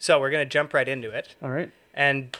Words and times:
So 0.00 0.18
we're 0.18 0.30
going 0.30 0.44
to 0.44 0.50
jump 0.52 0.74
right 0.74 0.88
into 0.88 1.10
it. 1.10 1.36
All 1.42 1.50
right. 1.50 1.70
And 1.94 2.36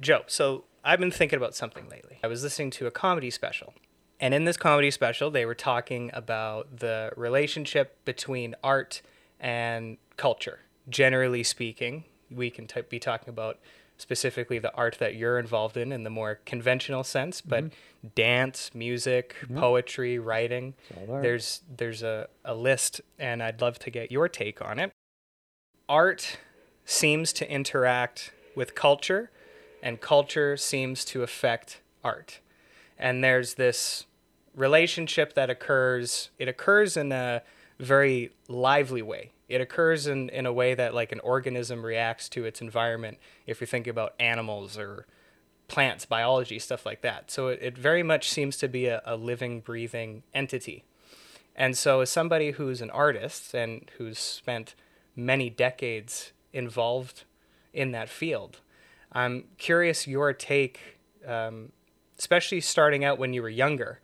Joe, 0.00 0.22
so 0.28 0.64
I've 0.84 1.00
been 1.00 1.10
thinking 1.10 1.36
about 1.38 1.56
something 1.56 1.88
lately. 1.88 2.18
I 2.22 2.28
was 2.28 2.42
listening 2.44 2.70
to 2.72 2.86
a 2.86 2.90
comedy 2.92 3.30
special. 3.30 3.74
And 4.20 4.32
in 4.34 4.44
this 4.44 4.56
comedy 4.56 4.90
special, 4.92 5.30
they 5.30 5.44
were 5.46 5.54
talking 5.54 6.10
about 6.12 6.78
the 6.78 7.10
relationship 7.16 7.96
between 8.04 8.54
art 8.62 9.00
and 9.40 9.96
culture. 10.16 10.60
Generally 10.88 11.44
speaking, 11.44 12.04
we 12.30 12.50
can 12.50 12.66
t- 12.66 12.82
be 12.82 12.98
talking 12.98 13.28
about 13.28 13.58
specifically 13.96 14.58
the 14.58 14.72
art 14.74 14.98
that 15.00 15.14
you're 15.16 15.38
involved 15.38 15.76
in 15.76 15.90
in 15.92 16.04
the 16.04 16.10
more 16.10 16.38
conventional 16.46 17.02
sense, 17.04 17.40
but 17.40 17.64
Mm-hmm. 17.64 18.08
dance, 18.14 18.70
music, 18.74 19.34
poetry, 19.56 20.18
writing. 20.20 20.74
There's 21.08 21.62
there's 21.76 22.02
a, 22.04 22.28
a 22.44 22.54
list 22.54 23.00
and 23.18 23.42
I'd 23.42 23.60
love 23.60 23.78
to 23.80 23.90
get 23.90 24.12
your 24.12 24.28
take 24.28 24.62
on 24.62 24.78
it. 24.78 24.92
Art 25.88 26.38
seems 26.88 27.34
to 27.34 27.50
interact 27.52 28.32
with 28.56 28.74
culture 28.74 29.30
and 29.82 30.00
culture 30.00 30.56
seems 30.56 31.04
to 31.04 31.22
affect 31.22 31.82
art. 32.02 32.40
And 32.98 33.22
there's 33.22 33.54
this 33.54 34.06
relationship 34.56 35.34
that 35.34 35.50
occurs 35.50 36.30
it 36.38 36.48
occurs 36.48 36.96
in 36.96 37.12
a 37.12 37.42
very 37.78 38.30
lively 38.48 39.02
way. 39.02 39.32
It 39.50 39.60
occurs 39.60 40.06
in, 40.06 40.30
in 40.30 40.46
a 40.46 40.52
way 40.52 40.74
that 40.74 40.94
like 40.94 41.12
an 41.12 41.20
organism 41.20 41.84
reacts 41.84 42.26
to 42.30 42.46
its 42.46 42.62
environment 42.62 43.18
if 43.46 43.60
you're 43.60 43.68
thinking 43.68 43.90
about 43.90 44.14
animals 44.18 44.78
or 44.78 45.06
plants, 45.68 46.06
biology, 46.06 46.58
stuff 46.58 46.86
like 46.86 47.02
that. 47.02 47.30
So 47.30 47.48
it, 47.48 47.58
it 47.60 47.76
very 47.76 48.02
much 48.02 48.30
seems 48.30 48.56
to 48.56 48.68
be 48.68 48.86
a, 48.86 49.02
a 49.04 49.14
living, 49.14 49.60
breathing 49.60 50.22
entity. 50.32 50.84
And 51.54 51.76
so, 51.76 52.00
as 52.00 52.08
somebody 52.08 52.52
who's 52.52 52.80
an 52.80 52.90
artist 52.90 53.52
and 53.52 53.90
who's 53.98 54.18
spent 54.18 54.74
many 55.14 55.50
decades 55.50 56.32
involved 56.58 57.24
in 57.72 57.92
that 57.92 58.08
field, 58.08 58.60
I'm 59.12 59.44
curious 59.56 60.06
your 60.06 60.32
take, 60.32 60.98
um, 61.26 61.72
especially 62.18 62.60
starting 62.60 63.04
out 63.04 63.18
when 63.18 63.32
you 63.32 63.40
were 63.40 63.48
younger. 63.48 64.00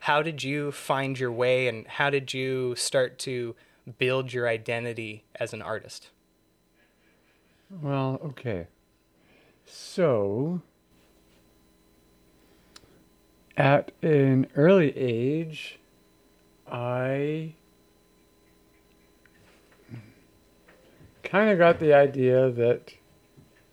How 0.00 0.22
did 0.22 0.42
you 0.42 0.72
find 0.72 1.18
your 1.18 1.30
way 1.30 1.68
and 1.68 1.86
how 1.86 2.10
did 2.10 2.32
you 2.32 2.74
start 2.76 3.18
to 3.20 3.54
build 3.98 4.32
your 4.32 4.48
identity 4.48 5.24
as 5.36 5.52
an 5.52 5.62
artist? 5.62 6.10
Well, 7.82 8.18
okay. 8.24 8.66
So, 9.66 10.62
at 13.56 13.92
an 14.02 14.46
early 14.56 14.96
age, 14.96 15.78
I 16.70 17.54
kind 21.22 21.50
of 21.50 21.58
got 21.58 21.78
the 21.78 21.94
idea 21.94 22.50
that 22.50 22.94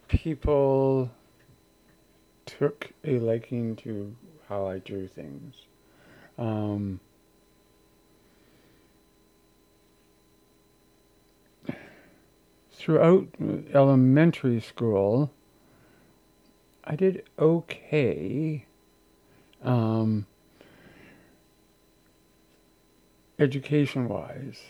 people 0.08 1.10
took 2.46 2.92
a 3.04 3.20
liking 3.20 3.76
to 3.78 4.16
how 4.48 4.68
I 4.68 4.80
drew 4.80 5.08
things. 5.08 5.56
Um, 6.38 7.00
throughout 12.72 13.28
elementary 13.74 14.60
school, 14.60 15.32
I 16.84 16.96
did 16.96 17.24
okay. 17.40 18.66
Um, 19.64 20.28
education 23.40 24.08
wise. 24.08 24.62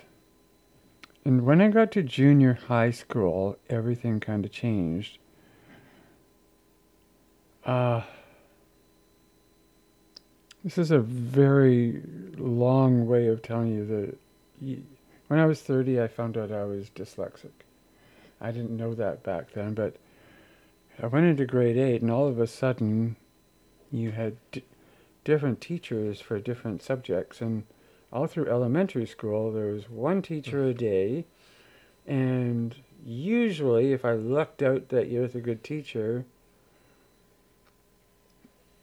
And 1.25 1.43
when 1.43 1.59
I 1.59 1.69
got 1.69 1.91
to 1.93 2.03
junior 2.03 2.53
high 2.67 2.91
school, 2.91 3.57
everything 3.67 4.19
kind 4.19 4.45
of 4.45 4.51
changed. 4.51 5.17
Uh, 7.65 8.03
this 10.64 10.77
is 10.77 10.91
a 10.91 10.99
very 10.99 12.03
long 12.37 13.08
way 13.08 13.25
of 13.25 13.41
telling 13.41 13.73
you 13.73 13.85
that 13.87 14.80
when 15.27 15.39
I 15.39 15.47
was 15.47 15.61
30, 15.61 15.99
I 15.99 16.08
found 16.08 16.37
out 16.37 16.52
I 16.52 16.64
was 16.64 16.91
dyslexic. 16.91 17.52
I 18.39 18.52
didn't 18.52 18.77
know 18.77 18.93
that 18.93 19.23
back 19.23 19.53
then, 19.53 19.73
but 19.73 19.95
I 21.02 21.08
went 21.08 21.25
into 21.25 21.45
grade 21.45 21.77
8, 21.77 22.03
and 22.03 22.11
all 22.11 22.27
of 22.27 22.39
a 22.39 22.45
sudden, 22.45 23.15
you 23.91 24.11
had 24.11 24.37
d- 24.52 24.64
different 25.23 25.59
teachers 25.59 26.21
for 26.21 26.39
different 26.39 26.83
subjects. 26.83 27.41
And 27.41 27.64
all 28.15 28.27
through 28.27 28.48
elementary 28.48 29.05
school, 29.05 29.52
there 29.52 29.73
was 29.73 29.89
one 29.89 30.21
teacher 30.21 30.64
a 30.64 30.73
day. 30.73 31.26
And 32.08 32.73
usually, 33.05 33.92
if 33.92 34.05
I 34.05 34.14
lucked 34.14 34.61
out 34.61 34.87
that 34.89 35.09
year 35.09 35.23
with 35.23 35.36
a 35.36 35.42
good 35.42 35.65
teacher, 35.65 36.23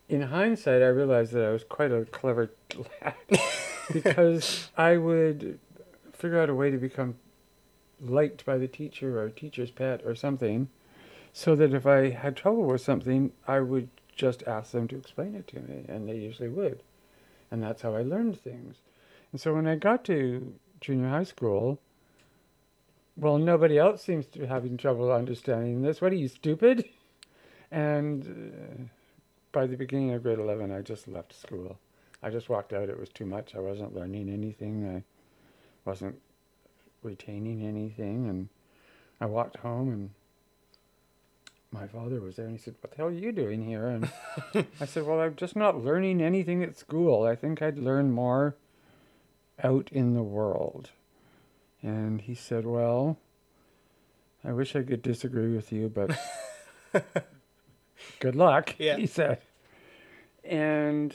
in 0.06 0.20
hindsight, 0.20 0.82
I 0.82 0.88
realized 0.88 1.32
that 1.32 1.44
I 1.46 1.50
was 1.50 1.64
quite 1.64 1.90
a 1.90 2.04
clever 2.04 2.50
lad 3.00 3.14
because 3.92 4.68
I 4.76 4.98
would 4.98 5.58
figure 6.12 6.38
out 6.38 6.50
a 6.50 6.54
way 6.54 6.70
to 6.70 6.76
become 6.76 7.14
liked 8.02 8.44
by 8.44 8.58
the 8.58 8.68
teacher 8.68 9.18
or 9.18 9.30
teacher's 9.30 9.70
pet 9.70 10.02
or 10.04 10.14
something 10.14 10.68
so 11.32 11.56
that 11.56 11.72
if 11.72 11.86
I 11.86 12.10
had 12.10 12.36
trouble 12.36 12.64
with 12.64 12.82
something, 12.82 13.32
I 13.48 13.60
would 13.60 13.88
just 14.14 14.42
ask 14.42 14.72
them 14.72 14.88
to 14.88 14.96
explain 14.96 15.34
it 15.34 15.48
to 15.48 15.60
me, 15.60 15.86
and 15.88 16.06
they 16.06 16.16
usually 16.16 16.50
would. 16.50 16.82
And 17.50 17.62
that's 17.62 17.80
how 17.80 17.94
I 17.94 18.02
learned 18.02 18.38
things. 18.38 18.76
And 19.32 19.40
so 19.40 19.54
when 19.54 19.66
I 19.66 19.76
got 19.76 20.04
to 20.04 20.54
junior 20.80 21.08
high 21.08 21.24
school, 21.24 21.80
well, 23.16 23.38
nobody 23.38 23.78
else 23.78 24.02
seems 24.02 24.26
to 24.26 24.40
be 24.40 24.46
having 24.46 24.76
trouble 24.76 25.10
understanding 25.10 25.82
this. 25.82 26.00
What 26.00 26.12
are 26.12 26.16
you, 26.16 26.28
stupid? 26.28 26.84
And 27.70 28.24
uh, 28.24 28.82
by 29.52 29.66
the 29.66 29.76
beginning 29.76 30.12
of 30.12 30.22
grade 30.22 30.38
11, 30.38 30.70
I 30.70 30.82
just 30.82 31.08
left 31.08 31.38
school. 31.38 31.78
I 32.22 32.30
just 32.30 32.48
walked 32.48 32.72
out. 32.72 32.88
It 32.88 33.00
was 33.00 33.08
too 33.08 33.26
much. 33.26 33.54
I 33.54 33.60
wasn't 33.60 33.94
learning 33.94 34.28
anything. 34.28 34.88
I 34.88 35.02
wasn't 35.88 36.20
retaining 37.02 37.62
anything. 37.62 38.28
And 38.28 38.48
I 39.20 39.26
walked 39.26 39.56
home, 39.58 39.88
and 39.88 40.10
my 41.70 41.86
father 41.86 42.20
was 42.20 42.36
there, 42.36 42.46
and 42.46 42.54
he 42.54 42.62
said, 42.62 42.74
What 42.80 42.90
the 42.90 42.96
hell 42.98 43.06
are 43.06 43.10
you 43.10 43.32
doing 43.32 43.64
here? 43.64 43.86
And 43.86 44.10
I 44.80 44.84
said, 44.84 45.06
Well, 45.06 45.20
I'm 45.20 45.36
just 45.36 45.56
not 45.56 45.82
learning 45.82 46.20
anything 46.20 46.62
at 46.62 46.78
school. 46.78 47.24
I 47.24 47.34
think 47.34 47.62
I'd 47.62 47.78
learn 47.78 48.12
more 48.12 48.56
out 49.62 49.88
in 49.92 50.14
the 50.14 50.22
world. 50.22 50.90
And 51.82 52.20
he 52.20 52.34
said, 52.34 52.66
Well, 52.66 53.18
I 54.44 54.52
wish 54.52 54.74
I 54.76 54.82
could 54.82 55.02
disagree 55.02 55.54
with 55.54 55.72
you, 55.72 55.88
but 55.88 56.18
good 58.20 58.36
luck, 58.36 58.74
Yeah. 58.78 58.96
he 58.96 59.06
said. 59.06 59.38
And 60.44 61.14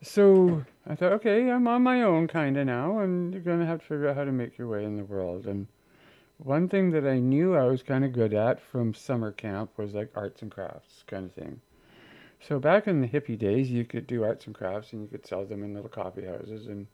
so 0.00 0.64
I 0.86 0.94
thought, 0.94 1.12
okay, 1.14 1.50
I'm 1.50 1.66
on 1.66 1.82
my 1.82 2.02
own 2.02 2.28
kind 2.28 2.56
of 2.56 2.66
now, 2.66 3.00
and 3.00 3.32
you're 3.32 3.42
going 3.42 3.58
to 3.60 3.66
have 3.66 3.80
to 3.80 3.86
figure 3.86 4.08
out 4.08 4.16
how 4.16 4.24
to 4.24 4.32
make 4.32 4.56
your 4.56 4.68
way 4.68 4.84
in 4.84 4.96
the 4.96 5.04
world. 5.04 5.46
And 5.46 5.66
one 6.38 6.68
thing 6.68 6.90
that 6.90 7.04
I 7.04 7.18
knew 7.18 7.56
I 7.56 7.64
was 7.64 7.82
kind 7.82 8.04
of 8.04 8.12
good 8.12 8.32
at 8.32 8.60
from 8.60 8.94
summer 8.94 9.32
camp 9.32 9.70
was 9.76 9.94
like 9.94 10.10
arts 10.14 10.40
and 10.42 10.50
crafts 10.50 11.02
kind 11.08 11.24
of 11.26 11.32
thing. 11.32 11.60
So 12.40 12.58
back 12.58 12.86
in 12.86 13.00
the 13.00 13.08
hippie 13.08 13.38
days, 13.38 13.70
you 13.70 13.84
could 13.84 14.06
do 14.06 14.24
arts 14.24 14.46
and 14.46 14.54
crafts 14.54 14.92
and 14.92 15.02
you 15.02 15.08
could 15.08 15.26
sell 15.26 15.44
them 15.44 15.62
in 15.62 15.74
little 15.74 15.88
coffee 15.88 16.24
houses 16.24 16.66
and 16.66 16.86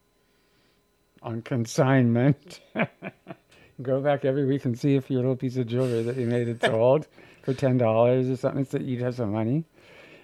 on 1.22 1.42
consignment. 1.42 2.60
Go 3.82 4.00
back 4.00 4.24
every 4.24 4.46
week 4.46 4.64
and 4.64 4.78
see 4.78 4.94
if 4.94 5.10
your 5.10 5.20
little 5.20 5.36
piece 5.36 5.56
of 5.56 5.66
jewelry 5.66 6.02
that 6.02 6.16
you 6.16 6.26
made 6.26 6.48
had 6.48 6.60
sold 6.60 7.06
for 7.42 7.52
ten 7.54 7.76
dollars 7.76 8.30
or 8.30 8.36
something 8.36 8.64
so 8.64 8.78
that 8.78 8.84
you'd 8.84 9.02
have 9.02 9.16
some 9.16 9.32
money. 9.32 9.64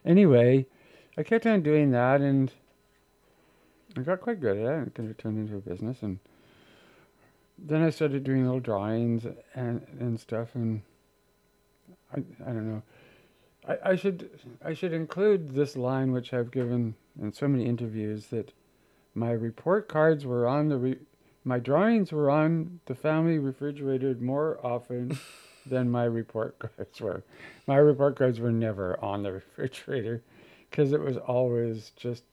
Anyway, 0.04 0.66
I 1.18 1.22
kept 1.22 1.46
on 1.46 1.62
doing 1.62 1.90
that 1.90 2.20
and 2.20 2.52
I 3.96 4.00
got 4.00 4.20
quite 4.20 4.40
good 4.40 4.56
at 4.56 4.64
it. 4.64 4.72
And 4.72 4.86
it 4.86 4.94
kind 4.94 5.10
of 5.10 5.18
turned 5.18 5.38
into 5.38 5.56
a 5.56 5.60
business 5.60 6.02
and 6.02 6.18
then 7.58 7.82
I 7.82 7.90
started 7.90 8.24
doing 8.24 8.44
little 8.44 8.60
drawings 8.60 9.26
and 9.54 9.86
and 9.98 10.18
stuff 10.18 10.54
and 10.54 10.82
I 12.14 12.20
I 12.44 12.52
don't 12.52 12.68
know. 12.68 12.82
I, 13.66 13.78
I 13.84 13.96
should 13.96 14.30
I 14.64 14.74
should 14.74 14.92
include 14.92 15.54
this 15.54 15.76
line 15.76 16.12
which 16.12 16.32
I've 16.32 16.50
given 16.50 16.94
in 17.20 17.32
so 17.32 17.48
many 17.48 17.66
interviews 17.66 18.26
that 18.28 18.52
my 19.14 19.32
report 19.32 19.88
cards 19.88 20.24
were 20.24 20.46
on 20.46 20.68
the 20.68 20.78
re- 20.78 20.98
my 21.44 21.58
drawings 21.58 22.12
were 22.12 22.30
on 22.30 22.80
the 22.86 22.94
family 22.94 23.38
refrigerator 23.38 24.14
more 24.20 24.58
often 24.64 25.18
than 25.66 25.90
my 25.90 26.04
report 26.04 26.58
cards 26.58 27.00
were. 27.00 27.22
My 27.66 27.76
report 27.76 28.16
cards 28.16 28.40
were 28.40 28.52
never 28.52 29.02
on 29.02 29.22
the 29.22 29.32
refrigerator 29.32 30.22
because 30.70 30.92
it 30.92 31.00
was 31.00 31.16
always 31.16 31.92
just 31.96 32.24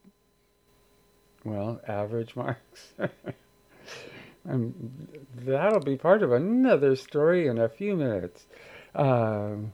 well 1.44 1.80
average 1.88 2.36
marks. 2.36 2.92
and 4.44 5.08
that'll 5.34 5.80
be 5.80 5.96
part 5.96 6.22
of 6.22 6.32
another 6.32 6.96
story 6.96 7.46
in 7.46 7.58
a 7.58 7.68
few 7.68 7.96
minutes. 7.96 8.46
Um, 8.94 9.72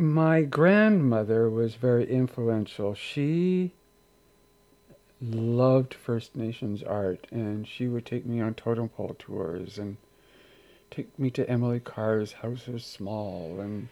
my 0.00 0.40
grandmother 0.40 1.50
was 1.50 1.74
very 1.74 2.10
influential. 2.10 2.94
She 2.94 3.72
loved 5.20 5.92
First 5.92 6.34
Nations 6.34 6.82
art, 6.82 7.26
and 7.30 7.68
she 7.68 7.86
would 7.86 8.06
take 8.06 8.24
me 8.24 8.40
on 8.40 8.54
totem 8.54 8.88
pole 8.88 9.14
tours 9.18 9.76
and 9.76 9.98
take 10.90 11.16
me 11.18 11.28
to 11.32 11.48
Emily 11.48 11.80
Carr's 11.80 12.32
House 12.32 12.66
Small, 12.78 13.60
and 13.60 13.88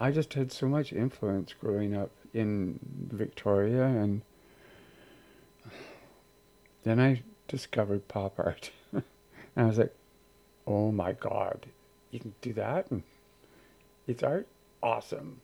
I 0.00 0.10
just 0.10 0.34
had 0.34 0.50
so 0.50 0.66
much 0.66 0.92
influence 0.92 1.54
growing 1.58 1.96
up 1.96 2.10
in 2.34 2.80
Victoria, 3.12 3.84
and 3.84 4.22
then 6.82 6.98
I 6.98 7.22
discovered 7.46 8.08
pop 8.08 8.40
art, 8.40 8.72
and 8.92 9.04
I 9.56 9.64
was 9.66 9.78
like, 9.78 9.94
"Oh 10.66 10.90
my 10.90 11.12
God, 11.12 11.66
you 12.10 12.18
can 12.18 12.34
do 12.40 12.52
that!" 12.54 12.90
And 12.90 13.04
it's 14.08 14.24
art, 14.24 14.48
awesome. 14.82 15.40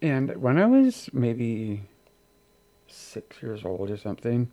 And 0.00 0.36
when 0.36 0.58
I 0.58 0.66
was 0.66 1.10
maybe 1.12 1.82
six 2.88 3.42
years 3.42 3.64
old 3.64 3.90
or 3.90 3.96
something, 3.96 4.50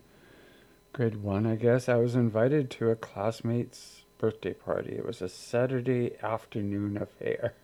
grade 0.92 1.22
one, 1.22 1.46
I 1.46 1.56
guess, 1.56 1.88
I 1.88 1.96
was 1.96 2.14
invited 2.14 2.70
to 2.72 2.90
a 2.90 2.96
classmate's 2.96 4.04
birthday 4.18 4.54
party. 4.54 4.92
It 4.92 5.04
was 5.04 5.22
a 5.22 5.28
Saturday 5.28 6.16
afternoon 6.22 6.96
affair. 6.96 7.54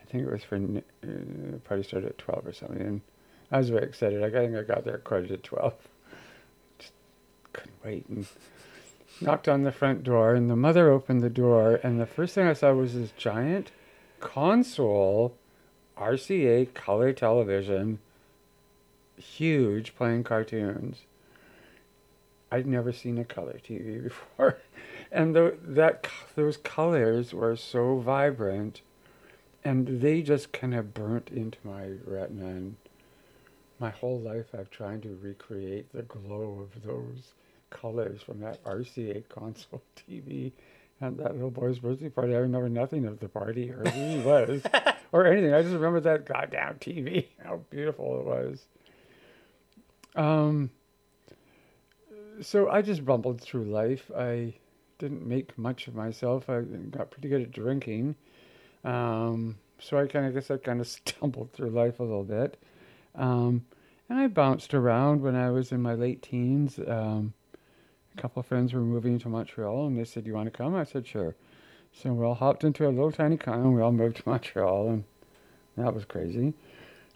I 0.00 0.04
think 0.04 0.24
it 0.26 0.30
was 0.30 0.44
for, 0.44 0.56
uh, 0.56 1.58
party 1.64 1.82
started 1.82 2.10
at 2.10 2.18
12 2.18 2.46
or 2.46 2.52
something. 2.52 2.80
And 2.80 3.00
I 3.50 3.58
was 3.58 3.70
very 3.70 3.84
excited. 3.84 4.22
I 4.22 4.30
think 4.30 4.56
I 4.56 4.62
got 4.62 4.84
there 4.84 4.98
quite 4.98 5.30
at 5.30 5.42
12. 5.42 5.74
Just 6.78 6.92
couldn't 7.52 7.84
wait. 7.84 8.06
And 8.08 8.26
knocked 9.20 9.48
on 9.48 9.62
the 9.62 9.72
front 9.72 10.02
door, 10.02 10.34
and 10.34 10.50
the 10.50 10.56
mother 10.56 10.90
opened 10.90 11.22
the 11.22 11.30
door, 11.30 11.78
and 11.82 12.00
the 12.00 12.06
first 12.06 12.34
thing 12.34 12.46
I 12.46 12.54
saw 12.54 12.72
was 12.72 12.94
this 12.94 13.12
giant 13.12 13.70
console 14.22 15.36
RCA 15.98 16.72
color 16.72 17.12
television 17.12 17.98
huge 19.18 19.94
playing 19.94 20.24
cartoons. 20.24 21.02
I'd 22.50 22.66
never 22.66 22.92
seen 22.92 23.18
a 23.18 23.24
color 23.24 23.58
TV 23.62 24.02
before, 24.04 24.58
and 25.10 25.34
the, 25.34 25.56
that 25.62 26.06
those 26.36 26.56
colors 26.56 27.34
were 27.34 27.56
so 27.56 27.98
vibrant, 27.98 28.80
and 29.64 30.00
they 30.00 30.22
just 30.22 30.52
kind 30.52 30.74
of 30.74 30.94
burnt 30.94 31.28
into 31.28 31.58
my 31.64 31.90
retina. 32.04 32.46
And 32.46 32.76
my 33.78 33.90
whole 33.90 34.20
life, 34.20 34.46
I've 34.56 34.70
tried 34.70 35.02
to 35.02 35.18
recreate 35.20 35.92
the 35.92 36.02
glow 36.02 36.60
of 36.60 36.82
those 36.84 37.32
colors 37.70 38.22
from 38.22 38.40
that 38.40 38.62
RCA 38.64 39.28
console 39.28 39.82
TV 40.08 40.52
at 41.00 41.16
that 41.16 41.34
little 41.34 41.50
boy's 41.50 41.78
birthday 41.78 42.08
party. 42.08 42.34
I 42.34 42.38
remember 42.38 42.68
nothing 42.68 43.06
of 43.06 43.20
the 43.20 43.28
party 43.28 43.70
or 43.70 43.84
who 43.84 44.18
he 44.18 44.18
was 44.20 44.62
or 45.12 45.26
anything. 45.26 45.52
I 45.52 45.62
just 45.62 45.74
remember 45.74 46.00
that 46.00 46.26
goddamn 46.26 46.76
TV, 46.76 47.26
how 47.44 47.60
beautiful 47.70 48.20
it 48.20 48.24
was. 48.24 48.66
Um, 50.14 50.70
so 52.40 52.68
I 52.68 52.82
just 52.82 53.02
rumbled 53.02 53.40
through 53.40 53.64
life. 53.64 54.10
I 54.16 54.54
didn't 54.98 55.26
make 55.26 55.56
much 55.58 55.88
of 55.88 55.94
myself. 55.94 56.48
I 56.48 56.60
got 56.60 57.10
pretty 57.10 57.28
good 57.28 57.42
at 57.42 57.50
drinking. 57.50 58.14
Um, 58.84 59.58
so 59.78 59.98
I 59.98 60.06
kind 60.06 60.26
of 60.26 60.34
guess 60.34 60.50
I 60.50 60.56
kind 60.56 60.80
of 60.80 60.86
stumbled 61.06 61.52
through 61.52 61.70
life 61.70 62.00
a 62.00 62.04
little 62.04 62.24
bit. 62.24 62.62
Um, 63.14 63.66
and 64.08 64.18
I 64.18 64.26
bounced 64.28 64.74
around 64.74 65.22
when 65.22 65.34
I 65.34 65.50
was 65.50 65.72
in 65.72 65.82
my 65.82 65.94
late 65.94 66.22
teens. 66.22 66.78
Um, 66.86 67.34
a 68.16 68.20
couple 68.20 68.40
of 68.40 68.46
friends 68.46 68.72
were 68.72 68.80
moving 68.80 69.18
to 69.20 69.28
Montreal 69.28 69.86
and 69.86 69.98
they 69.98 70.04
said, 70.04 70.26
You 70.26 70.34
want 70.34 70.52
to 70.52 70.56
come? 70.56 70.74
I 70.74 70.84
said, 70.84 71.06
Sure. 71.06 71.34
So 71.92 72.12
we 72.12 72.24
all 72.24 72.34
hopped 72.34 72.64
into 72.64 72.86
a 72.86 72.90
little 72.90 73.12
tiny 73.12 73.36
car 73.36 73.54
and 73.54 73.74
we 73.74 73.82
all 73.82 73.92
moved 73.92 74.16
to 74.16 74.22
Montreal, 74.26 74.88
and 74.88 75.04
that 75.76 75.94
was 75.94 76.04
crazy. 76.04 76.54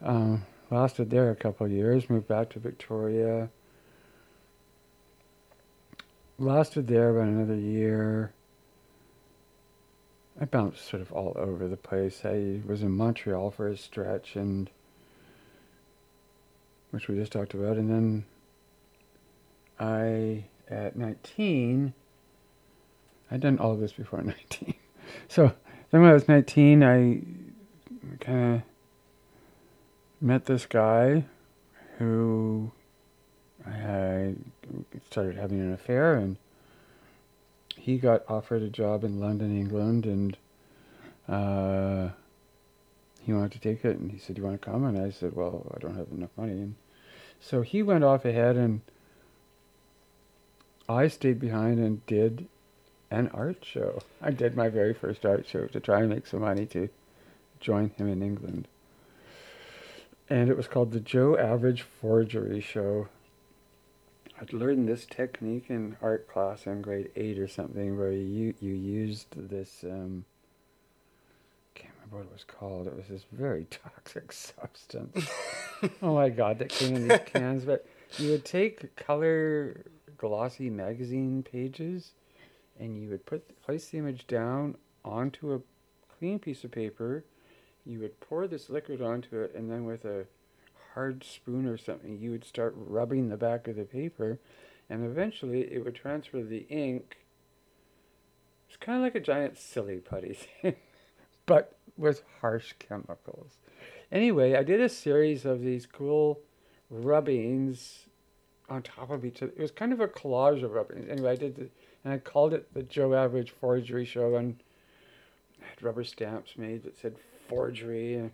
Um, 0.03 0.45
lasted 0.71 1.11
there 1.11 1.31
a 1.31 1.37
couple 1.37 1.67
of 1.67 1.73
years, 1.73 2.11
moved 2.11 2.29
back 2.29 2.51
to 2.51 2.59
Victoria. 2.59 3.49
Lasted 6.39 6.87
there 6.87 7.11
about 7.11 7.29
another 7.29 7.57
year. 7.57 8.33
I 10.39 10.45
bounced 10.45 10.87
sort 10.87 11.01
of 11.01 11.11
all 11.13 11.33
over 11.37 11.67
the 11.67 11.79
place. 11.79 12.21
I 12.25 12.61
was 12.67 12.83
in 12.83 12.91
Montreal 12.91 13.51
for 13.51 13.69
a 13.69 13.77
stretch, 13.77 14.37
and 14.37 14.69
which 16.91 17.09
we 17.09 17.17
just 17.17 17.33
talked 17.33 17.55
about, 17.55 17.79
and 17.79 17.91
then 17.91 18.25
I, 19.81 20.45
at 20.69 20.97
19, 20.97 21.95
I'd 23.31 23.41
done 23.41 23.59
all 23.59 23.73
of 23.73 23.81
this 23.81 23.93
before 23.93 24.23
19. 24.23 24.75
so 25.29 25.53
then 25.91 26.01
when 26.03 26.11
I 26.11 26.15
was 26.15 26.29
19, 26.29 26.83
I 26.83 27.21
kind 28.21 28.57
of 28.57 28.63
met 30.21 30.47
this 30.47 30.67
guy 30.67 31.25
who 31.99 32.71
I 33.67 34.35
started 35.11 35.37
having 35.37 35.61
an 35.61 35.73
affair, 35.73 36.15
and 36.15 36.37
he 37.77 37.99
got 37.99 38.25
offered 38.29 38.63
a 38.63 38.69
job 38.69 39.05
in 39.05 39.21
London, 39.21 39.57
England, 39.57 40.07
and 40.07 40.37
uh, 41.29 42.11
he 43.23 43.33
wanted 43.33 43.53
to 43.53 43.59
take 43.61 43.85
it, 43.85 43.99
and 43.99 44.13
he 44.13 44.19
said, 44.19 44.39
"You 44.39 44.45
want 44.45 44.61
to 44.61 44.71
come?" 44.71 44.85
And 44.85 44.99
I 44.99 45.11
said, 45.11 45.35
"Well, 45.35 45.73
I 45.75 45.81
don't 45.81 45.97
have 45.97 46.09
enough 46.13 46.31
money." 46.37 46.53
And 46.53 46.75
so 47.41 47.63
he 47.63 47.83
went 47.83 48.05
off 48.05 48.25
ahead, 48.25 48.57
and 48.57 48.83
I 50.89 51.09
stayed 51.09 51.41
behind 51.41 51.79
and 51.79 52.05
did 52.07 52.49
an 53.11 53.29
art 53.35 53.65
show. 53.65 54.03
I 54.21 54.31
did 54.31 54.57
my 54.57 54.69
very 54.69 54.95
first 54.95 55.25
art 55.25 55.47
show 55.49 55.67
to 55.67 55.81
try 55.81 56.01
and 56.01 56.11
make 56.11 56.27
some 56.27 56.41
money 56.41 56.67
to 56.67 56.89
join 57.61 57.91
him 57.91 58.09
in 58.09 58.23
England 58.23 58.69
and 60.29 60.51
it 60.51 60.57
was 60.57 60.67
called 60.67 60.93
the 60.93 61.01
Joe 61.01 61.37
Average 61.37 61.83
Forgery 61.83 62.61
Show. 62.61 63.09
I'd 64.41 64.53
learned 64.53 64.89
this 64.89 65.07
technique 65.07 65.67
in 65.69 65.97
art 66.03 66.29
class 66.29 66.67
in 66.67 66.83
grade 66.83 67.11
eight 67.17 67.39
or 67.39 67.49
something, 67.49 67.97
where 67.97 68.13
you 68.13 68.55
you 68.61 68.75
used 68.75 69.29
this. 69.37 69.85
Um, 69.85 70.25
can't 71.75 71.95
remember 71.97 72.19
what 72.19 72.27
it 72.27 72.33
was 72.33 72.45
called. 72.45 72.87
It 72.87 72.97
was 72.97 73.07
this 73.09 73.25
very 73.33 73.65
toxic 73.71 74.33
substance. 74.33 75.29
oh 76.03 76.15
my 76.15 76.29
god, 76.29 76.59
that 76.59 76.69
came 76.69 76.97
in 76.97 77.09
these 77.09 77.21
cans. 77.27 77.65
But 77.65 77.87
you 78.19 78.33
would 78.33 78.45
take 78.45 78.95
color 78.97 79.85
glossy 80.17 80.71
magazine 80.71 81.43
pages, 81.43 82.13
and 82.79 83.01
you 83.01 83.09
would 83.09 83.27
put 83.27 83.63
place 83.63 83.89
the 83.89 83.99
image 83.99 84.27
down 84.27 84.77
onto 85.05 85.53
a 85.53 85.61
clean 86.19 86.39
piece 86.39 86.65
of 86.65 86.71
paper 86.71 87.25
you 87.87 88.01
would 88.01 88.19
pour 88.21 88.49
this 88.49 88.69
liquid 88.69 89.01
onto 89.01 89.41
it, 89.41 89.55
and 89.55 89.71
then 89.71 89.85
with 89.85 90.05
a 90.05 90.27
hard 90.95 91.23
spoon 91.23 91.67
or 91.67 91.79
something, 91.79 92.19
you 92.19 92.33
would 92.33 92.45
start 92.45 92.75
rubbing 92.77 93.29
the 93.29 93.37
back 93.37 93.69
of 93.69 93.77
the 93.77 93.85
paper, 93.85 94.41
and 94.91 95.05
eventually 95.05 95.73
it 95.73 95.85
would 95.85 95.95
transfer 95.95 96.43
the 96.43 96.67
ink. 96.69 97.19
It's 98.69 98.77
kind 98.77 98.99
of 98.99 99.05
like 99.05 99.15
a 99.15 99.21
giant 99.21 99.57
silly 99.57 99.99
putty 99.99 100.35
thing, 100.35 100.75
but 101.47 101.79
with 101.97 102.23
harsh 102.41 102.75
chemicals. 102.79 103.59
Anyway, 104.11 104.57
I 104.57 104.65
did 104.65 104.81
a 104.81 104.89
series 104.89 105.45
of 105.45 105.61
these 105.61 105.87
cool 105.87 106.41
rubbings 106.91 108.06
on 108.69 108.83
top 108.83 109.11
of 109.11 109.25
each 109.25 109.43
other. 109.43 109.53
It 109.57 109.61
was 109.61 109.71
kind 109.71 109.93
of 109.93 110.01
a 110.01 110.09
collage 110.09 110.63
of 110.63 110.73
rubber. 110.73 110.99
Anyway, 111.09 111.31
I 111.31 111.37
did, 111.37 111.57
the, 111.57 111.69
and 112.05 112.13
I 112.15 112.19
called 112.19 112.53
it 112.53 112.73
the 112.75 112.83
Joe 112.83 113.15
Average 113.15 113.51
Forgery 113.51 114.05
Show, 114.05 114.37
and 114.37 114.57
I 115.63 115.67
had 115.69 115.83
rubber 115.83 116.05
stamps 116.05 116.57
made 116.57 116.83
that 116.85 116.97
said 116.97 117.17
forgery 117.49 118.15
and 118.15 118.31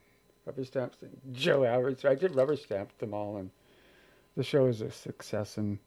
rubber 0.47 0.65
stamps. 0.65 0.99
and 1.03 1.17
Joe 1.33 1.65
Average. 1.65 2.01
So 2.01 2.11
I 2.11 2.15
did 2.15 2.35
rubber 2.35 2.57
stamp 2.57 2.97
them 2.99 3.15
all, 3.15 3.37
and 3.37 3.51
the 4.37 4.43
show 4.43 4.65
was 4.65 4.81
a 4.81 4.91
success, 4.91 5.59
and 5.59 5.79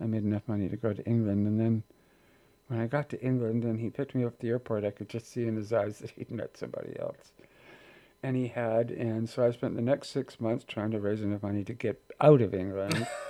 I 0.00 0.06
made 0.06 0.24
enough 0.24 0.46
money 0.46 0.68
to 0.68 0.76
go 0.76 0.92
to 0.92 1.04
England. 1.04 1.46
And 1.46 1.60
then 1.60 1.82
when 2.68 2.80
I 2.80 2.86
got 2.86 3.08
to 3.10 3.20
England 3.20 3.64
and 3.64 3.80
he 3.80 3.90
picked 3.90 4.14
me 4.14 4.24
up 4.24 4.34
at 4.34 4.40
the 4.40 4.48
airport, 4.48 4.84
I 4.84 4.90
could 4.90 5.08
just 5.08 5.30
see 5.30 5.46
in 5.46 5.56
his 5.56 5.72
eyes 5.72 5.98
that 6.00 6.10
he'd 6.10 6.30
met 6.30 6.56
somebody 6.56 6.98
else. 6.98 7.32
And 8.22 8.36
he 8.36 8.48
had, 8.48 8.90
and 8.90 9.28
so 9.28 9.46
I 9.46 9.50
spent 9.50 9.76
the 9.76 9.82
next 9.82 10.10
six 10.10 10.40
months 10.40 10.64
trying 10.68 10.90
to 10.90 11.00
raise 11.00 11.22
enough 11.22 11.42
money 11.42 11.64
to 11.64 11.72
get 11.72 12.02
out 12.20 12.42
of 12.42 12.54
England 12.54 13.06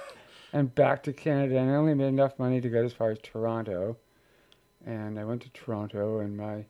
and 0.52 0.74
back 0.74 1.02
to 1.04 1.12
Canada. 1.12 1.58
And 1.58 1.70
I 1.70 1.74
only 1.74 1.94
made 1.94 2.08
enough 2.08 2.38
money 2.38 2.60
to 2.60 2.68
get 2.68 2.84
as 2.84 2.92
far 2.92 3.10
as 3.10 3.18
Toronto. 3.22 3.96
And 4.84 5.18
I 5.18 5.24
went 5.24 5.42
to 5.42 5.50
Toronto, 5.50 6.20
and 6.20 6.36
my 6.36 6.64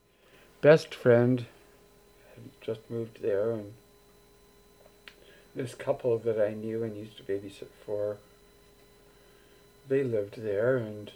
best 0.60 0.94
friend 0.94 1.46
had 2.34 2.44
just 2.60 2.80
moved 2.90 3.22
there, 3.22 3.52
and 3.52 3.72
this 5.54 5.75
couple 5.75 6.18
that 6.18 6.40
I 6.40 6.54
knew 6.54 6.82
and 6.82 6.96
used 6.96 7.16
to 7.18 7.22
babysit 7.22 7.68
for, 7.84 8.18
they 9.88 10.02
lived 10.02 10.42
there, 10.42 10.76
and 10.76 11.12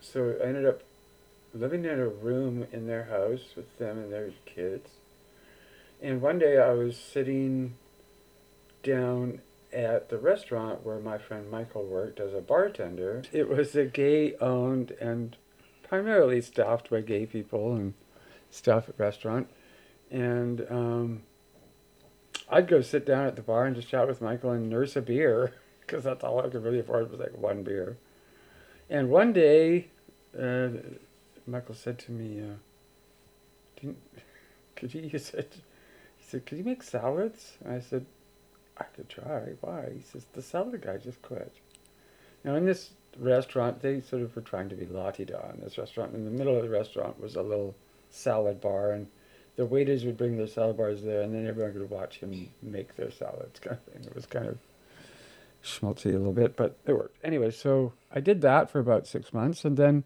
so 0.00 0.36
I 0.42 0.46
ended 0.46 0.66
up 0.66 0.82
living 1.54 1.84
in 1.84 1.98
a 1.98 2.08
room 2.08 2.66
in 2.72 2.86
their 2.86 3.04
house 3.04 3.54
with 3.56 3.78
them 3.78 3.98
and 3.98 4.12
their 4.12 4.30
kids. 4.44 4.90
And 6.02 6.20
one 6.20 6.38
day 6.38 6.58
I 6.58 6.72
was 6.72 6.96
sitting 6.96 7.74
down 8.82 9.40
at 9.76 10.08
the 10.08 10.18
restaurant 10.18 10.84
where 10.84 10.98
my 10.98 11.18
friend 11.18 11.50
Michael 11.50 11.84
worked 11.84 12.18
as 12.18 12.32
a 12.34 12.40
bartender. 12.40 13.22
It 13.32 13.48
was 13.48 13.76
a 13.76 13.84
gay 13.84 14.34
owned 14.36 14.92
and 15.00 15.36
primarily 15.82 16.40
staffed 16.40 16.90
by 16.90 17.02
gay 17.02 17.26
people 17.26 17.74
and 17.74 17.94
stuff 18.50 18.88
at 18.88 18.98
restaurant, 18.98 19.48
and 20.10 20.66
um, 20.70 21.22
I'd 22.48 22.68
go 22.68 22.80
sit 22.80 23.04
down 23.06 23.26
at 23.26 23.36
the 23.36 23.42
bar 23.42 23.66
and 23.66 23.76
just 23.76 23.88
chat 23.88 24.08
with 24.08 24.20
Michael 24.20 24.50
and 24.50 24.68
nurse 24.68 24.96
a 24.96 25.02
beer. 25.02 25.54
because 25.86 26.04
that's 26.04 26.24
all 26.24 26.40
I 26.40 26.48
could 26.48 26.64
really 26.64 26.80
afford 26.80 27.10
was 27.10 27.20
like 27.20 27.36
one 27.36 27.62
beer. 27.62 27.96
And 28.90 29.08
one 29.08 29.32
day, 29.32 29.88
uh, 30.38 30.68
Michael 31.46 31.74
said 31.74 31.98
to 32.00 32.12
me, 32.12 32.42
uh, 32.42 33.88
"Could 34.76 34.94
you?" 34.94 35.02
He 35.02 35.18
said, 35.18 35.46
"He 36.16 36.24
said, 36.24 36.46
could 36.46 36.58
you 36.58 36.64
make 36.64 36.82
salads?" 36.82 37.58
And 37.64 37.74
I 37.74 37.80
said, 37.80 38.06
"I 38.78 38.84
could 38.84 39.08
try. 39.08 39.54
Why?" 39.60 39.92
He 39.94 40.02
says, 40.02 40.26
"The 40.32 40.42
salad 40.42 40.80
guy 40.82 40.98
just 40.98 41.22
quit." 41.22 41.52
Now 42.44 42.54
in 42.54 42.64
this 42.64 42.90
restaurant, 43.18 43.80
they 43.80 44.00
sort 44.00 44.22
of 44.22 44.36
were 44.36 44.42
trying 44.42 44.68
to 44.68 44.76
be 44.76 44.86
la-ti-da 44.86 45.52
in 45.54 45.60
this 45.60 45.78
restaurant. 45.78 46.14
In 46.14 46.24
the 46.24 46.30
middle 46.30 46.56
of 46.56 46.62
the 46.62 46.68
restaurant 46.68 47.18
was 47.18 47.34
a 47.34 47.42
little 47.42 47.74
salad 48.10 48.60
bar, 48.60 48.92
and 48.92 49.06
the 49.56 49.64
waiters 49.64 50.04
would 50.04 50.18
bring 50.18 50.36
their 50.36 50.46
salad 50.46 50.76
bars 50.76 51.02
there, 51.02 51.22
and 51.22 51.34
then 51.34 51.46
everyone 51.46 51.72
could 51.72 51.88
watch 51.90 52.18
him 52.18 52.50
make 52.62 52.94
their 52.96 53.10
salads, 53.10 53.58
kind 53.58 53.78
of 53.78 53.92
thing. 53.92 54.04
It 54.04 54.14
was 54.14 54.26
kind 54.26 54.46
of 54.46 54.58
schmaltzy 55.62 56.14
a 56.14 56.18
little 56.18 56.32
bit, 56.32 56.56
but 56.56 56.76
it 56.86 56.92
worked. 56.92 57.16
Anyway, 57.24 57.50
so 57.50 57.94
I 58.12 58.20
did 58.20 58.42
that 58.42 58.70
for 58.70 58.78
about 58.78 59.06
six 59.06 59.32
months, 59.32 59.64
and 59.64 59.76
then 59.76 60.04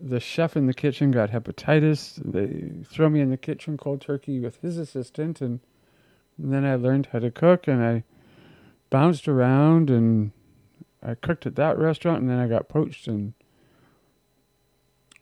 the 0.00 0.18
chef 0.18 0.56
in 0.56 0.66
the 0.66 0.74
kitchen 0.74 1.10
got 1.10 1.30
hepatitis. 1.30 2.14
They 2.16 2.82
throw 2.84 3.10
me 3.10 3.20
in 3.20 3.30
the 3.30 3.36
kitchen 3.36 3.76
cold 3.76 4.00
turkey 4.00 4.40
with 4.40 4.56
his 4.62 4.78
assistant, 4.78 5.42
and, 5.42 5.60
and 6.42 6.52
then 6.52 6.64
I 6.64 6.74
learned 6.74 7.08
how 7.12 7.20
to 7.20 7.30
cook, 7.30 7.68
and 7.68 7.82
I 7.82 8.04
bounced 8.90 9.28
around, 9.28 9.90
and 9.90 10.32
I 11.02 11.14
cooked 11.14 11.46
at 11.46 11.56
that 11.56 11.78
restaurant, 11.78 12.20
and 12.20 12.30
then 12.30 12.38
I 12.38 12.48
got 12.48 12.68
poached 12.68 13.06
and 13.08 13.34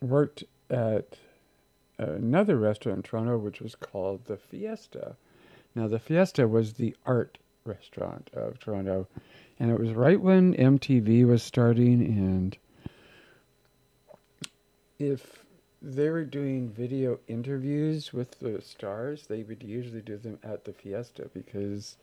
worked 0.00 0.44
at 0.68 1.18
another 1.98 2.56
restaurant 2.56 2.98
in 2.98 3.02
Toronto, 3.02 3.36
which 3.36 3.60
was 3.60 3.74
called 3.74 4.24
the 4.24 4.36
Fiesta. 4.36 5.16
Now, 5.74 5.86
the 5.86 5.98
Fiesta 5.98 6.48
was 6.48 6.74
the 6.74 6.96
art 7.04 7.38
restaurant 7.64 8.30
of 8.32 8.58
Toronto, 8.58 9.06
and 9.58 9.70
it 9.70 9.78
was 9.78 9.92
right 9.92 10.20
when 10.20 10.54
MTV 10.54 11.26
was 11.26 11.42
starting. 11.42 12.02
And 12.02 12.56
if 14.98 15.44
they 15.82 16.10
were 16.10 16.24
doing 16.24 16.70
video 16.70 17.18
interviews 17.26 18.12
with 18.12 18.38
the 18.40 18.60
stars, 18.60 19.26
they 19.26 19.42
would 19.42 19.62
usually 19.62 20.02
do 20.02 20.16
them 20.16 20.38
at 20.42 20.64
the 20.64 20.72
Fiesta 20.72 21.30
because, 21.32 21.96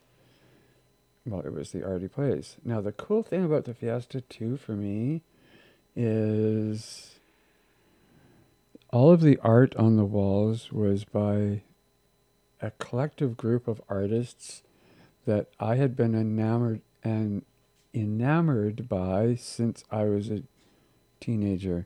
well, 1.25 1.41
it 1.41 1.53
was 1.53 1.71
the 1.71 1.83
arty 1.85 2.07
place. 2.07 2.57
Now, 2.65 2.81
the 2.81 2.91
cool 2.91 3.23
thing 3.23 3.45
about 3.45 3.65
the 3.65 3.73
Fiesta, 3.73 4.21
too, 4.21 4.57
for 4.57 4.73
me, 4.73 5.21
is 5.95 7.19
all 8.91 9.11
of 9.11 9.21
the 9.21 9.37
art 9.43 9.75
on 9.75 9.97
the 9.97 10.05
walls 10.05 10.71
was 10.71 11.03
by 11.03 11.61
a 12.61 12.71
collective 12.79 13.37
group 13.37 13.67
of 13.67 13.81
artists 13.89 14.63
that 15.25 15.47
I 15.59 15.75
had 15.75 15.95
been 15.95 16.15
enamored 16.15 16.81
and 17.03 17.43
enamored 17.93 18.89
by 18.89 19.35
since 19.35 19.83
I 19.91 20.05
was 20.05 20.29
a 20.29 20.43
teenager. 21.19 21.85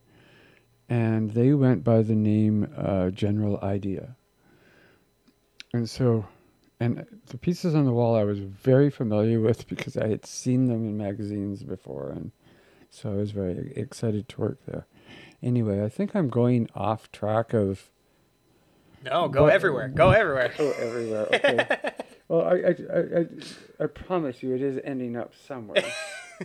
And 0.91 1.31
they 1.31 1.53
went 1.53 1.85
by 1.85 2.01
the 2.01 2.15
name 2.15 2.67
uh, 2.75 3.11
General 3.11 3.57
Idea. 3.63 4.17
And 5.73 5.89
so, 5.89 6.25
and 6.81 7.05
the 7.27 7.37
pieces 7.37 7.73
on 7.75 7.85
the 7.85 7.93
wall 7.93 8.13
I 8.13 8.25
was 8.25 8.39
very 8.39 8.89
familiar 8.89 9.39
with 9.47 9.69
because 9.69 9.95
I 9.95 10.09
had 10.09 10.25
seen 10.25 10.67
them 10.67 10.85
in 10.85 10.97
magazines 10.97 11.63
before. 11.63 12.09
And 12.09 12.33
so 12.89 13.09
I 13.09 13.15
was 13.15 13.31
very 13.31 13.71
excited 13.77 14.27
to 14.27 14.41
work 14.41 14.59
there. 14.65 14.85
Anyway, 15.41 15.81
I 15.81 15.87
think 15.87 16.13
I'm 16.13 16.27
going 16.27 16.67
off 16.75 17.09
track 17.13 17.53
of. 17.53 17.89
No, 19.05 19.29
go 19.29 19.47
everywhere. 19.47 19.87
Go 19.87 20.11
everywhere. 20.11 20.53
Go 20.57 20.71
everywhere. 20.71 21.27
Okay. 21.33 21.91
well, 22.27 22.41
I, 22.41 22.55
I, 22.55 23.19
I, 23.21 23.25
I, 23.85 23.87
promise 23.87 24.43
you, 24.43 24.53
it 24.53 24.61
is 24.61 24.77
ending 24.83 25.15
up 25.15 25.31
somewhere. 25.47 25.85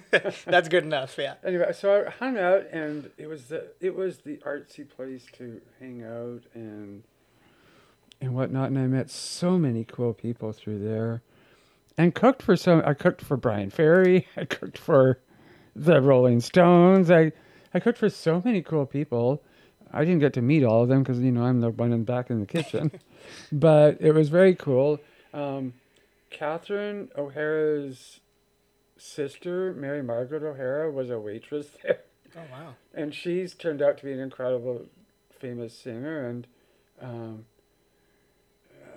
That's 0.47 0.69
good 0.69 0.85
enough. 0.85 1.17
Yeah. 1.19 1.35
Anyway, 1.45 1.73
so 1.73 2.07
I 2.07 2.11
hung 2.11 2.39
out, 2.39 2.67
and 2.73 3.11
it 3.17 3.29
was 3.29 3.47
the 3.47 3.69
it 3.81 3.95
was 3.95 4.19
the 4.19 4.39
artsy 4.39 4.89
place 4.89 5.27
to 5.39 5.61
hang 5.81 6.03
out 6.03 6.43
and 6.55 7.03
and 8.21 8.35
whatnot, 8.35 8.69
and 8.69 8.79
I 8.79 8.87
met 8.87 9.11
so 9.11 9.59
many 9.59 9.85
cool 9.85 10.15
people 10.15 10.53
through 10.53 10.79
there, 10.79 11.23
and 11.99 12.15
cooked 12.15 12.43
for 12.43 12.57
some. 12.57 12.83
I 12.85 12.95
cooked 12.95 13.23
for 13.23 13.37
Bryan 13.37 13.71
Ferry. 13.71 14.27
I 14.37 14.45
cooked 14.45 14.79
for 14.79 15.21
the 15.75 16.01
Rolling 16.01 16.41
Stones. 16.41 17.11
I 17.11 17.33
I 17.75 17.81
cooked 17.81 17.99
for 17.99 18.09
so 18.09 18.43
many 18.45 18.63
cool 18.63 18.87
people. 18.87 19.43
I 19.93 20.05
didn't 20.05 20.21
get 20.21 20.33
to 20.35 20.43
meet 20.43 20.65
all 20.65 20.83
of 20.83 20.89
them 20.89 21.03
because 21.03 21.21
you 21.21 21.31
know 21.31 21.45
I'm 21.45 21.61
the 21.61 21.71
one 21.71 21.93
in 21.93 22.05
back 22.05 22.31
in 22.31 22.41
the 22.41 22.47
kitchen, 22.47 22.91
but 23.53 23.99
it 24.01 24.13
was 24.13 24.29
very 24.29 24.55
cool. 24.55 24.99
Um, 25.33 25.75
Catherine 26.31 27.09
O'Hara's 27.17 28.21
sister, 28.97 29.73
Mary 29.75 30.03
Margaret 30.03 30.43
O'Hara, 30.43 30.91
was 30.91 31.11
a 31.11 31.19
waitress 31.19 31.69
there. 31.83 32.01
Oh 32.37 32.41
wow! 32.51 32.75
And 32.95 33.15
she's 33.15 33.55
turned 33.55 33.83
out 33.83 33.99
to 33.99 34.05
be 34.05 34.13
an 34.13 34.21
incredible, 34.21 34.87
famous 35.31 35.77
singer. 35.77 36.27
And 36.27 36.47
um, 37.01 37.45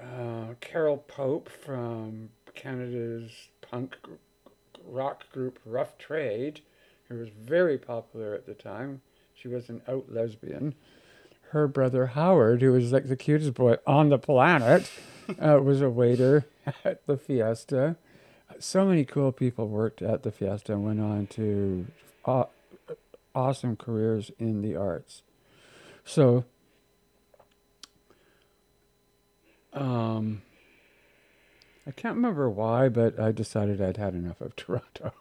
uh, 0.01 0.53
Carol 0.61 0.97
Pope 0.97 1.49
from 1.49 2.29
Canada's 2.55 3.31
punk 3.61 3.97
rock 4.85 5.31
group 5.31 5.59
Rough 5.65 5.97
Trade 5.97 6.61
who 7.09 7.17
was 7.17 7.29
very 7.29 7.77
popular 7.77 8.33
at 8.33 8.45
the 8.45 8.53
time. 8.53 9.01
She 9.33 9.47
was 9.47 9.69
an 9.69 9.81
out 9.87 10.05
lesbian. 10.11 10.75
Her 11.49 11.67
brother 11.67 12.07
Howard, 12.07 12.61
who 12.61 12.71
was 12.71 12.93
like 12.93 13.07
the 13.07 13.15
cutest 13.15 13.55
boy 13.55 13.77
on 13.85 14.09
the 14.09 14.19
planet, 14.19 14.89
uh, 15.41 15.59
was 15.61 15.81
a 15.81 15.89
waiter 15.89 16.45
at 16.85 17.05
the 17.07 17.17
Fiesta. 17.17 17.97
So 18.59 18.85
many 18.85 19.05
cool 19.05 19.31
people 19.31 19.67
worked 19.67 20.01
at 20.01 20.23
the 20.23 20.31
Fiesta 20.31 20.73
and 20.73 20.83
went 20.83 20.99
on 20.99 21.27
to 21.27 21.87
aw- 22.25 22.49
awesome 23.33 23.75
careers 23.75 24.31
in 24.37 24.61
the 24.61 24.75
arts. 24.75 25.21
So, 26.03 26.43
um, 29.73 30.41
I 31.87 31.91
can't 31.91 32.15
remember 32.15 32.49
why, 32.49 32.89
but 32.89 33.19
I 33.19 33.31
decided 33.31 33.81
I'd 33.81 33.97
had 33.97 34.13
enough 34.13 34.41
of 34.41 34.55
Toronto. 34.57 35.13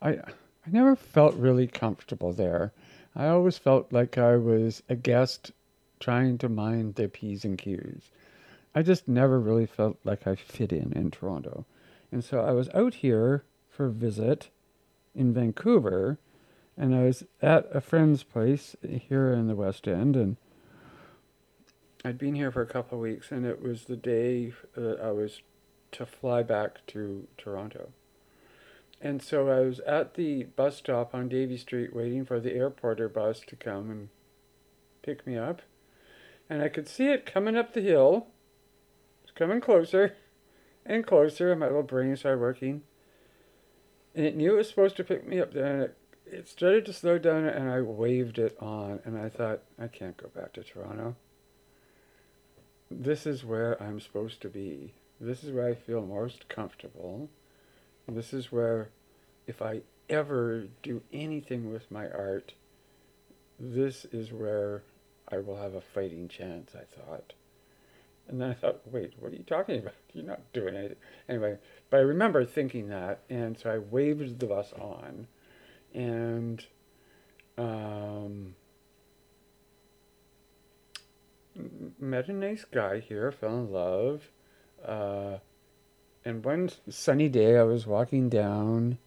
I 0.00 0.10
I 0.64 0.70
never 0.70 0.94
felt 0.94 1.34
really 1.34 1.66
comfortable 1.66 2.32
there. 2.32 2.72
I 3.16 3.26
always 3.26 3.58
felt 3.58 3.92
like 3.92 4.16
I 4.16 4.36
was 4.36 4.82
a 4.88 4.94
guest 4.94 5.50
trying 5.98 6.38
to 6.38 6.48
mind 6.48 6.94
the 6.94 7.08
P's 7.08 7.44
and 7.44 7.58
Q's. 7.58 8.10
I 8.74 8.82
just 8.82 9.08
never 9.08 9.40
really 9.40 9.66
felt 9.66 9.98
like 10.04 10.26
I 10.26 10.34
fit 10.36 10.72
in 10.72 10.92
in 10.92 11.10
Toronto. 11.10 11.64
And 12.12 12.22
so 12.22 12.40
I 12.40 12.52
was 12.52 12.68
out 12.74 12.94
here 12.96 13.44
for 13.70 13.86
a 13.86 13.90
visit 13.90 14.50
in 15.14 15.32
Vancouver, 15.32 16.18
and 16.76 16.94
I 16.94 17.04
was 17.04 17.24
at 17.40 17.66
a 17.74 17.80
friend's 17.80 18.22
place 18.22 18.76
here 18.82 19.32
in 19.32 19.48
the 19.48 19.54
West 19.54 19.88
End, 19.88 20.14
and 20.14 20.36
I'd 22.04 22.18
been 22.18 22.34
here 22.34 22.50
for 22.50 22.60
a 22.60 22.66
couple 22.66 22.98
of 22.98 23.02
weeks, 23.02 23.32
and 23.32 23.46
it 23.46 23.62
was 23.62 23.84
the 23.84 23.96
day 23.96 24.52
that 24.74 25.00
I 25.00 25.10
was 25.12 25.40
to 25.92 26.04
fly 26.04 26.42
back 26.42 26.86
to 26.88 27.28
Toronto. 27.38 27.92
And 29.00 29.22
so 29.22 29.48
I 29.48 29.60
was 29.60 29.80
at 29.80 30.14
the 30.14 30.44
bus 30.44 30.76
stop 30.76 31.14
on 31.14 31.28
Davie 31.28 31.56
Street 31.56 31.94
waiting 31.94 32.24
for 32.24 32.40
the 32.40 32.50
airporter 32.50 33.12
bus 33.12 33.40
to 33.46 33.56
come 33.56 33.90
and 33.90 34.08
pick 35.02 35.26
me 35.26 35.36
up. 35.36 35.62
And 36.50 36.62
I 36.62 36.68
could 36.68 36.88
see 36.88 37.06
it 37.06 37.24
coming 37.24 37.56
up 37.56 37.72
the 37.72 37.80
hill. 37.80 38.26
It's 39.22 39.32
coming 39.32 39.60
closer 39.60 40.16
and 40.84 41.06
closer, 41.06 41.50
and 41.50 41.60
my 41.60 41.66
little 41.66 41.82
brain 41.82 42.16
started 42.16 42.40
working. 42.40 42.82
And 44.14 44.26
it 44.26 44.36
knew 44.36 44.54
it 44.54 44.58
was 44.58 44.68
supposed 44.68 44.96
to 44.96 45.04
pick 45.04 45.26
me 45.26 45.40
up 45.40 45.52
there, 45.52 45.66
and 45.66 45.82
it, 45.82 45.96
it 46.26 46.48
started 46.48 46.84
to 46.86 46.92
slow 46.92 47.18
down, 47.18 47.44
and 47.44 47.70
I 47.70 47.80
waved 47.80 48.38
it 48.38 48.56
on, 48.60 49.00
and 49.04 49.18
I 49.18 49.28
thought, 49.28 49.62
I 49.78 49.86
can't 49.88 50.16
go 50.16 50.28
back 50.28 50.52
to 50.54 50.62
Toronto. 50.62 51.16
This 52.90 53.26
is 53.26 53.44
where 53.44 53.82
I'm 53.82 54.00
supposed 54.00 54.42
to 54.42 54.48
be. 54.48 54.92
This 55.20 55.42
is 55.42 55.52
where 55.52 55.68
I 55.68 55.74
feel 55.74 56.04
most 56.04 56.48
comfortable. 56.48 57.30
This 58.08 58.34
is 58.34 58.52
where, 58.52 58.90
if 59.46 59.62
I 59.62 59.82
ever 60.10 60.66
do 60.82 61.00
anything 61.12 61.72
with 61.72 61.90
my 61.90 62.10
art, 62.10 62.52
this 63.58 64.04
is 64.06 64.32
where 64.32 64.82
I 65.30 65.38
will 65.38 65.56
have 65.56 65.74
a 65.74 65.80
fighting 65.80 66.28
chance, 66.28 66.72
I 66.74 66.84
thought. 66.84 67.32
And 68.28 68.40
then 68.40 68.50
I 68.50 68.54
thought, 68.54 68.80
wait, 68.90 69.14
what 69.18 69.32
are 69.32 69.36
you 69.36 69.44
talking 69.44 69.80
about? 69.80 69.94
You're 70.12 70.24
not 70.24 70.40
doing 70.52 70.76
anything. 70.76 70.96
Anyway, 71.28 71.58
but 71.90 71.98
I 71.98 72.00
remember 72.00 72.44
thinking 72.44 72.88
that, 72.88 73.20
and 73.28 73.58
so 73.58 73.70
I 73.70 73.78
waved 73.78 74.38
the 74.38 74.46
bus 74.46 74.72
on, 74.74 75.26
and 75.92 76.64
um, 77.58 78.54
met 81.98 82.28
a 82.28 82.32
nice 82.32 82.64
guy 82.64 83.00
here, 83.00 83.30
fell 83.32 83.58
in 83.58 83.72
love. 83.72 84.30
Uh, 84.84 85.38
and 86.24 86.44
one 86.44 86.70
sunny 86.88 87.28
day, 87.28 87.58
I 87.58 87.64
was 87.64 87.86
walking 87.86 88.28
down 88.28 88.98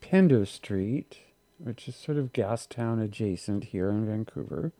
Pender 0.00 0.46
Street, 0.46 1.18
which 1.58 1.86
is 1.86 1.96
sort 1.96 2.18
of 2.18 2.32
Gastown 2.32 3.02
adjacent 3.02 3.64
here 3.64 3.90
in 3.90 4.06
Vancouver. 4.06 4.72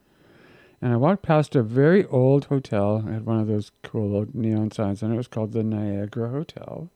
And 0.83 0.93
I 0.93 0.97
walked 0.97 1.23
past 1.23 1.55
a 1.55 1.63
very 1.63 2.05
old 2.07 2.47
hotel. 2.47 3.05
It 3.07 3.13
had 3.13 3.25
one 3.25 3.39
of 3.39 3.47
those 3.47 3.71
cool 3.85 4.27
neon 4.35 4.73
signs, 4.73 5.01
and 5.01 5.15
it 5.15 5.17
was 5.17 5.29
called 5.29 5.53
the 5.53 5.63
Niagara 5.63 6.29
Hotel. 6.29 6.91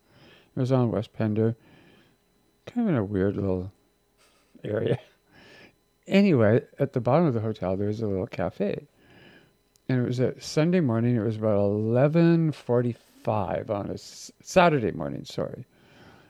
It 0.57 0.59
was 0.59 0.73
on 0.73 0.90
West 0.90 1.12
Pender. 1.12 1.55
kind 2.66 2.88
of 2.88 2.95
in 2.95 2.99
a 2.99 3.05
weird 3.05 3.37
little 3.37 3.71
area. 4.64 4.99
Anyway, 6.09 6.62
at 6.78 6.93
the 6.93 7.00
bottom 7.00 7.26
of 7.26 7.35
the 7.35 7.40
hotel, 7.40 7.76
there 7.76 7.87
was 7.87 8.00
a 8.00 8.07
little 8.07 8.26
cafe. 8.26 8.87
And 9.88 10.00
it 10.00 10.07
was 10.07 10.19
a 10.19 10.40
Sunday 10.40 10.81
morning. 10.81 11.16
It 11.16 11.25
was 11.25 11.37
about 11.37 11.59
11.45 11.59 13.71
on 13.71 13.90
a 13.90 13.99
Saturday 13.99 14.93
morning, 14.93 15.25
sorry. 15.25 15.64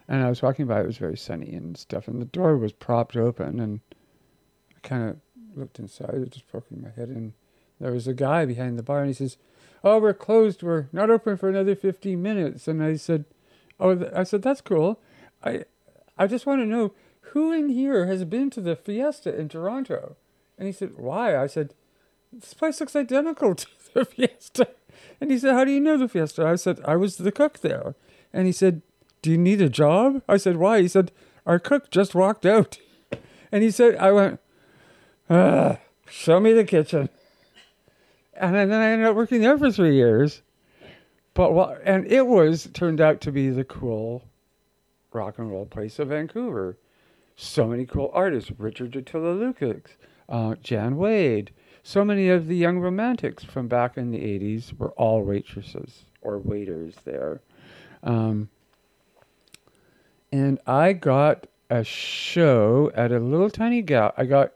And 0.09 0.23
I 0.23 0.29
was 0.29 0.43
walking 0.43 0.67
by. 0.67 0.81
It 0.81 0.87
was 0.87 0.99
very 0.99 1.17
sunny 1.17 1.55
and 1.55 1.77
stuff. 1.77 2.07
And 2.07 2.21
the 2.21 2.27
door 2.27 2.59
was 2.59 2.73
propped 2.73 3.17
open. 3.17 3.61
And 3.61 3.81
I 4.77 4.81
kind 4.87 5.09
of 5.09 5.17
looked 5.55 5.79
inside, 5.79 6.15
I 6.15 6.19
just 6.25 6.49
poking 6.49 6.83
my 6.83 6.91
head. 6.91 7.09
And 7.09 7.33
there 7.81 7.93
was 7.93 8.07
a 8.07 8.15
guy 8.15 8.45
behind 8.45 8.79
the 8.79 8.83
bar. 8.83 9.01
And 9.01 9.09
he 9.09 9.15
says, 9.15 9.37
oh, 9.85 9.99
we're 9.99 10.15
closed. 10.15 10.63
We're 10.63 10.87
not 10.93 11.11
open 11.11 11.37
for 11.37 11.49
another 11.49 11.75
15 11.75 12.21
minutes. 12.21 12.67
And 12.69 12.83
I 12.83 12.97
said, 12.97 13.25
oh, 13.79 14.09
I 14.15 14.25
said, 14.25 14.43
that's 14.43 14.61
cool. 14.61 15.01
I, 15.45 15.65
I 16.19 16.27
just 16.27 16.47
want 16.47 16.61
to 16.61 16.67
know 16.67 16.93
who 17.33 17.53
in 17.53 17.69
here 17.69 18.07
has 18.07 18.25
been 18.25 18.51
to 18.51 18.61
the 18.61 18.77
Fiesta 18.77 19.37
in 19.37 19.49
Toronto? 19.49 20.17
And 20.59 20.67
he 20.67 20.73
said, 20.73 20.97
why? 20.97 21.37
I 21.37 21.47
said, 21.47 21.75
this 22.33 22.55
place 22.55 22.81
looks 22.81 22.97
identical 22.97 23.55
to 23.55 23.67
the 23.93 24.05
Fiesta. 24.05 24.69
And 25.21 25.31
he 25.31 25.39
said, 25.39 25.55
how 25.55 25.65
do 25.65 25.71
you 25.71 25.81
know 25.81 25.97
the 25.97 26.09
Fiesta? 26.09 26.47
I 26.47 26.57
said, 26.57 26.81
I 26.85 26.97
was 26.97 27.17
the 27.17 27.33
cook 27.33 27.61
there. 27.61 27.95
And 28.33 28.47
he 28.47 28.53
said, 28.53 28.83
do 29.23 29.31
you 29.31 29.39
need 29.39 29.61
a 29.61 29.69
job? 29.69 30.23
I 30.29 30.37
said, 30.37 30.57
why? 30.57 30.83
He 30.83 30.89
said, 30.89 31.13
our 31.45 31.59
cook 31.59 31.91
just 31.91 32.15
walked 32.15 32.47
out. 32.47 32.79
And 33.51 33.63
he 33.63 33.71
said, 33.71 33.97
I 33.97 34.13
went, 34.13 34.41
ah, 35.31 35.79
show 36.09 36.41
me 36.41 36.53
the 36.53 36.65
kitchen. 36.65 37.09
And 38.39 38.55
then 38.55 38.73
I 38.73 38.91
ended 38.91 39.09
up 39.09 39.17
working 39.17 39.41
there 39.41 39.59
for 39.59 39.71
three 39.71 39.95
years. 39.95 40.43
But 41.35 41.53
what, 41.53 41.81
and 41.85 42.07
it 42.07 42.27
was, 42.27 42.69
turned 42.73 43.01
out 43.01 43.21
to 43.23 43.33
be 43.33 43.51
the 43.51 43.65
cool 43.65 44.25
rock 45.13 45.39
and 45.39 45.51
roll 45.51 45.67
place 45.67 45.99
of 45.99 46.09
Vancouver. 46.09 46.79
So 47.37 47.67
many 47.67 47.85
cool 47.85 48.11
artists, 48.15 48.51
Richard 48.57 48.97
Attila 48.97 49.33
Lucas, 49.33 49.97
uh, 50.29 50.55
Jan 50.63 50.97
Wade. 50.97 51.51
So 51.83 52.05
many 52.05 52.29
of 52.31 52.47
the 52.47 52.57
young 52.57 52.79
romantics 52.79 53.45
from 53.45 53.69
back 53.69 53.97
in 53.97 54.11
the 54.11 54.19
80s 54.19 54.77
were 54.79 54.91
all 54.93 55.23
waitresses 55.23 56.05
or 56.23 56.39
waiters 56.39 56.95
there. 57.05 57.41
Um, 58.03 58.49
and 60.33 60.59
I 60.67 60.95
got 60.95 61.47
a 61.71 61.85
show 61.85 62.91
at 62.95 63.13
a 63.13 63.19
little 63.19 63.51
tiny 63.51 63.83
gal. 63.83 64.13
I 64.17 64.25
got 64.25 64.53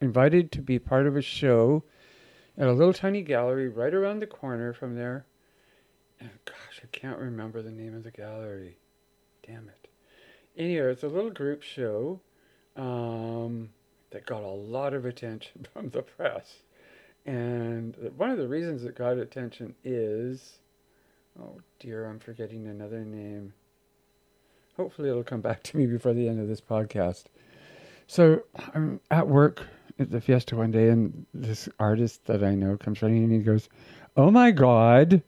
invited 0.00 0.52
to 0.52 0.60
be 0.60 0.78
part 0.78 1.06
of 1.06 1.16
a 1.16 1.22
show 1.22 1.84
at 2.58 2.66
a 2.66 2.72
little 2.72 2.92
tiny 2.92 3.22
gallery 3.22 3.68
right 3.68 3.94
around 3.94 4.20
the 4.20 4.26
corner 4.26 4.72
from 4.72 4.94
there. 4.94 5.26
And 6.18 6.30
gosh, 6.44 6.80
I 6.82 6.86
can't 6.92 7.18
remember 7.18 7.62
the 7.62 7.70
name 7.70 7.94
of 7.94 8.04
the 8.04 8.10
gallery. 8.10 8.76
Damn 9.46 9.68
it. 9.68 9.88
Anyway, 10.56 10.90
it's 10.90 11.02
a 11.02 11.08
little 11.08 11.30
group 11.30 11.62
show 11.62 12.20
um, 12.76 13.70
that 14.10 14.26
got 14.26 14.42
a 14.42 14.48
lot 14.48 14.92
of 14.92 15.04
attention 15.04 15.66
from 15.72 15.90
the 15.90 16.02
press. 16.02 16.62
And 17.26 17.96
one 18.16 18.30
of 18.30 18.38
the 18.38 18.48
reasons 18.48 18.84
it 18.84 18.94
got 18.94 19.18
attention 19.18 19.74
is 19.84 20.58
oh 21.40 21.60
dear, 21.78 22.06
I'm 22.06 22.18
forgetting 22.18 22.66
another 22.66 23.04
name. 23.04 23.52
Hopefully, 24.76 25.10
it'll 25.10 25.22
come 25.22 25.40
back 25.40 25.62
to 25.64 25.76
me 25.76 25.86
before 25.86 26.14
the 26.14 26.28
end 26.28 26.40
of 26.40 26.48
this 26.48 26.60
podcast. 26.60 27.24
So, 28.06 28.42
I'm 28.74 29.00
at 29.10 29.28
work 29.28 29.66
at 30.00 30.10
the 30.10 30.20
Fiesta 30.20 30.56
one 30.56 30.70
day, 30.70 30.88
and 30.88 31.26
this 31.34 31.68
artist 31.78 32.24
that 32.26 32.42
I 32.42 32.54
know 32.54 32.76
comes 32.76 33.02
running 33.02 33.24
and 33.24 33.32
he 33.32 33.38
goes, 33.38 33.68
Oh 34.16 34.30
my 34.30 34.50
God, 34.50 35.22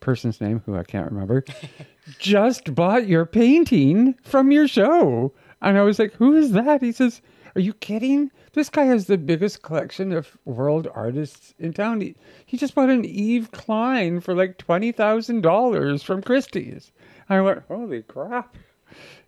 person's 0.00 0.40
name, 0.40 0.62
who 0.66 0.76
I 0.76 0.84
can't 0.84 1.10
remember, 1.10 1.44
just 2.18 2.74
bought 2.74 3.06
your 3.06 3.24
painting 3.24 4.14
from 4.22 4.50
your 4.50 4.68
show. 4.68 5.32
And 5.62 5.78
I 5.78 5.82
was 5.82 5.98
like, 5.98 6.12
Who 6.14 6.34
is 6.34 6.52
that? 6.52 6.82
He 6.82 6.92
says, 6.92 7.22
Are 7.54 7.60
you 7.60 7.72
kidding? 7.72 8.30
This 8.52 8.68
guy 8.68 8.84
has 8.84 9.06
the 9.06 9.18
biggest 9.18 9.62
collection 9.62 10.12
of 10.12 10.36
world 10.44 10.88
artists 10.94 11.54
in 11.58 11.72
town. 11.72 12.00
He, 12.00 12.16
he 12.46 12.56
just 12.56 12.74
bought 12.74 12.90
an 12.90 13.04
Yves 13.04 13.48
Klein 13.52 14.20
for 14.20 14.34
like 14.34 14.58
$20,000 14.58 16.02
from 16.02 16.22
Christie's. 16.22 16.92
I 17.28 17.40
went, 17.40 17.62
Holy 17.68 18.02
crap. 18.02 18.56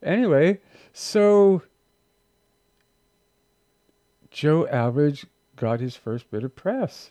Anyway, 0.02 0.58
so 0.92 1.62
Joe 4.40 4.66
Average 4.68 5.26
got 5.54 5.80
his 5.80 5.96
first 5.96 6.30
bit 6.30 6.44
of 6.44 6.56
press. 6.56 7.10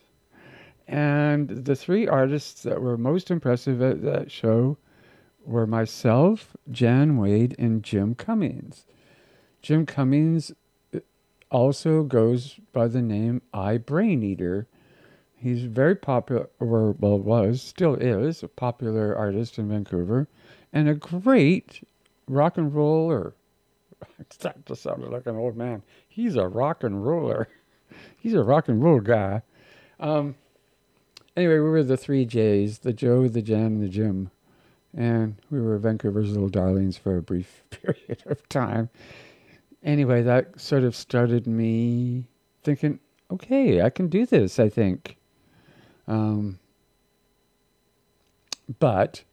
And 0.87 1.47
the 1.47 1.75
three 1.75 2.07
artists 2.07 2.63
that 2.63 2.81
were 2.81 2.97
most 2.97 3.29
impressive 3.29 3.83
at 3.83 4.01
that 4.01 4.31
show 4.31 4.79
were 5.45 5.67
myself, 5.67 6.57
Jan 6.71 7.17
Wade, 7.17 7.55
and 7.59 7.83
Jim 7.83 8.15
Cummings. 8.15 8.87
Jim 9.61 9.85
Cummings 9.85 10.51
uh, 10.91 11.01
also 11.51 12.01
goes 12.01 12.59
by 12.73 12.87
the 12.87 13.03
name 13.03 13.43
I 13.53 13.77
Braineater. 13.77 14.65
He's 15.35 15.65
very 15.65 15.93
popular, 15.93 16.49
or 16.59 16.93
well, 16.93 17.19
was, 17.19 17.61
still 17.61 17.93
is, 17.93 18.41
a 18.41 18.47
popular 18.47 19.15
artist 19.15 19.59
in 19.59 19.69
Vancouver, 19.69 20.27
and 20.73 20.89
a 20.89 20.95
great 20.95 21.87
rock 22.27 22.57
and 22.57 22.73
roller. 22.73 23.35
That 24.39 24.65
just 24.65 24.81
sounded 24.81 25.11
like 25.11 25.27
an 25.27 25.35
old 25.35 25.55
man. 25.55 25.83
He's 26.19 26.35
a 26.35 26.49
rock 26.49 26.83
and 26.83 27.05
roller. 27.05 27.47
He's 28.17 28.33
a 28.33 28.43
rock 28.43 28.67
and 28.67 28.83
roll 28.83 28.99
guy. 28.99 29.41
Um, 30.01 30.35
anyway, 31.37 31.53
we 31.53 31.69
were 31.69 31.81
the 31.81 31.95
three 31.95 32.25
J's 32.25 32.79
the 32.79 32.91
Joe, 32.91 33.29
the 33.29 33.41
Jan, 33.41 33.79
the 33.79 33.87
Jim. 33.87 34.29
And 34.93 35.37
we 35.49 35.61
were 35.61 35.77
Vancouver's 35.77 36.31
little 36.31 36.49
darlings 36.49 36.97
for 36.97 37.15
a 37.15 37.21
brief 37.21 37.63
period 37.69 38.23
of 38.25 38.47
time. 38.49 38.89
Anyway, 39.81 40.21
that 40.21 40.59
sort 40.59 40.83
of 40.83 40.93
started 40.93 41.47
me 41.47 42.25
thinking, 42.63 42.99
okay, 43.31 43.81
I 43.81 43.89
can 43.89 44.09
do 44.09 44.25
this, 44.25 44.59
I 44.59 44.67
think. 44.67 45.15
Um, 46.05 46.59
but 48.77 49.23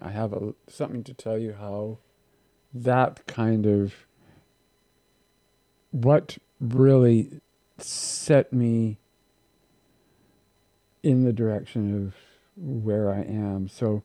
I 0.00 0.10
have 0.10 0.32
a, 0.32 0.54
something 0.66 1.04
to 1.04 1.14
tell 1.14 1.38
you 1.38 1.52
how 1.52 1.98
that 2.74 3.28
kind 3.28 3.64
of 3.64 3.94
what 5.92 6.38
really 6.60 7.40
set 7.78 8.52
me 8.52 8.98
in 11.02 11.24
the 11.24 11.32
direction 11.32 12.06
of 12.06 12.14
where 12.56 13.12
I 13.12 13.20
am. 13.20 13.68
So, 13.68 14.02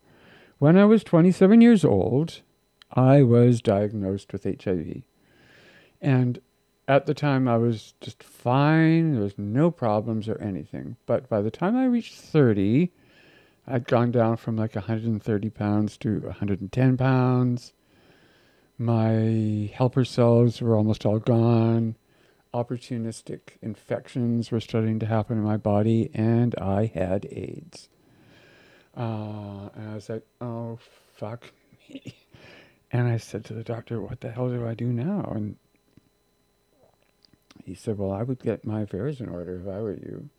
when 0.60 0.78
I 0.78 0.86
was 0.86 1.04
27 1.04 1.62
years 1.62 1.86
old, 1.86 2.42
I 2.92 3.22
was 3.22 3.62
diagnosed 3.62 4.32
with 4.34 4.44
HIV. 4.44 5.04
And 6.02 6.40
at 6.88 7.06
the 7.06 7.14
time, 7.14 7.48
I 7.48 7.58
was 7.58 7.94
just 8.00 8.24
fine. 8.24 9.14
There 9.14 9.24
was 9.24 9.38
no 9.38 9.70
problems 9.70 10.30
or 10.30 10.42
anything. 10.42 10.96
But 11.06 11.30
by 11.30 11.42
the 11.42 11.52
time 11.52 11.76
I 11.76 11.86
reached 11.86 12.16
30, 12.16 12.92
I'd 13.68 13.88
gone 13.88 14.12
down 14.12 14.38
from 14.38 14.56
like 14.56 14.76
130 14.76 15.50
pounds 15.50 15.98
to 15.98 16.20
110 16.20 16.98
pounds. 16.98 17.74
My 18.78 19.72
helper 19.74 20.06
cells 20.06 20.62
were 20.62 20.76
almost 20.76 21.06
all 21.06 21.20
gone. 21.20 21.96
Opportunistic 22.54 23.58
infections 23.62 24.52
were 24.52 24.60
starting 24.60 25.00
to 25.00 25.08
happen 25.08 25.38
in 25.38 25.44
my 25.44 25.58
body, 25.58 26.12
and 26.14 26.54
I 26.56 26.86
had 26.86 27.26
AIDS. 27.32 27.90
Uh, 28.96 29.70
and 29.76 29.90
I 29.90 29.96
was 29.96 30.10
like, 30.10 30.26
oh, 30.42 30.80
fuck 31.16 31.52
me. 31.90 32.16
And 32.90 33.06
I 33.06 33.18
said 33.18 33.44
to 33.46 33.54
the 33.54 33.66
doctor, 33.66 34.00
what 34.00 34.22
the 34.22 34.32
hell 34.32 34.48
do 34.48 34.66
I 34.66 34.74
do 34.74 34.94
now? 34.94 35.34
And 35.36 35.58
he 37.66 37.76
said, 37.76 37.98
well, 37.98 38.14
I 38.14 38.24
would 38.24 38.40
get 38.40 38.66
my 38.66 38.84
affairs 38.84 39.20
in 39.20 39.28
order 39.28 39.60
if 39.60 39.68
I 39.68 39.82
were 39.82 39.92
you. 39.92 40.30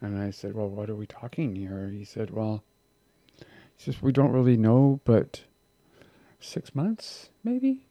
And 0.00 0.16
I 0.16 0.30
said, 0.30 0.54
well, 0.54 0.68
what 0.68 0.88
are 0.88 0.94
we 0.94 1.06
talking 1.08 1.56
here? 1.56 1.90
He 1.92 2.04
said, 2.04 2.30
well, 2.30 2.62
he 3.38 3.44
says, 3.76 4.00
we 4.00 4.12
don't 4.12 4.30
really 4.30 4.56
know, 4.56 5.00
but 5.04 5.42
six 6.44 6.74
months, 6.74 7.30
maybe? 7.42 7.86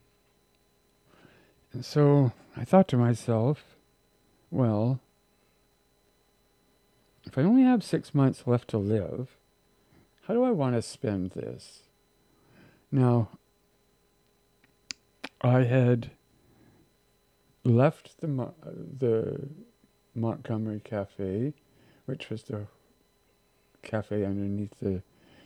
And 1.71 1.83
so 1.83 2.31
I 2.55 2.63
thought 2.63 2.87
to 2.89 2.97
myself, 2.97 3.75
well, 4.51 4.99
if 7.25 7.37
I 7.37 7.41
only 7.41 7.63
have 7.63 7.83
six 7.83 8.13
months 8.13 8.43
left 8.45 8.69
to 8.69 8.77
live, 8.77 9.37
how 10.27 10.33
do 10.33 10.43
I 10.43 10.51
want 10.51 10.75
to 10.75 10.81
spend 10.81 11.31
this? 11.31 11.83
Now, 12.91 13.29
I 15.41 15.63
had 15.63 16.11
left 17.63 18.21
the 18.21 18.53
the 18.99 19.49
Montgomery 20.15 20.81
Cafe, 20.83 21.53
which 22.05 22.29
was 22.29 22.43
the 22.43 22.67
cafe 23.81 24.23
underneath 24.23 24.73
the. 24.81 25.01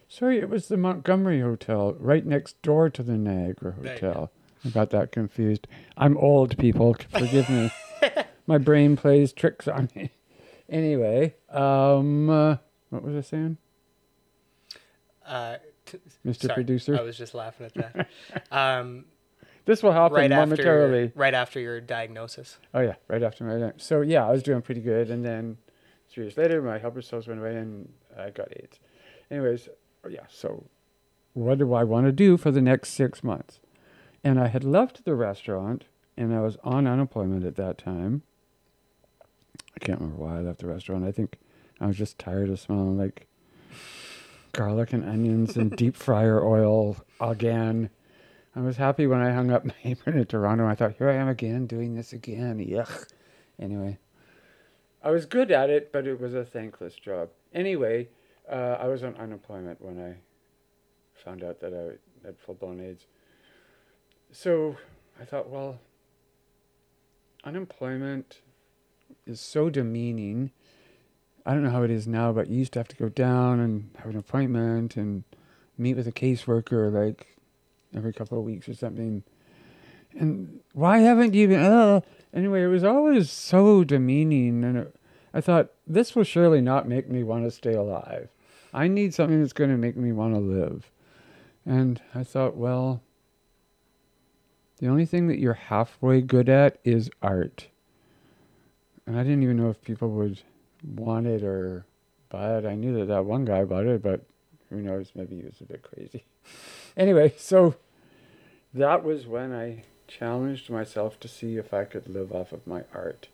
Sorry, 0.08 0.40
it 0.40 0.50
was 0.50 0.68
the 0.68 0.78
Montgomery 0.78 1.42
Hotel, 1.42 1.94
right 2.00 2.26
next 2.26 2.62
door 2.62 2.90
to 2.90 3.04
the 3.04 3.18
Niagara 3.18 3.74
Hotel. 3.74 4.32
I 4.66 4.70
got 4.70 4.90
that 4.92 5.12
confused. 5.12 5.68
I'm 5.98 6.18
old, 6.18 6.58
people. 6.58 6.96
Forgive 7.10 7.50
me. 7.50 7.72
My 8.48 8.58
brain 8.58 8.96
plays 8.96 9.34
tricks 9.34 9.68
on 9.68 9.90
me. 9.96 10.12
Anyway, 10.70 11.36
um, 11.50 12.30
uh, 12.30 12.58
what 12.90 13.04
was 13.04 13.16
I 13.16 13.22
saying, 13.22 13.58
Uh, 15.26 15.58
t- 15.86 16.00
Mr. 16.26 16.42
sorry, 16.44 16.54
Producer? 16.56 16.98
I 16.98 17.02
was 17.02 17.18
just 17.18 17.34
laughing 17.34 17.66
at 17.68 17.74
that. 17.76 18.08
um, 18.52 19.06
this 19.66 19.84
will 19.84 19.92
happen 19.92 20.16
right 20.16 20.30
momentarily. 20.30 21.06
after 21.08 21.20
right 21.20 21.34
after 21.34 21.60
your 21.60 21.80
diagnosis. 21.82 22.58
Oh 22.74 22.80
yeah, 22.82 22.96
right 23.10 23.24
after 23.24 23.44
my 23.44 23.72
so 23.78 24.02
yeah, 24.02 24.26
I 24.26 24.32
was 24.32 24.44
doing 24.44 24.62
pretty 24.62 24.82
good, 24.82 25.10
and 25.10 25.24
then 25.24 25.58
three 26.10 26.24
years 26.26 26.38
later, 26.38 26.62
my 26.62 26.78
helper 26.80 27.02
cells 27.02 27.28
went 27.28 27.40
away, 27.42 27.56
and 27.58 27.90
I 28.18 28.30
got 28.30 28.50
AIDS. 28.58 28.80
Anyways, 29.32 29.68
yeah. 30.08 30.26
So, 30.30 30.66
what 31.34 31.58
do 31.60 31.74
I 31.74 31.84
want 31.84 32.06
to 32.06 32.12
do 32.12 32.38
for 32.38 32.52
the 32.52 32.62
next 32.62 32.90
six 32.90 33.24
months? 33.24 33.60
And 34.24 34.40
I 34.40 34.48
had 34.48 34.64
left 34.64 35.06
the 35.06 35.16
restaurant, 35.16 35.86
and 36.16 36.34
I 36.34 36.42
was 36.42 36.58
on 36.64 36.88
unemployment 36.88 37.46
at 37.46 37.56
that 37.56 37.78
time. 37.78 38.24
I 39.76 39.80
can't 39.80 40.00
remember 40.00 40.24
why 40.24 40.38
I 40.38 40.42
left 40.42 40.60
the 40.60 40.68
restaurant. 40.68 41.06
I 41.06 41.12
think 41.12 41.38
I 41.80 41.86
was 41.86 41.98
just 41.98 42.18
tired 42.18 42.50
of 42.50 42.60
smelling 42.60 42.98
like 42.98 43.28
garlic 44.52 44.92
and 44.92 45.08
onions 45.08 45.56
and 45.56 45.76
deep 45.76 45.96
fryer 45.96 46.44
oil 46.44 46.98
again. 47.22 47.90
I 48.56 48.62
was 48.62 48.78
happy 48.78 49.06
when 49.06 49.22
I 49.22 49.32
hung 49.32 49.52
up 49.52 49.66
my 49.66 49.76
apron 49.84 50.18
in 50.18 50.26
Toronto. 50.26 50.66
I 50.66 50.74
thought, 50.74 50.96
here 50.98 51.10
I 51.10 51.16
am 51.16 51.28
again 51.28 51.68
doing 51.68 51.94
this 51.94 52.12
again. 52.12 52.58
Yuck. 52.58 53.08
Anyway, 53.60 54.00
I 55.04 55.12
was 55.12 55.26
good 55.26 55.52
at 55.52 55.70
it, 55.70 55.92
but 55.92 56.08
it 56.08 56.20
was 56.20 56.34
a 56.34 56.44
thankless 56.44 56.96
job. 56.96 57.30
Anyway, 57.54 58.10
uh, 58.50 58.78
I 58.80 58.88
was 58.88 59.04
on 59.04 59.16
unemployment 59.16 59.82
when 59.82 60.00
I 60.00 60.16
found 61.14 61.44
out 61.44 61.60
that 61.60 61.74
I 61.74 62.26
had 62.26 62.38
full 62.40 62.56
blown 62.56 62.80
AIDS. 62.80 63.06
So 64.32 64.78
I 65.20 65.26
thought, 65.26 65.50
well, 65.50 65.80
unemployment 67.44 68.42
is 69.26 69.40
so 69.40 69.70
demeaning. 69.70 70.52
I 71.46 71.54
don't 71.54 71.64
know 71.64 71.70
how 71.70 71.84
it 71.84 71.92
is 71.92 72.08
now, 72.08 72.34
but 72.34 72.48
you 72.48 72.58
used 72.58 72.74
to 72.74 72.80
have 72.80 72.90
to 72.90 72.96
go 72.96 73.10
down 73.10 73.60
and 73.60 73.90
have 73.98 74.10
an 74.10 74.18
appointment 74.18 74.98
and 74.98 75.24
meet 75.78 75.96
with 75.96 76.08
a 76.08 76.12
caseworker 76.12 76.92
like 76.92 77.38
every 77.96 78.14
couple 78.14 78.38
of 78.38 78.44
weeks 78.44 78.68
or 78.68 78.74
something. 78.74 79.24
And 80.14 80.60
why 80.74 81.00
haven't 81.00 81.34
you 81.34 81.48
been? 81.48 81.60
Uh, 81.60 82.02
anyway, 82.34 82.64
it 82.64 82.68
was 82.68 82.84
always 82.84 83.30
so 83.30 83.84
demeaning, 83.84 84.64
and 84.64 84.78
it, 84.78 84.96
I 85.34 85.42
thought 85.42 85.72
this 85.86 86.16
will 86.16 86.24
surely 86.24 86.60
not 86.60 86.88
make 86.88 87.10
me 87.10 87.24
want 87.24 87.46
to 87.46 87.52
stay 87.52 87.74
alive. 87.74 88.30
I 88.78 88.88
need 88.88 89.12
something 89.12 89.42
that's 89.42 89.54
going 89.54 89.72
to 89.72 89.78
make 89.78 89.98
me 89.98 90.12
want 90.12 90.36
to 90.36 90.40
live. 90.40 90.92
And 91.66 92.00
I 92.14 92.24
thought, 92.24 92.56
well, 92.56 93.02
the 94.78 94.88
only 94.88 95.08
thing 95.08 95.26
that 95.30 95.40
you're 95.40 95.56
halfway 95.56 96.22
good 96.22 96.48
at 96.48 96.78
is 96.84 97.10
art. 97.24 97.70
And 99.08 99.18
I 99.18 99.24
didn't 99.24 99.42
even 99.42 99.58
know 99.58 99.72
if 99.72 99.82
people 99.82 100.12
would 100.12 100.44
want 100.86 101.26
it 101.26 101.44
or 101.44 101.88
buy 102.30 102.56
it. 102.56 102.68
I 102.68 102.76
knew 102.76 102.96
that 103.00 103.08
that 103.08 103.26
one 103.26 103.46
guy 103.46 103.64
bought 103.64 103.88
it, 103.88 104.04
but 104.04 104.22
who 104.70 104.80
knows? 104.80 105.12
Maybe 105.16 105.38
he 105.38 105.42
was 105.42 105.60
a 105.60 105.64
bit 105.64 105.82
crazy. 105.82 106.24
anyway, 106.96 107.34
so 107.36 107.78
that 108.76 109.04
was 109.04 109.26
when 109.26 109.54
I 109.54 109.86
challenged 110.08 110.70
myself 110.70 111.20
to 111.22 111.28
see 111.28 111.58
if 111.58 111.74
I 111.74 111.84
could 111.84 112.08
live 112.08 112.32
off 112.32 112.52
of 112.52 112.68
my 112.68 112.84
art. 112.94 113.30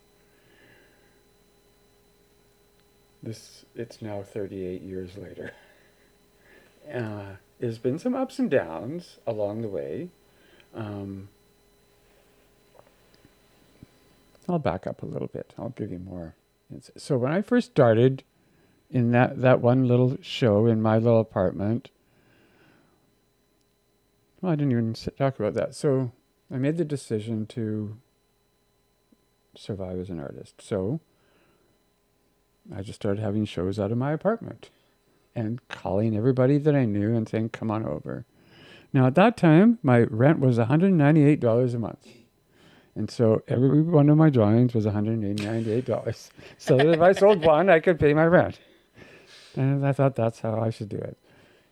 This 3.24 3.64
it's 3.74 4.02
now 4.02 4.22
38 4.22 4.82
years 4.82 5.16
later. 5.16 5.52
Uh, 6.92 7.36
there's 7.58 7.78
been 7.78 7.98
some 7.98 8.14
ups 8.14 8.38
and 8.38 8.50
downs 8.50 9.16
along 9.26 9.62
the 9.62 9.68
way. 9.68 10.10
Um, 10.74 11.30
I'll 14.46 14.58
back 14.58 14.86
up 14.86 15.02
a 15.02 15.06
little 15.06 15.28
bit. 15.28 15.54
I'll 15.58 15.70
give 15.70 15.90
you 15.90 15.98
more. 15.98 16.34
So 16.98 17.16
when 17.16 17.32
I 17.32 17.40
first 17.40 17.70
started 17.70 18.24
in 18.90 19.12
that, 19.12 19.40
that 19.40 19.62
one 19.62 19.88
little 19.88 20.18
show 20.20 20.66
in 20.66 20.82
my 20.82 20.98
little 20.98 21.20
apartment, 21.20 21.88
well, 24.42 24.52
I 24.52 24.56
didn't 24.56 24.72
even 24.72 24.92
talk 24.92 25.38
about 25.38 25.54
that. 25.54 25.74
So 25.74 26.12
I 26.52 26.58
made 26.58 26.76
the 26.76 26.84
decision 26.84 27.46
to 27.46 27.96
survive 29.56 29.98
as 29.98 30.10
an 30.10 30.20
artist. 30.20 30.60
So 30.60 31.00
I 32.72 32.82
just 32.82 32.96
started 32.96 33.20
having 33.20 33.44
shows 33.44 33.78
out 33.78 33.92
of 33.92 33.98
my 33.98 34.12
apartment 34.12 34.70
and 35.34 35.66
calling 35.68 36.16
everybody 36.16 36.58
that 36.58 36.74
I 36.74 36.84
knew 36.84 37.14
and 37.14 37.28
saying, 37.28 37.50
come 37.50 37.70
on 37.70 37.84
over. 37.84 38.24
Now, 38.92 39.06
at 39.06 39.16
that 39.16 39.36
time, 39.36 39.78
my 39.82 40.02
rent 40.02 40.38
was 40.38 40.58
$198 40.58 41.74
a 41.74 41.78
month. 41.78 42.08
And 42.94 43.10
so 43.10 43.42
every 43.48 43.82
one 43.82 44.08
of 44.08 44.16
my 44.16 44.30
drawings 44.30 44.72
was 44.72 44.86
$198. 44.86 46.30
so 46.58 46.78
if 46.78 47.00
I 47.00 47.12
sold 47.12 47.44
one, 47.44 47.68
I 47.68 47.80
could 47.80 47.98
pay 47.98 48.14
my 48.14 48.24
rent. 48.24 48.60
And 49.56 49.84
I 49.84 49.92
thought 49.92 50.14
that's 50.14 50.40
how 50.40 50.60
I 50.60 50.70
should 50.70 50.88
do 50.88 50.96
it. 50.96 51.18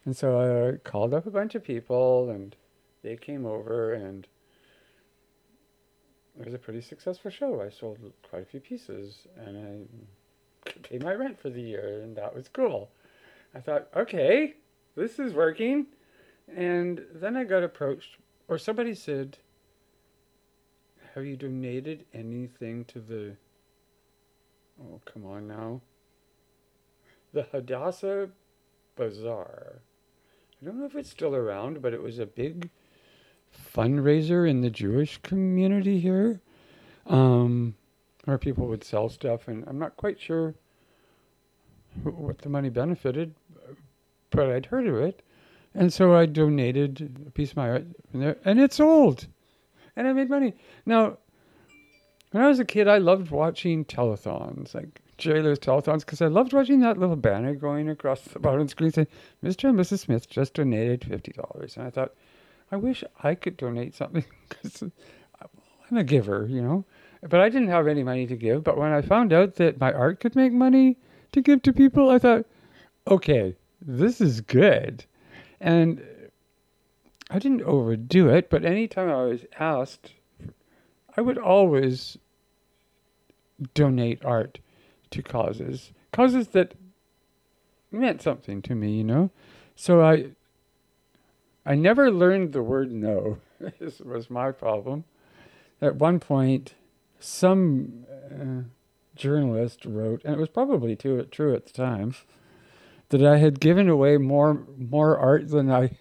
And 0.05 0.17
so 0.17 0.73
I 0.73 0.89
called 0.89 1.15
up 1.15 1.27
a 1.27 1.31
bunch 1.31 1.55
of 1.55 1.63
people 1.63 2.29
and 2.31 2.57
they 3.03 3.17
came 3.17 3.47
over 3.47 3.93
and 3.95 4.27
it 6.39 6.45
was 6.45 6.55
a 6.55 6.59
pretty 6.59 6.81
successful 6.81 7.31
show. 7.31 7.61
I 7.61 7.71
sold 7.71 7.99
quite 8.29 8.43
a 8.43 8.47
few 8.47 8.59
pieces 8.59 9.29
and 9.37 9.57
I 9.57 10.03
could 10.65 10.83
pay 10.83 10.99
my 10.99 11.15
rent 11.15 11.41
for 11.41 11.51
the 11.51 11.61
year 11.61 12.01
and 12.03 12.17
that 12.17 12.35
was 12.35 12.49
cool. 12.49 12.91
I 13.55 13.61
thought, 13.61 13.89
okay, 13.95 14.55
this 14.97 15.19
is 15.19 15.35
working. 15.35 15.87
And 16.55 17.05
then 17.15 17.37
I 17.37 17.45
got 17.45 17.63
approached, 17.63 18.17
or 18.49 18.59
somebody 18.59 18.95
said, 18.95 19.39
Have 21.15 21.25
you 21.25 21.37
donated 21.37 22.05
anything 22.13 22.85
to 22.87 22.99
the. 22.99 23.37
Oh, 24.81 25.01
come 25.05 25.25
on 25.25 25.47
now. 25.47 25.81
The 27.33 27.45
Hadassah 27.45 28.31
Bazaar. 28.97 29.81
I 30.61 30.67
don't 30.67 30.79
know 30.79 30.87
if 30.87 30.95
it's 30.95 31.11
still 31.11 31.35
around, 31.35 31.81
but 31.81 31.95
it 31.95 32.03
was 32.03 32.19
a 32.19 32.27
big 32.27 32.71
fundraiser 33.75 34.49
in 34.49 34.61
the 34.61 34.71
Jewish 34.71 35.19
community 35.19 35.99
here. 36.01 36.41
Um, 37.07 37.75
where 38.25 38.39
people 38.39 38.67
would 38.69 38.85
sell 38.85 39.09
stuff, 39.09 39.49
and 39.49 39.65
I'm 39.67 39.79
not 39.79 39.97
quite 39.97 40.21
sure 40.21 40.55
what 42.05 42.39
the 42.39 42.49
money 42.49 42.71
benefited, 42.71 43.35
but 44.31 44.51
I'd 44.51 44.67
heard 44.67 44.87
of 44.87 44.97
it. 44.97 45.23
And 45.75 45.93
so 45.93 46.15
I 46.15 46.27
donated 46.27 47.25
a 47.27 47.31
piece 47.31 47.53
of 47.53 47.57
my 47.57 47.71
art 47.71 47.85
there, 48.13 48.37
and 48.45 48.61
it 48.61 48.73
sold. 48.73 49.27
And 49.97 50.07
I 50.07 50.13
made 50.13 50.31
money. 50.31 50.55
Now, 50.87 51.19
when 52.31 52.43
I 52.43 52.49
was 52.49 52.61
a 52.61 52.65
kid, 52.65 52.89
I 52.89 52.99
loved 52.99 53.31
watching 53.31 53.85
telethons, 53.85 54.75
like 54.75 55.01
Lewis 55.25 55.59
telethons, 55.59 56.01
because 56.01 56.23
I 56.23 56.27
loved 56.27 56.53
watching 56.53 56.81
that 56.81 56.99
little 56.99 57.17
banner 57.17 57.55
going 57.55 57.89
across 57.89 58.23
the 58.23 58.39
bottom 58.39 58.69
screen 58.69 58.91
saying, 58.91 59.09
Mr. 59.45 59.69
and 59.69 59.79
Mrs. 59.79 60.01
Smith 60.01 60.29
just 60.29 60.55
donated 60.55 61.03
$50. 61.03 61.77
And 61.77 61.87
I 61.87 61.91
thought, 61.91 62.15
I 62.71 62.77
wish 62.77 63.05
I 63.23 63.35
could 63.35 63.57
donate 63.57 63.95
something, 63.95 64.25
because 64.49 64.83
I'm 64.83 65.97
a 65.97 66.05
giver, 66.05 66.47
you 66.49 66.63
know. 66.63 66.85
But 67.23 67.41
I 67.41 67.49
didn't 67.49 67.69
have 67.69 67.87
any 67.87 68.03
money 68.03 68.27
to 68.27 68.37
give. 68.37 68.65
But 68.65 68.77
when 68.77 68.93
I 68.93 69.01
found 69.01 69.33
out 69.33 69.55
that 69.57 69.81
my 69.81 69.93
art 69.93 70.21
could 70.21 70.35
make 70.35 70.53
money 70.53 70.97
to 71.33 71.41
give 71.41 71.63
to 71.63 71.73
people, 71.73 72.11
I 72.11 72.19
thought, 72.19 72.45
okay, 73.07 73.57
this 73.81 74.21
is 74.21 74.41
good. 74.41 75.05
And 75.61 76.03
I 77.31 77.39
didn't 77.39 77.63
overdo 77.63 78.29
it, 78.29 78.51
but 78.51 78.65
anytime 78.65 79.09
I 79.09 79.23
was 79.23 79.47
asked, 79.59 80.13
I 81.17 81.21
would 81.21 81.39
always 81.39 82.19
donate 83.75 84.25
art 84.25 84.59
to 85.11 85.23
causes, 85.23 85.93
causes 86.13 86.49
that 86.49 86.75
meant 87.91 88.23
something 88.23 88.61
to 88.63 88.75
me, 88.75 88.93
you 88.93 89.05
know. 89.05 89.31
So 89.77 90.03
I, 90.03 90.27
I 91.65 91.75
never 91.75 92.11
learned 92.11 92.53
the 92.53 92.63
word 92.63 92.91
no. 92.91 93.39
this 93.79 94.01
was 94.01 94.29
my 94.29 94.51
problem. 94.53 95.05
At 95.81 95.97
one 95.97 96.21
point, 96.21 96.75
some 97.23 98.05
uh, 98.11 98.69
journalist 99.17 99.85
wrote, 99.85 100.23
and 100.25 100.35
it 100.35 100.39
was 100.39 100.49
probably 100.49 100.97
too, 100.97 101.23
true 101.31 101.55
at 101.55 101.67
the 101.67 101.73
time 101.73 102.15
that 103.11 103.23
I 103.25 103.39
had 103.39 103.61
given 103.61 103.89
away 103.89 104.17
more 104.17 104.67
more 104.77 105.19
art 105.19 105.49
than 105.51 105.71
I 105.71 105.99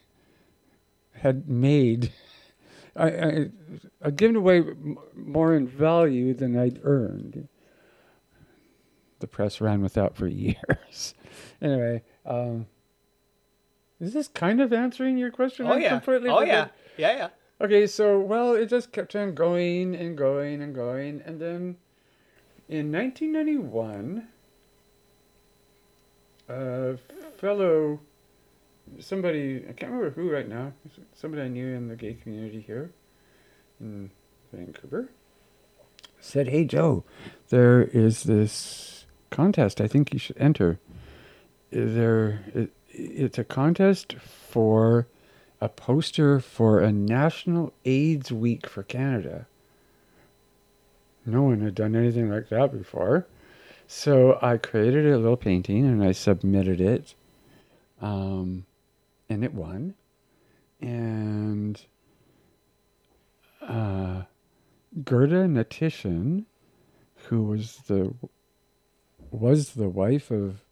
had 1.13 1.49
made. 1.49 2.11
I, 2.95 3.07
I 3.09 3.49
I'd 4.01 4.15
given 4.17 4.35
away 4.35 4.57
m- 4.57 4.97
more 5.15 5.53
in 5.55 5.67
value 5.67 6.33
than 6.33 6.57
I'd 6.57 6.79
earned. 6.83 7.47
The 9.19 9.27
press 9.27 9.61
ran 9.61 9.81
with 9.81 9.93
that 9.93 10.15
for 10.15 10.27
years. 10.27 11.13
anyway, 11.61 12.01
um, 12.25 12.65
is 13.99 14.13
this 14.13 14.27
kind 14.27 14.59
of 14.61 14.73
answering 14.73 15.17
your 15.17 15.31
question? 15.31 15.67
Oh 15.67 15.75
yeah. 15.75 15.89
Completely 15.89 16.29
oh 16.29 16.41
yeah. 16.41 16.69
Yeah 16.97 17.15
yeah. 17.17 17.27
Okay, 17.61 17.85
so 17.85 18.19
well, 18.19 18.55
it 18.55 18.69
just 18.69 18.91
kept 18.91 19.15
on 19.15 19.35
going 19.35 19.93
and 19.93 20.17
going 20.17 20.63
and 20.63 20.73
going, 20.73 21.21
and 21.23 21.39
then 21.39 21.77
in 22.67 22.91
1991 22.91 24.27
a 26.49 26.97
fellow, 27.37 27.99
somebody, 28.99 29.57
I 29.69 29.73
can't 29.73 29.91
remember 29.91 30.09
who 30.09 30.31
right 30.31 30.49
now, 30.49 30.73
somebody 31.15 31.43
I 31.43 31.49
knew 31.49 31.67
in 31.75 31.87
the 31.87 31.95
gay 31.95 32.15
community 32.15 32.61
here 32.61 32.89
in 33.79 34.09
Vancouver, 34.51 35.09
said, 36.19 36.47
Hey 36.47 36.65
Joe, 36.65 37.03
there 37.49 37.83
is 37.83 38.23
this 38.23 39.05
contest 39.29 39.79
I 39.79 39.87
think 39.87 40.11
you 40.11 40.17
should 40.17 40.37
enter. 40.37 40.79
There, 41.69 42.43
it, 42.55 42.71
it's 42.89 43.37
a 43.37 43.43
contest 43.43 44.15
for 44.19 45.05
a 45.61 45.69
poster 45.69 46.39
for 46.39 46.79
a 46.79 46.91
National 46.91 47.71
AIDS 47.85 48.31
Week 48.31 48.67
for 48.67 48.81
Canada. 48.81 49.47
No 51.25 51.43
one 51.43 51.61
had 51.61 51.75
done 51.75 51.95
anything 51.95 52.31
like 52.31 52.49
that 52.49 52.71
before. 52.71 53.27
So 53.85 54.39
I 54.41 54.57
created 54.57 55.05
a 55.05 55.17
little 55.17 55.37
painting 55.37 55.85
and 55.85 56.03
I 56.03 56.13
submitted 56.13 56.81
it. 56.81 57.13
Um, 58.01 58.65
and 59.29 59.43
it 59.43 59.53
won. 59.53 59.93
And 60.81 61.79
uh, 63.61 64.23
Gerda 65.03 65.45
Hnatyshyn, 65.47 66.45
who 67.27 67.43
was 67.43 67.77
the 67.87 68.13
was 69.29 69.73
the 69.73 69.87
wife 69.87 70.31
of 70.31 70.63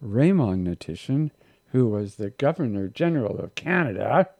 Raymond 0.00 0.66
Hnatyshyn, 0.66 1.30
who 1.76 1.88
was 1.88 2.14
the 2.14 2.30
Governor 2.30 2.88
General 2.88 3.38
of 3.38 3.54
Canada, 3.54 4.30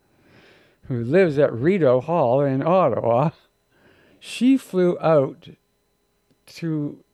who 0.84 1.04
lives 1.04 1.38
at 1.38 1.52
Rideau 1.52 2.00
Hall 2.00 2.40
in 2.40 2.62
Ottawa, 2.62 3.28
she 4.18 4.56
flew 4.56 4.98
out 5.00 5.50
to 6.46 7.04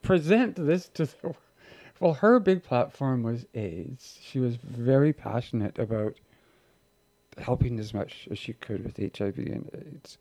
present 0.00 0.56
this 0.56 0.88
to 0.94 1.04
the 1.04 1.34
well 2.00 2.14
her 2.14 2.40
big 2.40 2.62
platform 2.62 3.22
was 3.22 3.44
AIDS. 3.54 4.18
She 4.22 4.40
was 4.40 4.56
very 4.56 5.12
passionate 5.12 5.78
about 5.78 6.14
helping 7.36 7.78
as 7.78 7.92
much 7.92 8.26
as 8.30 8.38
she 8.38 8.54
could 8.54 8.82
with 8.82 8.96
HIV 8.96 9.36
and 9.36 9.70
AIDS. 9.74 10.16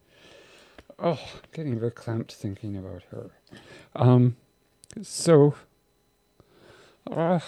Oh, 0.99 1.19
getting 1.53 1.79
verklempt 1.79 2.33
thinking 2.33 2.75
about 2.75 3.03
her. 3.11 3.29
Um, 3.95 4.35
so, 5.01 5.55
uh, 7.09 7.39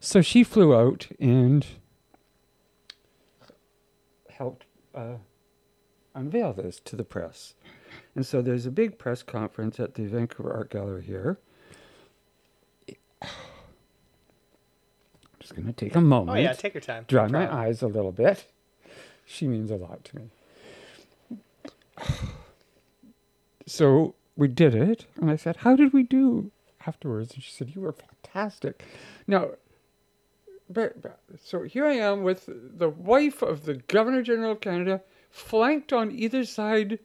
so 0.00 0.20
she 0.20 0.44
flew 0.44 0.74
out 0.74 1.08
and 1.18 1.66
helped 4.30 4.66
uh, 4.94 5.16
unveil 6.14 6.52
this 6.52 6.80
to 6.80 6.96
the 6.96 7.04
press. 7.04 7.54
And 8.14 8.24
so 8.24 8.42
there's 8.42 8.66
a 8.66 8.70
big 8.70 8.98
press 8.98 9.22
conference 9.22 9.78
at 9.78 9.94
the 9.94 10.06
Vancouver 10.06 10.52
Art 10.52 10.70
Gallery 10.70 11.02
here. 11.02 11.38
I'm 13.22 13.28
just 15.40 15.54
going 15.54 15.66
to 15.66 15.72
take 15.72 15.94
a 15.94 16.00
moment. 16.00 16.36
Oh 16.36 16.40
yeah, 16.40 16.52
take 16.52 16.74
your 16.74 16.80
time. 16.80 17.04
dry 17.08 17.28
my 17.28 17.52
eyes 17.52 17.82
a 17.82 17.86
little 17.86 18.12
bit. 18.12 18.46
She 19.24 19.46
means 19.48 19.70
a 19.70 19.76
lot 19.76 20.04
to 20.04 20.16
me. 20.16 20.30
So 23.66 24.14
we 24.36 24.48
did 24.48 24.74
it, 24.74 25.06
and 25.20 25.30
I 25.30 25.36
said, 25.36 25.56
"How 25.58 25.74
did 25.76 25.92
we 25.92 26.02
do?" 26.04 26.52
Afterwards, 26.86 27.34
and 27.34 27.42
she 27.42 27.50
said, 27.50 27.74
"You 27.74 27.80
were 27.80 27.92
fantastic." 27.92 28.84
Now, 29.26 29.50
but, 30.68 31.00
but- 31.00 31.20
so 31.42 31.62
here 31.62 31.86
I 31.86 31.94
am 31.94 32.22
with 32.22 32.48
the 32.48 32.88
wife 32.88 33.42
of 33.42 33.64
the 33.64 33.74
Governor 33.74 34.22
General 34.22 34.52
of 34.52 34.60
Canada, 34.60 35.02
flanked 35.30 35.92
on 35.92 36.10
either 36.10 36.44
side 36.44 36.98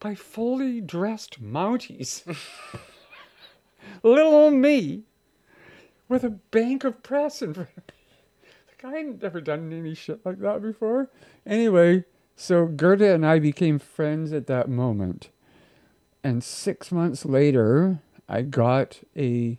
by 0.00 0.14
fully 0.14 0.80
dressed 0.80 1.42
Mounties. 1.42 2.22
Little 4.02 4.34
old 4.34 4.54
me, 4.54 5.04
with 6.08 6.24
a 6.24 6.30
bank 6.30 6.84
of 6.84 7.02
press 7.02 7.42
in 7.42 7.54
front 7.54 7.70
of 7.76 7.84
me. 7.88 8.48
Like 8.68 8.84
I 8.92 8.96
hadn't 8.98 9.24
ever 9.24 9.40
done 9.40 9.72
any 9.72 9.94
shit 9.94 10.24
like 10.24 10.40
that 10.40 10.60
before. 10.60 11.10
Anyway, 11.46 12.04
so 12.34 12.66
Gerda 12.66 13.14
and 13.14 13.24
I 13.24 13.38
became 13.38 13.78
friends 13.78 14.32
at 14.32 14.46
that 14.48 14.68
moment. 14.68 15.30
And 16.22 16.42
six 16.42 16.90
months 16.92 17.24
later, 17.24 18.00
I 18.28 18.42
got 18.42 19.00
a 19.16 19.58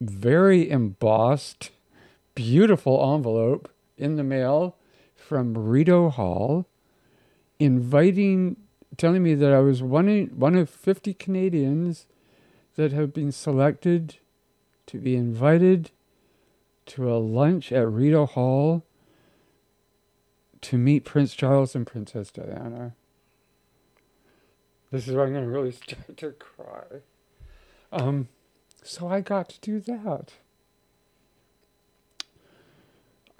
very 0.00 0.68
embossed, 0.68 1.70
beautiful 2.34 3.14
envelope 3.14 3.70
in 3.96 4.16
the 4.16 4.24
mail 4.24 4.76
from 5.14 5.56
Rideau 5.56 6.10
Hall 6.10 6.66
inviting, 7.58 8.56
telling 8.96 9.22
me 9.22 9.34
that 9.34 9.52
I 9.52 9.60
was 9.60 9.82
one, 9.82 10.08
in, 10.08 10.26
one 10.28 10.56
of 10.56 10.68
50 10.68 11.14
Canadians 11.14 12.06
that 12.76 12.92
have 12.92 13.12
been 13.12 13.32
selected 13.32 14.16
to 14.86 14.98
be 14.98 15.14
invited 15.14 15.90
to 16.86 17.12
a 17.12 17.18
lunch 17.18 17.70
at 17.70 17.88
Rideau 17.88 18.26
Hall 18.26 18.84
to 20.62 20.78
meet 20.78 21.04
Prince 21.04 21.34
Charles 21.34 21.74
and 21.74 21.86
Princess 21.86 22.30
Diana. 22.30 22.94
This 24.90 25.08
is 25.08 25.14
where 25.14 25.24
I'm 25.24 25.32
going 25.32 25.44
to 25.44 25.50
really 25.50 25.72
start 25.72 26.16
to 26.18 26.32
cry. 26.32 27.00
Um, 27.90 28.28
so 28.82 29.08
I 29.08 29.20
got 29.20 29.48
to 29.50 29.60
do 29.60 29.80
that. 29.80 30.32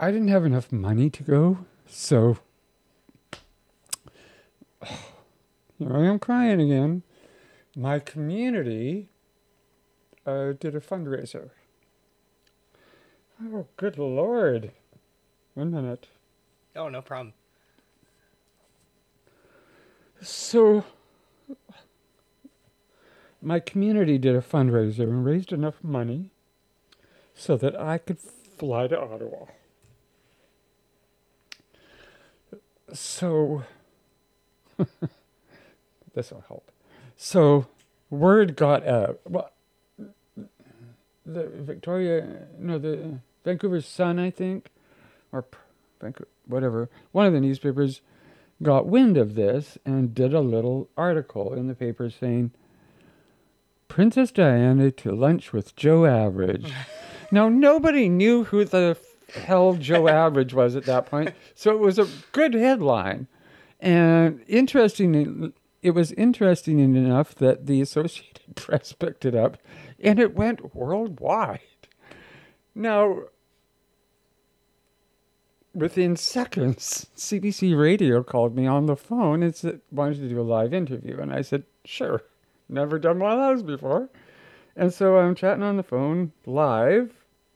I 0.02 0.10
didn't 0.10 0.28
have 0.28 0.44
enough 0.44 0.72
money 0.72 1.10
to 1.10 1.22
go, 1.22 1.58
so 1.86 2.38
here 5.78 5.96
I 5.96 6.06
am 6.06 6.18
crying 6.18 6.60
again. 6.60 7.04
My 7.76 8.00
community 8.00 9.10
uh, 10.26 10.54
did 10.58 10.74
a 10.74 10.80
fundraiser. 10.80 11.50
Oh, 13.44 13.68
good 13.76 13.96
lord. 13.96 14.72
One 15.54 15.70
minute. 15.70 16.08
Oh, 16.74 16.88
no 16.88 17.00
problem. 17.00 17.34
So, 20.20 20.84
my 23.40 23.60
community 23.60 24.18
did 24.18 24.34
a 24.34 24.40
fundraiser 24.40 25.04
and 25.04 25.24
raised 25.24 25.52
enough 25.52 25.76
money 25.80 26.30
so 27.36 27.56
that 27.56 27.80
I 27.80 27.98
could 27.98 28.18
fly 28.18 28.88
to 28.88 29.00
Ottawa. 29.00 29.44
So, 32.92 33.62
this 36.14 36.31
will 36.31 36.44
help. 36.48 36.70
So, 37.16 37.66
word 38.11 38.57
got 38.57 38.87
out. 38.87 39.20
Well, 39.28 39.50
the 41.24 41.46
Victoria, 41.48 42.46
no, 42.59 42.78
the 42.78 43.18
Vancouver 43.44 43.81
Sun, 43.81 44.18
I 44.18 44.31
think, 44.31 44.70
or 45.31 45.44
Vancouver, 46.00 46.28
whatever, 46.46 46.90
one 47.12 47.26
of 47.26 47.33
the 47.33 47.40
newspapers 47.40 48.00
got 48.62 48.87
wind 48.87 49.16
of 49.16 49.35
this 49.35 49.78
and 49.85 50.14
did 50.14 50.35
a 50.35 50.40
little 50.40 50.88
article 50.96 51.55
in 51.55 51.68
the 51.68 51.74
paper 51.74 52.11
saying, 52.11 52.52
Princess 53.88 54.31
Diana 54.31 54.90
to 54.90 55.12
lunch 55.12 55.52
with 55.52 55.76
Joe 55.76 56.07
Average. 56.07 56.72
now, 57.31 57.48
nobody 57.48 58.09
knew 58.09 58.44
who 58.44 58.64
the 58.64 58.96
hell 59.35 59.75
Joe 59.75 60.09
Average 60.27 60.55
was 60.55 60.77
at 60.77 60.85
that 60.85 61.07
point, 61.07 61.33
so 61.55 61.73
it 61.73 61.81
was 61.81 61.99
a 61.99 62.09
good 62.33 62.55
headline. 62.55 63.27
And 63.81 64.42
interesting, 64.47 65.53
it 65.83 65.90
was 65.90 66.12
interesting 66.12 66.79
enough 66.79 67.35
that 67.37 67.66
the 67.66 67.81
Associated 67.81 68.40
Press 68.55 68.92
picked 68.92 69.25
it 69.25 69.35
up 69.35 69.59
and 69.99 70.18
it 70.18 70.35
went 70.35 70.75
worldwide. 70.75 71.61
Now, 72.75 73.23
within 75.75 76.16
seconds, 76.16 77.07
CBC 77.16 77.79
Radio 77.79 78.23
called 78.23 78.55
me 78.55 78.66
on 78.66 78.87
the 78.87 78.97
phone 78.97 79.42
and 79.42 79.55
said, 79.55 79.81
wanted 79.90 80.18
to 80.21 80.29
do 80.29 80.40
a 80.40 80.42
live 80.42 80.73
interview. 80.73 81.21
And 81.21 81.33
I 81.33 81.42
said, 81.42 81.64
sure, 81.85 82.23
never 82.68 82.99
done 82.99 83.18
one 83.18 83.33
of 83.33 83.38
those 83.38 83.62
before. 83.62 84.09
And 84.77 84.92
so 84.92 85.18
I'm 85.18 85.35
chatting 85.35 85.62
on 85.62 85.77
the 85.77 85.83
phone 85.83 86.33
live, 86.47 87.12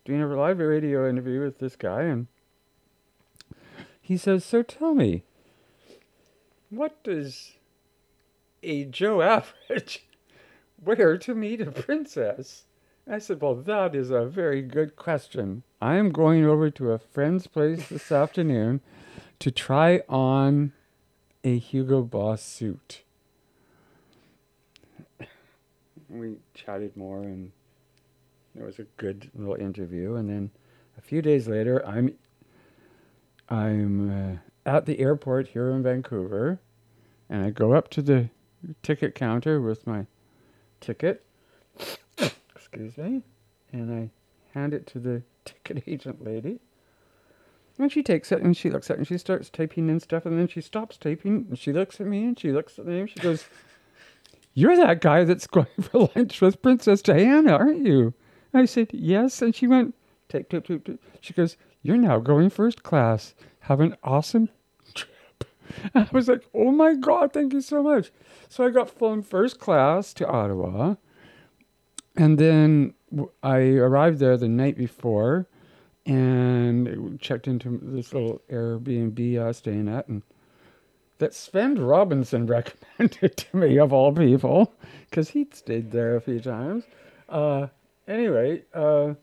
doing 0.06 0.22
a 0.22 0.26
live 0.28 0.60
radio 0.60 1.08
interview 1.08 1.40
with 1.40 1.58
this 1.58 1.74
guy. 1.74 2.02
And 2.02 2.28
he 4.00 4.16
says, 4.16 4.44
So 4.44 4.62
tell 4.62 4.94
me, 4.94 5.24
what 6.70 7.02
does 7.02 7.54
a 8.62 8.84
Joe 8.84 9.20
Average 9.20 10.06
wear 10.82 11.18
to 11.18 11.34
meet 11.34 11.60
a 11.60 11.72
princess? 11.72 12.64
I 13.10 13.18
said, 13.18 13.40
Well, 13.40 13.56
that 13.56 13.96
is 13.96 14.10
a 14.10 14.24
very 14.24 14.62
good 14.62 14.94
question. 14.94 15.64
I 15.82 15.96
am 15.96 16.10
going 16.10 16.44
over 16.44 16.70
to 16.70 16.92
a 16.92 16.98
friend's 16.98 17.48
place 17.48 17.88
this 17.88 18.12
afternoon 18.12 18.80
to 19.40 19.50
try 19.50 20.02
on 20.08 20.72
a 21.42 21.58
Hugo 21.58 22.02
Boss 22.02 22.42
suit. 22.42 23.02
We 26.08 26.36
chatted 26.54 26.96
more 26.96 27.22
and 27.22 27.50
it 28.58 28.64
was 28.64 28.78
a 28.78 28.86
good 28.96 29.30
little 29.34 29.54
interview. 29.54 30.14
And 30.14 30.28
then 30.28 30.50
a 30.96 31.00
few 31.00 31.22
days 31.22 31.48
later, 31.48 31.84
I'm 31.86 32.14
I'm 33.48 34.10
uh, 34.10 34.36
at 34.68 34.86
the 34.86 34.98
airport 34.98 35.48
here 35.48 35.70
in 35.70 35.82
Vancouver, 35.82 36.60
and 37.28 37.44
I 37.44 37.50
go 37.50 37.74
up 37.74 37.88
to 37.90 38.02
the 38.02 38.28
ticket 38.82 39.14
counter 39.14 39.60
with 39.60 39.86
my 39.86 40.06
ticket. 40.80 41.24
Excuse 42.54 42.98
me, 42.98 43.22
and 43.72 43.92
I 43.94 44.10
hand 44.58 44.74
it 44.74 44.86
to 44.88 44.98
the 44.98 45.22
ticket 45.44 45.84
agent 45.86 46.24
lady. 46.24 46.60
And 47.78 47.92
she 47.92 48.02
takes 48.02 48.32
it 48.32 48.40
and 48.40 48.56
she 48.56 48.70
looks 48.70 48.90
at 48.90 48.94
it 48.94 49.00
and 49.00 49.06
she 49.06 49.18
starts 49.18 49.50
typing 49.50 49.90
in 49.90 50.00
stuff 50.00 50.24
and 50.24 50.38
then 50.38 50.48
she 50.48 50.62
stops 50.62 50.96
typing 50.96 51.44
and 51.50 51.58
she 51.58 51.74
looks 51.74 52.00
at 52.00 52.06
me 52.06 52.24
and 52.24 52.38
she 52.38 52.50
looks 52.50 52.78
at 52.78 52.86
me 52.86 53.00
and 53.00 53.10
she 53.10 53.20
goes, 53.20 53.44
You're 54.54 54.76
that 54.76 55.02
guy 55.02 55.24
that's 55.24 55.46
going 55.46 55.66
for 55.82 56.10
lunch 56.16 56.40
with 56.40 56.62
Princess 56.62 57.02
Diana, 57.02 57.52
aren't 57.52 57.84
you? 57.86 58.14
I 58.56 58.64
said, 58.64 58.90
Yes. 58.92 59.42
And 59.42 59.54
she 59.54 59.66
went, 59.66 59.94
Type, 60.28 60.48
type, 60.48 60.66
type, 60.66 60.84
type. 60.84 61.02
She 61.20 61.32
goes, 61.32 61.56
You're 61.82 61.96
now 61.96 62.18
going 62.18 62.50
first 62.50 62.82
class. 62.82 63.34
Have 63.60 63.80
an 63.80 63.96
awesome 64.02 64.48
trip. 64.94 65.44
I 65.94 66.08
was 66.12 66.28
like, 66.28 66.44
Oh 66.54 66.70
my 66.70 66.94
God, 66.94 67.32
thank 67.32 67.52
you 67.52 67.60
so 67.60 67.82
much. 67.82 68.10
So 68.48 68.64
I 68.64 68.70
got 68.70 68.90
flown 68.90 69.22
first 69.22 69.58
class 69.58 70.12
to 70.14 70.26
Ottawa. 70.26 70.96
And 72.16 72.38
then 72.38 72.94
I 73.42 73.58
arrived 73.58 74.18
there 74.18 74.36
the 74.36 74.48
night 74.48 74.76
before 74.76 75.46
and 76.06 77.20
checked 77.20 77.48
into 77.48 77.78
this 77.82 78.12
little 78.12 78.40
Airbnb 78.50 79.40
I 79.40 79.48
was 79.48 79.58
staying 79.58 79.88
at. 79.88 80.08
And 80.08 80.22
that 81.18 81.32
Svend 81.32 81.86
Robinson 81.86 82.46
recommended 82.98 83.36
to 83.36 83.56
me, 83.56 83.78
of 83.78 83.92
all 83.92 84.12
people, 84.12 84.74
because 85.10 85.30
he'd 85.30 85.54
stayed 85.54 85.90
there 85.90 86.16
a 86.16 86.20
few 86.20 86.40
times. 86.40 86.84
Uh, 87.28 87.68
anyway, 88.06 88.62
uh, 88.74 89.14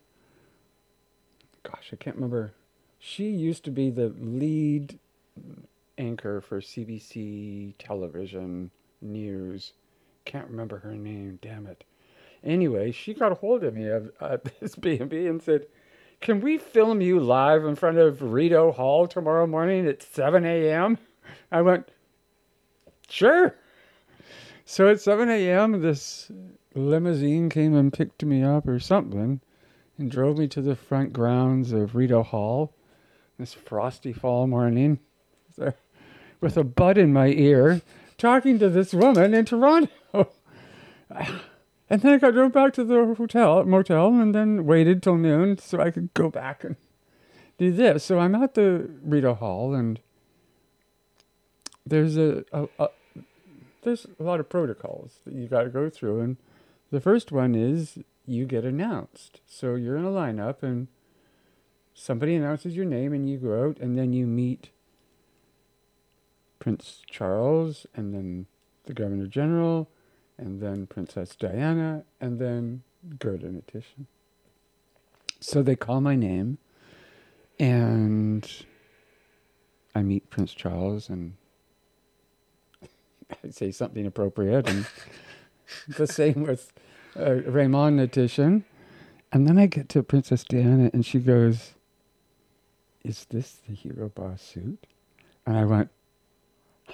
gosh, 1.64 1.90
I 1.92 1.96
can't 1.96 2.16
remember. 2.16 2.54
She 3.00 3.26
used 3.26 3.64
to 3.66 3.72
be 3.72 3.90
the 3.90 4.14
lead 4.20 5.00
anchor 5.98 6.42
for 6.42 6.62
CBC 6.62 7.76
television 7.78 8.72
news. 9.02 9.74
Can't 10.26 10.50
remember 10.50 10.80
her 10.80 10.96
name, 10.96 11.40
damn 11.42 11.68
it. 11.68 11.84
Anyway, 12.44 12.92
she 12.92 13.14
got 13.14 13.32
a 13.32 13.36
hold 13.36 13.64
of 13.64 13.74
me 13.74 13.88
at, 13.88 14.44
this 14.60 14.76
B&B 14.76 15.28
and 15.28 15.42
said, 15.42 15.68
can 16.22 16.40
we 16.40 16.58
film 16.58 17.02
you 17.02 17.20
live 17.20 17.66
in 17.66 17.76
front 17.76 17.98
of 17.98 18.22
Rideau 18.22 18.72
Hall 18.72 19.08
tomorrow 19.08 19.46
morning 19.46 19.86
at 19.88 20.02
7 20.02 20.46
a.m.? 20.46 20.98
I 21.52 21.62
went, 21.62 21.90
sure. 23.10 23.56
So 24.66 24.88
at 24.88 25.02
7 25.02 25.30
a.m., 25.30 25.82
this 25.82 26.32
limousine 26.76 27.50
came 27.50 27.76
and 27.76 27.94
picked 27.94 28.24
me 28.24 28.44
up 28.44 28.68
or 28.68 28.80
something 28.80 29.42
and 29.98 30.12
drove 30.12 30.38
me 30.38 30.48
to 30.48 30.62
the 30.62 30.76
front 30.76 31.14
grounds 31.14 31.72
of 31.72 31.96
Rideau 31.96 32.24
Hall 32.24 32.74
this 33.38 33.54
frosty 33.54 34.14
fall 34.14 34.48
morning 34.48 35.00
with 36.42 36.58
a 36.58 36.64
bud 36.64 36.98
in 36.98 37.14
my 37.14 37.28
ear 37.28 37.82
talking 38.18 38.60
to 38.60 38.70
this 38.70 38.94
woman 38.94 39.34
in 39.34 39.46
Toronto. 39.46 40.30
And 41.90 42.02
then 42.02 42.14
I 42.14 42.18
got 42.18 42.34
drove 42.34 42.54
back 42.54 42.74
to 42.74 42.84
the 42.84 43.14
hotel, 43.16 43.64
motel, 43.66 44.08
and 44.20 44.34
then 44.34 44.66
waited 44.66 45.04
till 45.04 45.16
noon 45.16 45.60
so 45.60 45.80
I 45.80 45.92
could 45.92 46.12
go 46.16 46.28
back 46.28 46.64
and 46.64 46.76
do 47.60 47.72
this. 47.72 48.06
So 48.06 48.18
I'm 48.18 48.34
at 48.34 48.56
the 48.56 48.90
Rideau 49.04 49.36
Hall, 49.36 49.76
and 49.76 50.00
there's 51.86 52.18
a, 52.18 52.46
a, 52.52 52.68
a 52.80 52.88
there's 53.84 54.08
a 54.20 54.24
lot 54.24 54.40
of 54.40 54.50
protocols 54.50 55.20
that 55.26 55.36
you 55.36 55.48
got 55.48 55.64
to 55.64 55.70
go 55.70 55.88
through, 55.88 56.22
and 56.22 56.38
the 56.94 57.02
first 57.02 57.32
one 57.32 57.56
is 57.56 57.98
you 58.28 58.46
get 58.46 58.64
announced. 58.64 59.42
So 59.48 59.74
you're 59.74 59.98
in 59.98 60.06
a 60.06 60.10
lineup, 60.10 60.62
and 60.62 60.90
somebody 61.96 62.36
announces 62.36 62.76
your 62.76 62.86
name, 62.86 63.14
and 63.14 63.28
you 63.28 63.40
go 63.40 63.68
out, 63.68 63.80
and 63.80 63.98
then 63.98 64.14
you 64.14 64.28
meet 64.28 64.70
Prince 66.60 67.02
Charles, 67.10 67.88
and 67.96 68.14
then 68.14 68.46
the 68.86 68.94
Governor 68.94 69.26
General, 69.26 69.90
and 70.38 70.62
then 70.62 70.86
Princess 70.86 71.36
Diana, 71.36 72.04
and 72.22 72.38
then 72.38 72.84
Gerda 73.18 73.48
Hnatyshyn. 73.48 74.06
So 75.40 75.64
they 75.64 75.76
call 75.76 76.00
my 76.00 76.16
name, 76.16 76.60
and 77.58 78.48
I 79.96 80.04
meet 80.04 80.30
Prince 80.30 80.54
Charles, 80.54 81.10
and 81.10 81.34
I 83.44 83.50
say 83.50 83.72
something 83.72 84.06
appropriate, 84.06 84.70
and 84.70 84.86
the 85.88 86.06
same 86.06 86.44
with 86.44 86.72
uh, 87.18 87.34
Raymond 87.46 88.00
Hnatyshyn. 88.00 88.64
And 89.32 89.48
then 89.48 89.58
I 89.58 89.66
get 89.66 89.90
to 89.90 90.04
Princess 90.04 90.44
Diana, 90.44 90.92
and 90.94 91.06
she 91.06 91.20
goes, 91.20 91.74
Is 93.04 93.26
this 93.30 93.60
the 93.68 93.74
Hero 93.74 94.10
Bar 94.10 94.38
suit? 94.38 94.86
And 95.46 95.58
I 95.58 95.66
went, 95.66 95.90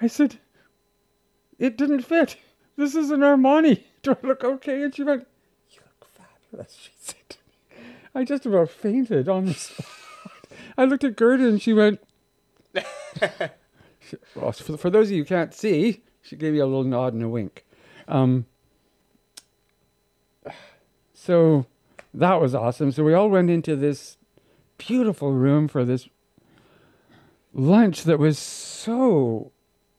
I 0.00 0.06
said, 0.06 0.38
It 1.58 1.78
didn't 1.78 2.02
fit. 2.02 2.36
This 2.76 2.94
is 2.94 3.10
an 3.10 3.20
Armani. 3.20 3.82
Do 4.02 4.12
I 4.22 4.26
look 4.26 4.44
okay? 4.44 4.82
And 4.82 4.94
she 4.94 5.02
went, 5.02 5.26
You 5.70 5.80
look 5.80 6.08
fabulous, 6.10 6.76
she 6.80 6.90
said. 6.98 7.36
I 8.14 8.24
just 8.24 8.46
about 8.46 8.70
fainted 8.70 9.28
on 9.28 9.46
the 9.46 9.54
spot. 9.54 9.86
I 10.78 10.84
looked 10.84 11.04
at 11.04 11.16
Gerda 11.16 11.48
and 11.48 11.60
she 11.60 11.72
went, 11.72 12.00
well, 14.34 14.52
for, 14.52 14.76
for 14.76 14.90
those 14.90 15.08
of 15.08 15.12
you 15.12 15.22
who 15.22 15.24
can't 15.26 15.54
see, 15.54 16.02
she 16.22 16.36
gave 16.36 16.52
me 16.52 16.58
a 16.58 16.66
little 16.66 16.84
nod 16.84 17.14
and 17.14 17.22
a 17.22 17.28
wink. 17.28 17.64
Um, 18.08 18.46
so 21.26 21.66
that 22.14 22.40
was 22.40 22.54
awesome. 22.54 22.92
So 22.92 23.02
we 23.02 23.12
all 23.12 23.28
went 23.28 23.50
into 23.50 23.74
this 23.74 24.16
beautiful 24.78 25.32
room 25.32 25.66
for 25.66 25.84
this 25.84 26.08
lunch 27.52 28.04
that 28.04 28.18
was 28.18 28.38
so 28.38 29.50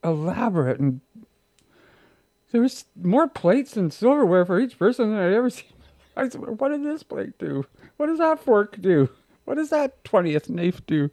elaborate 0.04 0.80
and 0.80 1.02
there 2.52 2.62
was 2.62 2.86
more 2.96 3.28
plates 3.28 3.76
and 3.76 3.92
silverware 3.92 4.46
for 4.46 4.60
each 4.60 4.80
person 4.80 5.12
than 5.12 5.20
I'd 5.20 5.34
ever 5.34 5.50
seen. 5.50 5.66
I 6.16 6.30
said, 6.30 6.42
what 6.42 6.70
did 6.70 6.84
this 6.84 7.04
plate 7.04 7.38
do? 7.38 7.66
What 7.98 8.08
does 8.08 8.20
that 8.20 8.40
fork 8.40 8.82
do? 8.82 9.10
What 9.44 9.56
does 9.56 9.70
that 9.70 10.04
20th 10.06 10.50
knife 10.50 10.86
do? 10.88 11.10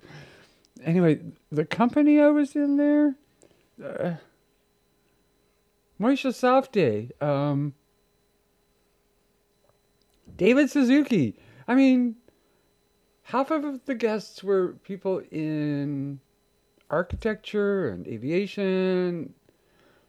Anyway, 0.82 1.20
the 1.50 1.64
company 1.64 2.20
I 2.20 2.28
was 2.28 2.54
in 2.54 2.76
there, 2.76 3.16
uh, 3.84 4.14
Moshe 6.00 6.30
Safdie, 6.30 7.20
um, 7.22 7.74
David 10.36 10.70
Suzuki. 10.70 11.36
I 11.66 11.74
mean, 11.74 12.16
half 13.22 13.50
of 13.50 13.84
the 13.86 13.94
guests 13.94 14.42
were 14.42 14.74
people 14.84 15.22
in 15.30 16.20
architecture 16.90 17.88
and 17.88 18.06
aviation, 18.06 19.34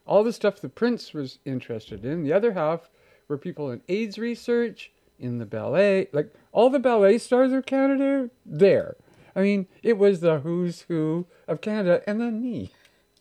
all 0.05 0.23
the 0.23 0.33
stuff 0.33 0.59
the 0.59 0.69
prince 0.69 1.13
was 1.13 1.39
interested 1.45 2.05
in. 2.05 2.23
The 2.23 2.33
other 2.33 2.53
half 2.53 2.89
were 3.27 3.37
people 3.37 3.71
in 3.71 3.81
AIDS 3.87 4.19
research, 4.19 4.91
in 5.19 5.37
the 5.37 5.45
ballet, 5.45 6.09
like 6.11 6.33
all 6.51 6.69
the 6.69 6.79
ballet 6.79 7.17
stars 7.17 7.51
of 7.53 7.65
Canada 7.65 8.29
there. 8.45 8.95
I 9.35 9.41
mean, 9.41 9.67
it 9.83 9.97
was 9.97 10.19
the 10.19 10.39
who's 10.39 10.81
who 10.81 11.25
of 11.47 11.61
Canada, 11.61 12.01
and 12.07 12.21
then 12.21 12.41
me, 12.41 12.71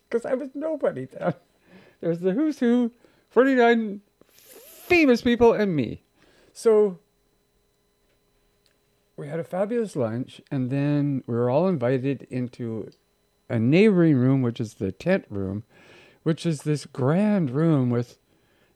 because 0.08 0.24
I 0.24 0.34
was 0.34 0.50
nobody 0.54 1.06
then. 1.06 1.34
There's 2.00 2.20
the 2.20 2.32
who's 2.32 2.58
who, 2.58 2.92
49 3.30 4.00
famous 4.30 5.22
people, 5.22 5.52
and 5.52 5.74
me. 5.74 6.03
So 6.56 7.00
we 9.16 9.26
had 9.26 9.40
a 9.40 9.44
fabulous 9.44 9.96
lunch, 9.96 10.40
and 10.52 10.70
then 10.70 11.24
we 11.26 11.34
were 11.34 11.50
all 11.50 11.66
invited 11.66 12.28
into 12.30 12.90
a 13.48 13.58
neighboring 13.58 14.16
room, 14.16 14.40
which 14.40 14.60
is 14.60 14.74
the 14.74 14.92
tent 14.92 15.26
room, 15.28 15.64
which 16.22 16.46
is 16.46 16.62
this 16.62 16.86
grand 16.86 17.50
room 17.50 17.90
with. 17.90 18.18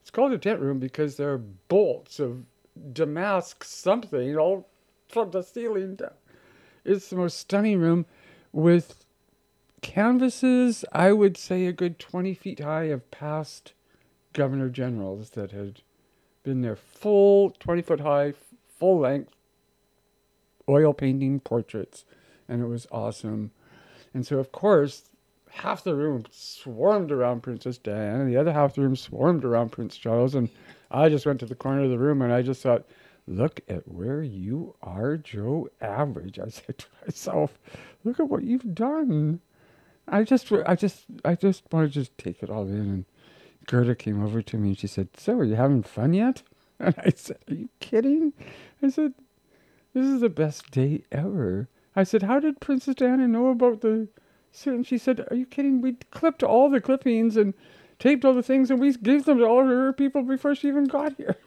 It's 0.02 0.10
called 0.10 0.32
a 0.32 0.38
tent 0.38 0.60
room 0.60 0.80
because 0.80 1.16
there 1.16 1.32
are 1.32 1.38
bolts 1.38 2.18
of 2.18 2.44
damask 2.92 3.62
something 3.62 4.36
all 4.36 4.68
from 5.08 5.30
the 5.30 5.42
ceiling 5.42 5.94
down. 5.94 6.14
It's 6.84 7.10
the 7.10 7.16
most 7.16 7.38
stunning 7.38 7.78
room 7.78 8.06
with 8.52 9.04
canvases, 9.82 10.84
I 10.92 11.12
would 11.12 11.36
say 11.36 11.66
a 11.66 11.72
good 11.72 12.00
20 12.00 12.34
feet 12.34 12.58
high 12.58 12.84
of 12.84 13.08
past 13.12 13.72
governor 14.32 14.68
generals 14.68 15.30
that 15.30 15.52
had 15.52 15.82
been 16.48 16.62
their 16.62 16.76
full 16.76 17.50
20 17.50 17.82
foot 17.82 18.00
high, 18.00 18.32
full 18.78 19.00
length 19.00 19.34
oil 20.66 20.94
painting 20.94 21.40
portraits. 21.40 22.06
And 22.48 22.62
it 22.62 22.66
was 22.66 22.86
awesome. 22.90 23.50
And 24.14 24.26
so, 24.26 24.38
of 24.38 24.50
course, 24.50 25.10
half 25.50 25.84
the 25.84 25.94
room 25.94 26.24
swarmed 26.30 27.12
around 27.12 27.42
Princess 27.42 27.76
Diana, 27.76 28.20
and 28.20 28.32
the 28.32 28.38
other 28.38 28.52
half 28.52 28.74
the 28.74 28.80
room 28.80 28.96
swarmed 28.96 29.44
around 29.44 29.72
Prince 29.72 29.98
Charles. 29.98 30.34
And 30.34 30.48
I 30.90 31.10
just 31.10 31.26
went 31.26 31.40
to 31.40 31.46
the 31.46 31.54
corner 31.54 31.82
of 31.82 31.90
the 31.90 31.98
room 31.98 32.22
and 32.22 32.32
I 32.32 32.40
just 32.40 32.62
thought, 32.62 32.86
look 33.26 33.60
at 33.68 33.86
where 33.86 34.22
you 34.22 34.74
are, 34.82 35.18
Joe 35.18 35.68
Average. 35.82 36.38
I 36.38 36.48
said 36.48 36.78
to 36.78 36.86
myself, 37.04 37.58
look 38.04 38.18
at 38.18 38.30
what 38.30 38.42
you've 38.42 38.74
done. 38.74 39.40
I 40.06 40.24
just, 40.24 40.50
I 40.64 40.74
just, 40.74 41.04
I 41.26 41.34
just 41.34 41.64
want 41.70 41.92
to 41.92 42.00
just 42.00 42.16
take 42.16 42.42
it 42.42 42.48
all 42.48 42.66
in. 42.66 42.72
And 42.72 43.04
Gerda 43.68 43.94
came 43.94 44.24
over 44.24 44.40
to 44.42 44.56
me 44.56 44.70
and 44.70 44.78
she 44.78 44.86
said, 44.86 45.10
"So, 45.16 45.34
are 45.34 45.44
you 45.44 45.54
having 45.54 45.84
fun 45.84 46.14
yet?" 46.14 46.42
And 46.80 46.94
I 46.98 47.12
said, 47.14 47.38
"Are 47.48 47.54
you 47.54 47.68
kidding?" 47.80 48.32
I 48.82 48.88
said, 48.88 49.14
"This 49.92 50.06
is 50.06 50.20
the 50.20 50.28
best 50.28 50.70
day 50.70 51.02
ever." 51.12 51.68
I 51.94 52.02
said, 52.04 52.22
"How 52.22 52.40
did 52.40 52.60
Princess 52.60 52.94
Diana 52.94 53.28
know 53.28 53.48
about 53.48 53.82
the?" 53.82 54.08
suit?" 54.52 54.74
And 54.74 54.86
she 54.86 54.96
said, 54.96 55.26
"Are 55.30 55.36
you 55.36 55.44
kidding? 55.44 55.82
We 55.82 55.98
clipped 56.10 56.42
all 56.42 56.70
the 56.70 56.80
clippings 56.80 57.36
and 57.36 57.52
taped 57.98 58.24
all 58.24 58.32
the 58.32 58.42
things, 58.42 58.70
and 58.70 58.80
we 58.80 58.92
gave 58.94 59.26
them 59.26 59.38
to 59.38 59.44
all 59.44 59.66
her 59.66 59.92
people 59.92 60.22
before 60.22 60.54
she 60.54 60.68
even 60.68 60.86
got 60.86 61.16
here." 61.16 61.36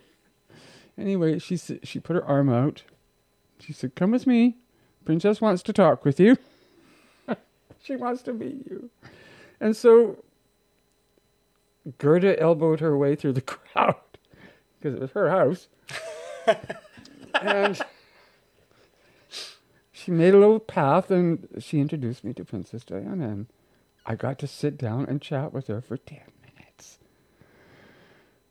Anyway, 0.97 1.39
she 1.39 1.57
she 1.57 1.99
put 1.99 2.17
her 2.17 2.25
arm 2.25 2.49
out. 2.49 2.83
She 3.59 3.73
said, 3.73 3.95
"Come 3.95 4.11
with 4.11 4.27
me. 4.27 4.57
Princess 5.05 5.41
wants 5.41 5.63
to 5.63 5.73
talk 5.73 6.05
with 6.05 6.19
you." 6.19 6.37
she 7.81 7.95
wants 7.95 8.21
to 8.23 8.33
meet 8.33 8.67
you. 8.69 8.89
And 9.59 9.75
so 9.75 10.17
Gerda 11.97 12.39
elbowed 12.39 12.79
her 12.79 12.97
way 12.97 13.15
through 13.15 13.33
the 13.33 13.41
crowd 13.41 13.95
because 14.79 14.95
it 14.95 15.01
was 15.01 15.11
her 15.11 15.29
house. 15.29 15.67
and 17.41 17.81
she 19.91 20.11
made 20.11 20.33
a 20.33 20.39
little 20.39 20.59
path 20.59 21.11
and 21.11 21.47
she 21.59 21.79
introduced 21.79 22.23
me 22.23 22.33
to 22.33 22.45
Princess 22.45 22.83
Diana. 22.83 23.27
And 23.27 23.47
I 24.05 24.15
got 24.15 24.39
to 24.39 24.47
sit 24.47 24.77
down 24.77 25.05
and 25.05 25.21
chat 25.21 25.53
with 25.53 25.67
her 25.67 25.81
for 25.81 25.97
10 25.97 26.19
minutes. 26.55 26.99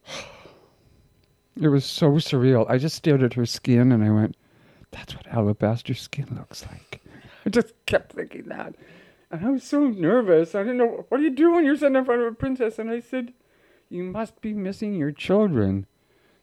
It 1.61 1.69
was 1.69 1.85
so 1.85 2.13
surreal. 2.13 2.65
I 2.71 2.79
just 2.79 2.97
stared 2.97 3.23
at 3.23 3.35
her 3.35 3.45
skin 3.45 3.93
and 3.93 4.03
I 4.03 4.09
went, 4.09 4.35
that's 4.93 5.15
what 5.15 5.27
alabaster 5.27 5.93
skin 5.95 6.27
looks 6.35 6.65
like. 6.65 7.03
I 7.47 7.51
just 7.51 7.75
kept 7.85 8.13
thinking 8.13 8.45
that. 8.45 8.75
And 9.31 9.47
I 9.47 9.51
was 9.51 9.63
so 9.63 9.87
nervous. 9.87 10.55
I 10.55 10.63
didn't 10.63 10.79
know, 10.79 11.07
what 11.09 11.19
do 11.19 11.23
you 11.23 11.31
do 11.31 11.53
when 11.53 11.65
you're 11.65 11.77
sitting 11.77 11.97
in 11.97 12.05
front 12.05 12.23
of 12.23 12.33
a 12.33 12.35
princess? 12.35 12.79
And 12.79 12.91
I 12.91 13.01
said, 13.01 13.33
you 13.89 14.03
must 14.05 14.41
be 14.41 14.55
missing 14.55 14.95
your 14.95 15.13
children. 15.13 15.87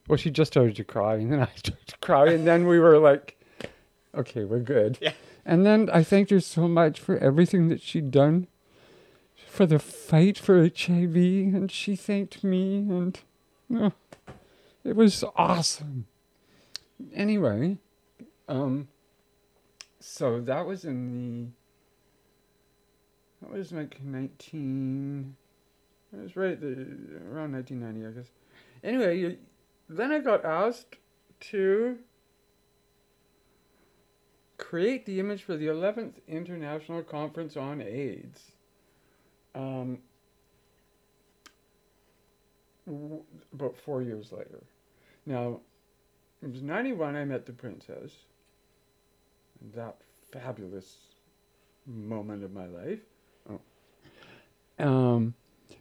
Well, 0.07 0.17
she 0.17 0.31
just 0.31 0.53
started 0.53 0.75
to 0.77 0.83
cry, 0.83 1.15
and 1.15 1.31
then 1.31 1.41
I 1.41 1.49
started 1.55 1.87
to 1.87 1.97
cry, 1.97 2.29
and 2.29 2.47
then 2.47 2.67
we 2.67 2.79
were 2.79 2.97
like, 2.97 3.39
okay, 4.15 4.45
we're 4.45 4.59
good. 4.59 4.97
Yeah. 5.01 5.13
And 5.45 5.65
then 5.65 5.89
I 5.91 6.03
thanked 6.03 6.31
her 6.31 6.41
so 6.41 6.67
much 6.67 6.99
for 6.99 7.17
everything 7.17 7.69
that 7.69 7.81
she'd 7.81 8.11
done 8.11 8.47
for 9.47 9.65
the 9.65 9.79
fight 9.79 10.37
for 10.37 10.61
HIV, 10.61 11.15
and 11.15 11.71
she 11.71 11.95
thanked 11.95 12.43
me, 12.43 12.77
and 12.77 13.19
oh, 13.73 13.93
it 14.83 14.95
was 14.95 15.23
awesome. 15.35 16.05
Anyway, 17.13 17.77
um, 18.47 18.87
so 19.99 20.39
that 20.41 20.65
was 20.65 20.85
in 20.85 21.11
the, 21.11 21.47
that 23.41 23.51
was 23.51 23.71
like 23.71 24.03
19, 24.03 25.35
it 26.13 26.23
was 26.23 26.35
right 26.35 26.59
the, 26.59 26.71
around 27.31 27.53
1990, 27.53 28.05
I 28.05 28.11
guess. 28.11 28.31
Anyway, 28.83 29.37
then 29.89 30.11
I 30.11 30.19
got 30.19 30.45
asked 30.45 30.97
to 31.39 31.97
create 34.57 35.05
the 35.05 35.19
image 35.19 35.43
for 35.43 35.55
the 35.55 35.67
11th 35.67 36.13
International 36.27 37.03
Conference 37.03 37.55
on 37.55 37.81
AIDS. 37.81 38.51
Um, 39.55 39.99
w- 42.85 43.23
about 43.53 43.75
four 43.77 44.01
years 44.01 44.31
later. 44.31 44.63
Now, 45.25 45.61
it 46.41 46.51
was 46.51 46.61
91 46.61 47.15
I 47.15 47.25
met 47.25 47.45
the 47.45 47.53
princess. 47.53 48.11
That 49.75 49.97
fabulous 50.31 50.97
moment 51.85 52.43
of 52.43 52.51
my 52.53 52.67
life. 52.67 52.99
Um, 54.79 55.33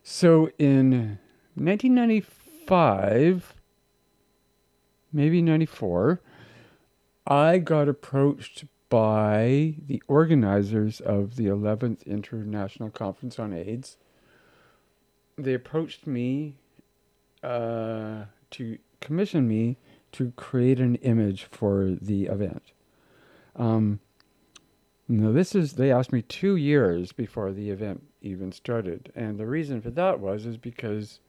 so 0.03 0.51
in 0.59 1.19
1995, 1.55 3.55
maybe 5.13 5.43
94, 5.43 6.21
I 7.27 7.59
got 7.59 7.89
approached 7.89 8.65
by 8.89 9.75
the 9.87 10.03
organizers 10.07 11.01
of 11.01 11.37
the 11.37 11.47
11th 11.47 12.07
International 12.07 12.91
Conference 12.91 13.39
on 13.39 13.53
AIDS. 13.53 13.97
They 15.37 15.55
approached 15.55 16.07
me 16.07 16.55
uh, 17.43 18.25
to 18.53 18.79
commission 19.01 19.49
me 19.49 19.77
to 20.13 20.33
create 20.37 20.81
an 20.81 20.95
image 20.97 21.45
for 21.45 21.97
the 22.01 22.27
event. 22.27 22.73
Um, 23.55 24.01
now, 25.09 25.31
this 25.31 25.55
is, 25.55 25.75
they 25.75 25.93
asked 25.93 26.13
me 26.13 26.23
two 26.23 26.57
years 26.57 27.13
before 27.13 27.53
the 27.53 27.71
event 27.71 28.03
even 28.23 28.51
started. 28.51 29.13
And 29.15 29.39
the 29.39 29.47
reason 29.47 29.81
for 29.81 29.91
that 29.91 30.19
was, 30.19 30.47
is 30.47 30.57
because 30.57 31.21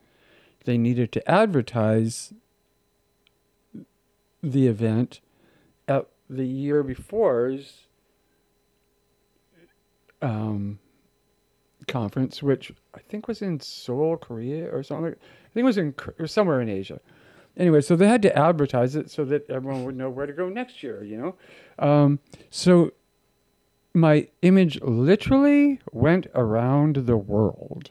they 0.65 0.77
needed 0.77 1.11
to 1.11 1.29
advertise 1.29 2.33
the 4.41 4.67
event 4.67 5.19
at 5.87 6.07
the 6.29 6.45
year 6.45 6.81
before's 6.81 7.87
um, 10.23 10.79
conference, 11.87 12.41
which 12.41 12.71
I 12.95 12.99
think 12.99 13.27
was 13.27 13.41
in 13.43 13.59
Seoul, 13.59 14.17
Korea, 14.17 14.73
or 14.75 14.81
something. 14.81 15.13
I 15.13 15.49
think 15.53 15.63
it 15.63 15.63
was 15.63 15.77
in 15.77 15.93
or 16.19 16.25
somewhere 16.25 16.61
in 16.61 16.69
Asia. 16.69 16.99
Anyway, 17.55 17.81
so 17.81 17.95
they 17.95 18.07
had 18.07 18.21
to 18.23 18.37
advertise 18.37 18.95
it 18.95 19.09
so 19.09 19.25
that 19.25 19.49
everyone 19.49 19.83
would 19.83 19.97
know 19.97 20.09
where 20.09 20.25
to 20.25 20.33
go 20.33 20.49
next 20.49 20.83
year. 20.83 21.03
You 21.03 21.17
know, 21.17 21.87
um, 21.87 22.19
so 22.49 22.91
my 23.97 24.27
image 24.43 24.79
literally 24.81 25.79
went 25.91 26.27
around 26.35 26.95
the 27.07 27.17
world. 27.17 27.89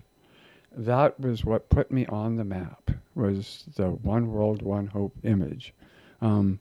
That 0.70 1.18
was 1.18 1.44
what 1.44 1.68
put 1.68 1.90
me 1.90 2.06
on 2.06 2.36
the 2.36 2.44
map. 2.44 2.92
Was 3.16 3.64
the 3.74 3.88
one 3.90 4.30
world, 4.30 4.62
one 4.62 4.86
hope 4.88 5.16
image. 5.24 5.74
Um, 6.20 6.60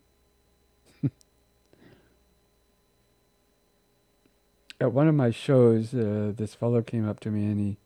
at 4.82 4.92
one 4.92 5.08
of 5.08 5.14
my 5.14 5.30
shows, 5.30 5.94
uh, 5.94 6.32
this 6.36 6.56
fellow 6.56 6.82
came 6.82 7.08
up 7.08 7.20
to 7.22 7.30
me 7.30 7.46
and 7.46 7.60
he 7.60 7.78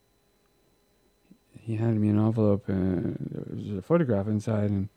he 1.60 1.76
handed 1.76 2.00
me 2.00 2.10
an 2.10 2.18
envelope 2.18 2.70
and 2.70 3.18
there 3.32 3.56
was 3.56 3.78
a 3.78 3.82
photograph 3.82 4.28
inside 4.28 4.70
and 4.70 4.88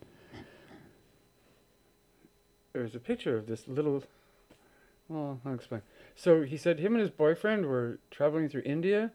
there 2.73 2.83
was 2.83 2.95
a 2.95 3.01
picture 3.01 3.37
of 3.37 3.47
this 3.47 3.67
little. 3.67 4.05
Well, 5.09 5.41
I'll 5.45 5.55
explain. 5.55 5.83
So 6.15 6.43
he 6.43 6.57
said 6.57 6.79
him 6.79 6.93
and 6.95 7.01
his 7.01 7.11
boyfriend 7.11 7.67
were 7.67 7.99
traveling 8.11 8.49
through 8.49 8.63
India, 8.65 9.13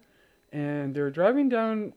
and 0.51 0.95
they 0.95 1.01
were 1.01 1.11
driving 1.11 1.49
down 1.49 1.93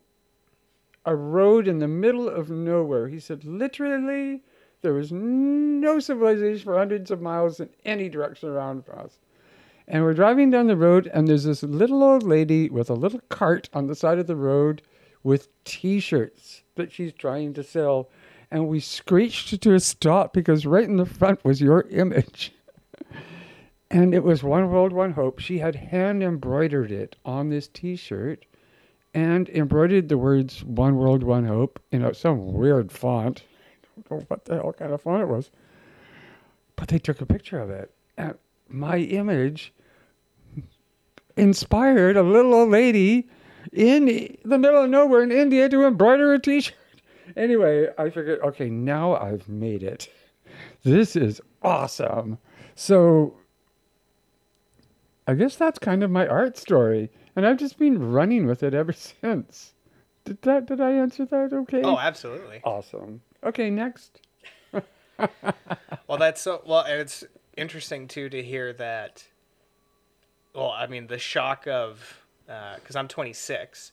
a 1.07 1.15
road 1.15 1.67
in 1.67 1.79
the 1.79 1.89
middle 1.89 2.29
of 2.29 2.51
nowhere. 2.51 3.09
He 3.09 3.19
said 3.19 3.45
literally 3.45 4.43
there 4.83 4.93
was 4.93 5.13
no 5.13 5.99
civilization 5.99 6.65
for 6.65 6.79
hundreds 6.79 7.11
of 7.11 7.21
miles 7.21 7.61
in 7.61 7.69
any 7.85 8.09
direction 8.09 8.49
around 8.49 8.89
us. 8.89 9.19
And 9.87 10.05
we're 10.05 10.15
driving 10.15 10.51
down 10.51 10.69
the 10.69 10.77
road, 10.77 11.11
and 11.13 11.27
there's 11.27 11.45
this 11.45 11.63
little 11.63 12.03
old 12.03 12.23
lady 12.23 12.71
with 12.71 12.89
a 12.89 12.95
little 12.95 13.21
cart 13.29 13.69
on 13.73 13.89
the 13.89 13.95
side 13.95 14.19
of 14.19 14.27
the 14.27 14.37
road 14.37 14.83
with 15.23 15.49
t 15.65 16.01
shirts 16.01 16.63
that 16.77 16.93
she's 16.93 17.13
trying 17.13 17.53
to 17.55 17.65
sell. 17.65 18.09
And 18.51 18.69
we 18.69 18.81
screeched 18.81 19.61
to 19.61 19.75
a 19.75 19.81
stop 19.81 20.33
because 20.33 20.65
right 20.67 20.85
in 20.85 20.97
the 20.97 21.07
front 21.07 21.45
was 21.45 21.61
your 21.61 21.83
image. 21.91 22.53
and 23.91 24.15
it 24.15 24.23
was 24.23 24.43
One 24.43 24.71
World, 24.71 24.93
One 24.93 25.13
Hope. 25.13 25.39
She 25.41 25.59
had 25.59 25.75
hand 25.75 26.23
embroidered 26.23 26.93
it 26.93 27.17
on 27.25 27.49
this 27.49 27.69
t 27.69 27.97
shirt 27.97 28.47
and 29.15 29.49
embroidered 29.49 30.09
the 30.09 30.19
words 30.19 30.63
One 30.65 30.97
World, 30.97 31.23
One 31.23 31.45
Hope 31.45 31.81
in 31.91 32.13
some 32.15 32.53
weird 32.53 32.93
font. 32.93 33.43
I 33.83 34.03
don't 34.09 34.21
know 34.21 34.25
what 34.29 34.45
the 34.45 34.55
hell 34.55 34.73
kind 34.73 34.93
of 34.93 35.03
font 35.03 35.23
it 35.23 35.29
was. 35.29 35.51
But 36.77 36.89
they 36.89 36.99
took 36.99 37.21
a 37.21 37.27
picture 37.27 37.59
of 37.59 37.71
it. 37.71 37.93
And 38.17 38.35
my 38.69 38.99
image 38.99 39.73
inspired 41.37 42.17
a 42.17 42.23
little 42.23 42.55
old 42.55 42.71
lady 42.71 43.29
in 43.73 44.37
the 44.45 44.59
middle 44.59 44.85
of 44.85 44.91
nowhere 44.91 45.23
in 45.23 45.33
India 45.33 45.69
to 45.69 45.87
embroider 45.87 46.33
a 46.33 46.39
t-shirt. 46.39 46.75
Anyway, 47.37 47.89
I 47.99 48.11
figured, 48.11 48.41
okay, 48.41 48.71
now 48.71 49.15
I've 49.17 49.49
made 49.49 49.83
it. 49.83 50.09
This 50.83 51.17
is 51.17 51.41
awesome. 51.63 52.39
So 52.75 53.35
I 55.27 55.35
guess 55.35 55.57
that's 55.57 55.79
kind 55.79 56.03
of 56.03 56.11
my 56.11 56.27
art 56.27 56.57
story, 56.57 57.11
and 57.37 57.47
I've 57.47 57.59
just 57.59 57.79
been 57.79 58.11
running 58.13 58.47
with 58.47 58.63
it 58.63 58.75
ever 58.75 58.93
since. 59.23 59.75
Did 60.25 60.43
that? 60.43 60.67
Did 60.67 60.81
I 60.81 60.93
answer 60.93 61.25
that 61.27 61.53
okay? 61.53 61.83
Oh, 61.83 61.99
absolutely. 61.99 62.61
awesome. 62.65 63.23
Okay, 63.45 63.71
next. 63.71 64.21
Well, 66.07 66.19
that's 66.19 66.41
so. 66.41 66.63
Well, 66.67 66.81
and 66.81 66.99
it's 67.01 67.25
interesting 67.57 68.09
too 68.09 68.29
to 68.31 68.43
hear 68.43 68.73
that. 68.75 69.25
Well, 70.55 70.71
I 70.71 70.87
mean, 70.87 71.07
the 71.09 71.19
shock 71.19 71.67
of 71.69 72.25
because 72.47 72.97
I'm 72.97 73.07
26, 73.07 73.93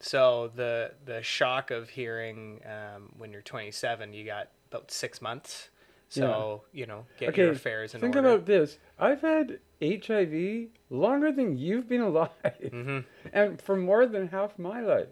so 0.00 0.52
the 0.54 0.92
the 1.04 1.22
shock 1.22 1.70
of 1.70 1.88
hearing 1.90 2.60
um, 2.66 3.08
when 3.16 3.32
you're 3.32 3.42
27, 3.42 4.12
you 4.12 4.24
got 4.26 4.48
about 4.70 4.90
six 4.90 5.22
months. 5.22 5.70
So 6.10 6.62
you 6.72 6.86
know, 6.86 7.04
get 7.18 7.36
your 7.36 7.50
affairs 7.52 7.94
in 7.94 7.98
order. 7.98 8.06
think 8.06 8.16
order. 8.16 8.28
about 8.36 8.46
this. 8.46 8.78
I've 8.98 9.20
had 9.20 9.60
HIV 9.82 10.68
longer 10.90 11.30
than 11.32 11.56
you've 11.56 11.88
been 11.88 12.00
alive, 12.00 12.30
hmm 12.70 13.00
and 13.32 13.60
for 13.60 13.76
more 13.76 14.06
than 14.06 14.28
half 14.28 14.58
my 14.58 14.80
life. 14.80 15.08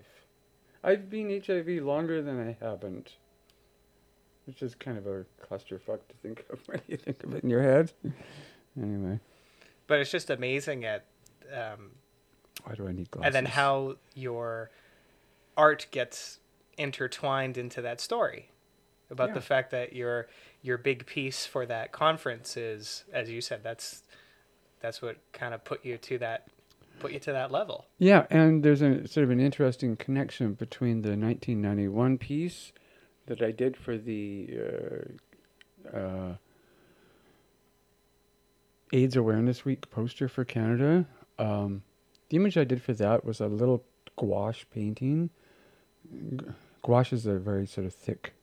I've 0.82 1.10
been 1.10 1.42
HIV 1.44 1.68
longer 1.84 2.22
than 2.22 2.40
I 2.48 2.56
haven't, 2.64 3.16
which 4.46 4.62
is 4.62 4.74
kind 4.74 4.96
of 4.96 5.06
a 5.06 5.24
clusterfuck 5.44 6.00
to 6.08 6.14
think 6.22 6.44
of 6.50 6.60
when 6.66 6.80
you 6.86 6.96
think 6.96 7.22
of 7.24 7.34
it 7.34 7.42
in 7.44 7.50
your 7.50 7.62
head. 7.62 7.92
Anyway, 8.80 9.18
But 9.86 10.00
it's 10.00 10.10
just 10.10 10.30
amazing 10.30 10.84
at. 10.84 11.04
Um, 11.52 11.92
why 12.64 12.74
do 12.74 12.88
I 12.88 12.92
need 12.92 13.10
glasses? 13.10 13.26
and 13.26 13.34
then 13.34 13.52
how 13.52 13.96
your 14.14 14.70
art 15.56 15.86
gets 15.90 16.40
intertwined 16.78 17.56
into 17.56 17.80
that 17.82 18.00
story 18.00 18.50
about 19.10 19.28
Yeah. 19.28 19.34
the 19.34 19.40
fact 19.40 19.70
that 19.70 19.92
your 19.94 20.26
your 20.66 20.78
big 20.78 21.06
piece 21.06 21.46
for 21.46 21.64
that 21.66 21.92
conference 21.92 22.56
is 22.56 23.04
as 23.12 23.30
you 23.30 23.40
said 23.40 23.60
that's 23.62 24.02
that's 24.80 25.00
what 25.00 25.16
kind 25.32 25.54
of 25.54 25.64
put 25.64 25.84
you 25.84 25.96
to 25.96 26.18
that 26.18 26.48
put 26.98 27.12
you 27.12 27.18
to 27.18 27.32
that 27.32 27.50
level 27.50 27.86
Yeah, 27.98 28.26
and 28.30 28.62
there's 28.62 28.82
a 28.82 29.06
sort 29.06 29.24
of 29.24 29.30
an 29.30 29.40
interesting 29.40 29.96
connection 29.96 30.54
between 30.54 31.02
the 31.02 31.10
1991 31.10 32.18
piece 32.18 32.72
that 33.26 33.42
I 33.42 33.50
did 33.50 33.76
for 33.76 33.98
the 33.98 34.58
uh, 35.92 35.96
uh, 35.96 36.34
AIDS 38.92 39.16
Awareness 39.16 39.64
Week 39.64 39.90
poster 39.90 40.28
for 40.28 40.44
Canada. 40.44 41.06
Um, 41.38 41.82
the 42.28 42.36
image 42.36 42.56
I 42.56 42.64
did 42.64 42.82
for 42.82 42.94
that 42.94 43.24
was 43.24 43.40
a 43.40 43.46
little 43.46 43.84
gouache 44.16 44.64
painting. 44.72 45.30
Gouache 46.82 47.14
is 47.14 47.26
a 47.26 47.34
very 47.34 47.66
sort 47.66 47.86
of 47.86 47.94
thick, 47.94 48.34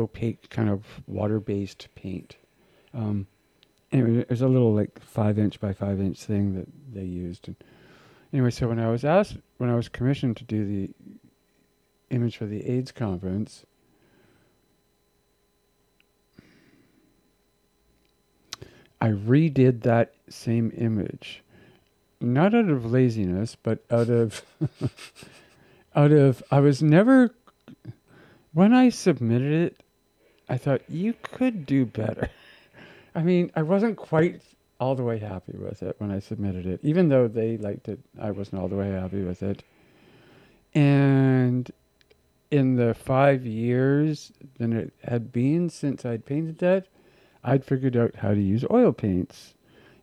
opaque 0.00 0.48
kind 0.50 0.68
of 0.68 0.84
water-based 1.06 1.88
paint. 1.94 2.36
Um, 2.94 3.26
anyway, 3.92 4.24
there's 4.26 4.42
a 4.42 4.48
little 4.48 4.74
like 4.74 5.00
five 5.00 5.38
inch 5.38 5.60
by 5.60 5.72
five 5.72 6.00
inch 6.00 6.22
thing 6.24 6.54
that 6.54 6.66
they 6.92 7.04
used. 7.04 7.48
And 7.48 7.56
anyway, 8.32 8.50
so 8.50 8.68
when 8.68 8.80
I 8.80 8.90
was 8.90 9.04
asked, 9.04 9.36
when 9.58 9.70
I 9.70 9.76
was 9.76 9.88
commissioned 9.88 10.36
to 10.38 10.44
do 10.44 10.64
the 10.64 10.90
image 12.10 12.36
for 12.36 12.46
the 12.46 12.68
AIDS 12.68 12.92
conference, 12.92 13.64
I 19.00 19.08
redid 19.08 19.82
that 19.82 20.14
same 20.28 20.72
image, 20.76 21.42
not 22.20 22.54
out 22.54 22.68
of 22.68 22.90
laziness, 22.90 23.56
but 23.56 23.82
out 23.90 24.10
of 24.10 24.44
out 25.94 26.12
of 26.12 26.42
I 26.50 26.60
was 26.60 26.82
never 26.82 27.34
when 28.52 28.74
I 28.74 28.88
submitted 28.88 29.52
it, 29.52 29.82
I 30.50 30.58
thought 30.58 30.82
you 30.88 31.14
could 31.22 31.64
do 31.64 31.86
better. 31.86 32.28
I 33.14 33.22
mean, 33.22 33.52
I 33.54 33.62
wasn't 33.62 33.96
quite 33.96 34.42
all 34.80 34.96
the 34.96 35.04
way 35.04 35.18
happy 35.18 35.56
with 35.56 35.82
it 35.82 35.94
when 35.98 36.10
I 36.10 36.18
submitted 36.18 36.66
it, 36.66 36.80
even 36.82 37.08
though 37.08 37.28
they 37.28 37.56
liked 37.56 37.88
it. 37.88 38.00
I 38.20 38.32
wasn't 38.32 38.60
all 38.60 38.68
the 38.68 38.76
way 38.76 38.90
happy 38.90 39.22
with 39.22 39.42
it. 39.42 39.62
And 40.74 41.70
in 42.50 42.76
the 42.76 42.94
five 42.94 43.46
years 43.46 44.32
that 44.58 44.72
it 44.72 44.92
had 45.04 45.32
been 45.32 45.70
since 45.70 46.04
I'd 46.04 46.26
painted 46.26 46.58
that, 46.58 46.88
I'd 47.44 47.64
figured 47.64 47.96
out 47.96 48.16
how 48.16 48.34
to 48.34 48.40
use 48.40 48.64
oil 48.70 48.92
paints. 48.92 49.54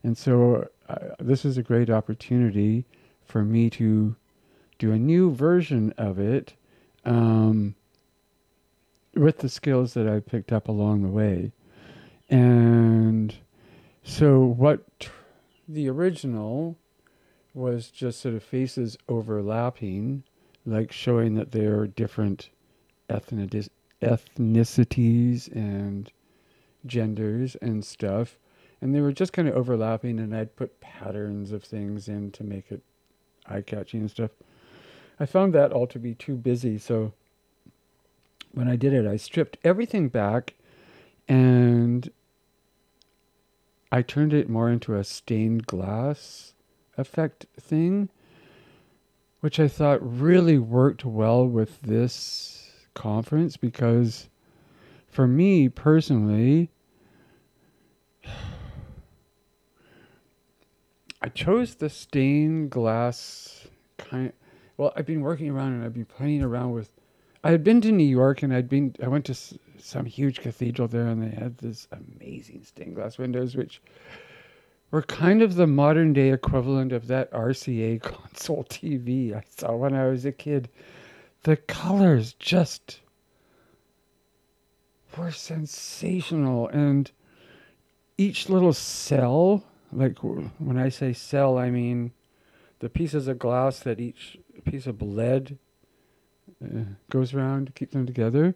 And 0.04 0.18
so 0.18 0.70
uh, 0.88 0.95
this 1.20 1.43
is 1.43 1.58
a 1.58 1.64
great 1.64 1.89
opportunity 1.89 2.86
for 3.26 3.43
me 3.43 3.70
to 3.72 4.16
do 4.80 4.91
a 4.93 4.98
new 4.98 5.34
version 5.34 5.93
of 5.98 6.20
it 6.20 6.54
um, 7.04 7.76
with 9.18 9.39
the 9.39 9.49
skills 9.49 9.93
that 9.93 10.07
I 10.07 10.20
picked 10.20 10.51
up 10.51 10.68
along 10.68 11.01
the 11.03 11.09
way. 11.09 11.51
And 12.30 13.36
so, 14.03 14.43
what 14.43 14.99
tr- 14.99 15.11
the 15.68 15.89
original 15.89 16.78
was 17.53 17.89
just 17.89 18.22
sort 18.22 18.36
of 18.36 18.43
faces 18.43 18.97
overlapping, 19.09 20.24
like 20.65 20.91
showing 20.91 21.36
that 21.36 21.51
there 21.51 21.80
are 21.80 21.88
different 21.88 22.49
ethnic- 23.09 23.72
ethnicities 24.01 25.51
and 25.53 26.11
genders 26.86 27.55
and 27.61 27.86
stuff. 27.86 28.38
And 28.80 28.93
they 28.93 29.01
were 29.01 29.11
just 29.11 29.34
kind 29.34 29.47
of 29.47 29.55
overlapping, 29.55 30.20
and 30.20 30.36
I'd 30.36 30.55
put 30.55 30.80
patterns 30.80 31.51
of 31.51 31.63
things 31.63 32.07
in 32.07 32.32
to 32.32 32.43
make 32.43 32.72
it 32.72 32.82
eye 33.47 33.61
catching 33.61 34.01
and 34.01 34.11
stuff. 34.11 34.32
I 35.20 35.26
found 35.26 35.53
that 35.53 35.74
all 35.74 35.88
to 35.88 35.97
be 35.97 36.13
too 36.13 36.36
busy, 36.36 36.78
so 36.78 37.13
when 38.58 38.68
I 38.68 38.76
did 38.76 38.91
it, 38.91 39.05
I 39.05 39.18
stripped 39.18 39.60
everything 39.64 40.10
back 40.10 40.55
and 41.28 42.10
I 43.91 44.01
turned 44.01 44.34
it 44.34 44.49
more 44.49 44.68
into 44.72 44.95
a 44.95 45.03
stained 45.03 45.68
glass 45.68 46.55
effect 46.97 47.45
thing, 47.60 48.10
which 49.41 49.60
I 49.60 49.68
thought 49.68 49.99
really 50.01 50.58
worked 50.58 51.05
well 51.05 51.45
with 51.47 51.84
this 51.84 52.72
conference 52.95 53.58
because 53.58 54.28
for 55.08 55.28
me 55.28 55.70
personally, 55.70 56.72
I 61.22 61.30
chose 61.30 61.76
the 61.76 61.89
stained 61.91 62.72
glass 62.72 63.68
kind. 63.97 64.30
Of, 64.30 64.34
Well, 64.78 64.93
I've 64.95 65.05
been 65.05 65.22
working 65.22 65.51
around 65.51 65.74
and 65.74 65.86
I've 65.86 65.93
been 65.93 66.05
playing 66.05 66.41
around 66.41 66.72
with. 66.72 66.97
I 67.48 67.52
had 67.52 67.64
been 67.64 67.80
to 67.80 67.93
New 67.93 68.04
York 68.04 68.43
and 68.43 68.54
I'd 68.54 68.68
been. 68.68 68.93
I 69.02 69.08
went 69.08 69.24
to 69.28 69.32
s- 69.32 69.58
some 69.78 70.04
huge 70.06 70.41
cathedral 70.41 70.89
there 70.89 71.08
and 71.08 71.24
they 71.24 71.30
had 71.30 71.60
this 71.60 71.88
amazing 71.93 72.66
stained 72.66 72.95
glass 72.95 73.18
windows, 73.18 73.56
which 73.56 73.82
were 74.91 75.02
kind 75.02 75.41
of 75.41 75.56
the 75.56 75.66
modern 75.66 76.12
day 76.12 76.34
equivalent 76.34 76.91
of 76.91 77.08
that 77.08 77.32
RCA 77.32 78.02
console 78.02 78.66
TV 78.66 79.34
I 79.34 79.43
saw 79.48 79.78
when 79.78 79.93
I 79.93 80.08
was 80.08 80.26
a 80.26 80.34
kid. 80.34 80.68
The 81.43 81.56
colors 81.56 82.34
just 82.34 83.00
were 85.18 85.32
sensational 85.32 86.68
and 86.68 87.10
each 88.18 88.50
little 88.50 88.74
cell 88.74 89.64
like 89.93 90.18
when 90.18 90.78
I 90.78 90.89
say 90.89 91.14
cell, 91.14 91.58
I 91.58 91.70
mean 91.70 92.12
the 92.80 92.89
pieces 92.89 93.30
of 93.30 93.39
glass 93.39 93.80
that 93.80 94.02
each 94.02 94.38
piece 94.66 94.86
of 94.86 95.02
lead 95.02 95.58
uh, 96.64 96.84
goes 97.10 97.34
around 97.34 97.68
to 97.68 97.72
keep 97.74 97.91
them 97.91 98.06
together. 98.06 98.56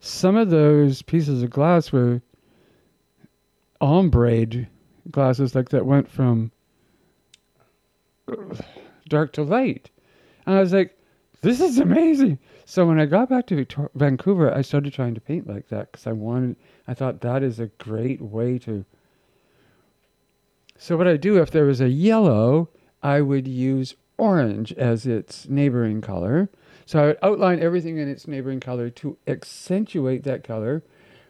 Some 0.00 0.36
of 0.36 0.50
those 0.50 1.02
pieces 1.02 1.42
of 1.42 1.50
glass 1.50 1.92
were 1.92 2.22
ombre 3.80 4.46
glasses, 5.10 5.54
like 5.54 5.70
that 5.70 5.86
went 5.86 6.08
from 6.08 6.52
dark 9.08 9.32
to 9.32 9.42
light. 9.42 9.90
And 10.46 10.56
I 10.56 10.60
was 10.60 10.72
like, 10.72 10.96
this 11.42 11.60
is 11.60 11.78
amazing. 11.78 12.38
So 12.64 12.86
when 12.86 13.00
I 13.00 13.06
got 13.06 13.28
back 13.28 13.46
to 13.48 13.56
Victor- 13.56 13.90
Vancouver, 13.94 14.54
I 14.54 14.62
started 14.62 14.92
trying 14.92 15.14
to 15.14 15.20
paint 15.20 15.48
like 15.48 15.68
that 15.68 15.90
because 15.90 16.06
I 16.06 16.12
wanted, 16.12 16.56
I 16.86 16.94
thought 16.94 17.20
that 17.22 17.42
is 17.42 17.58
a 17.58 17.66
great 17.66 18.20
way 18.20 18.58
to 18.60 18.84
so 20.82 20.96
what 20.96 21.06
I 21.06 21.18
do 21.18 21.36
if 21.36 21.50
there 21.50 21.66
was 21.66 21.82
a 21.82 21.90
yellow, 21.90 22.70
I 23.02 23.20
would 23.20 23.46
use 23.46 23.96
orange 24.16 24.72
as 24.72 25.06
its 25.06 25.46
neighboring 25.46 26.00
color. 26.00 26.48
So 26.90 26.98
I 26.98 27.06
would 27.06 27.18
outline 27.22 27.60
everything 27.60 27.98
in 27.98 28.08
its 28.08 28.26
neighboring 28.26 28.58
color 28.58 28.90
to 28.90 29.16
accentuate 29.28 30.24
that 30.24 30.42
color, 30.42 30.82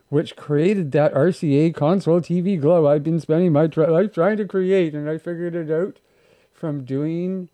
which 0.09 0.35
created 0.35 0.93
that 0.93 1.13
RCA 1.13 1.75
console 1.75 2.23
TV 2.23 2.59
glow 2.59 2.87
I've 2.87 3.05
been 3.05 3.21
spending 3.21 3.53
my 3.53 3.67
tr- 3.67 3.85
life 3.85 4.15
trying 4.15 4.39
to 4.39 4.47
create, 4.47 4.95
and 4.95 5.07
I 5.07 5.19
figured 5.19 5.55
it 5.55 5.71
out 5.71 5.99
from 6.51 6.87
doing 6.87 7.51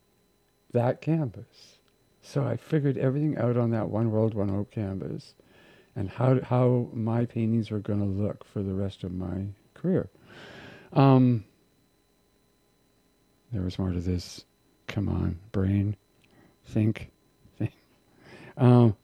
that 0.70 1.00
canvas. 1.00 1.78
So 2.22 2.44
I 2.44 2.56
figured 2.56 2.96
everything 2.96 3.36
out 3.38 3.56
on 3.56 3.70
that 3.72 3.88
One 3.88 4.12
World, 4.12 4.34
One 4.34 4.50
Hope 4.50 4.70
canvas, 4.70 5.34
and 5.96 6.08
how 6.08 6.40
how 6.42 6.88
my 6.92 7.24
paintings 7.24 7.72
were 7.72 7.80
going 7.80 7.98
to 7.98 8.22
look 8.22 8.44
for 8.44 8.62
the 8.62 8.74
rest 8.74 9.02
of 9.02 9.12
my 9.12 9.46
career. 9.74 10.08
Um, 10.92 11.44
there 13.50 13.62
was 13.62 13.80
more 13.80 13.90
to 13.90 13.98
this. 13.98 14.44
Come 14.86 15.08
on, 15.08 15.40
brain, 15.50 15.96
think. 16.64 17.10
Um, 18.56 18.96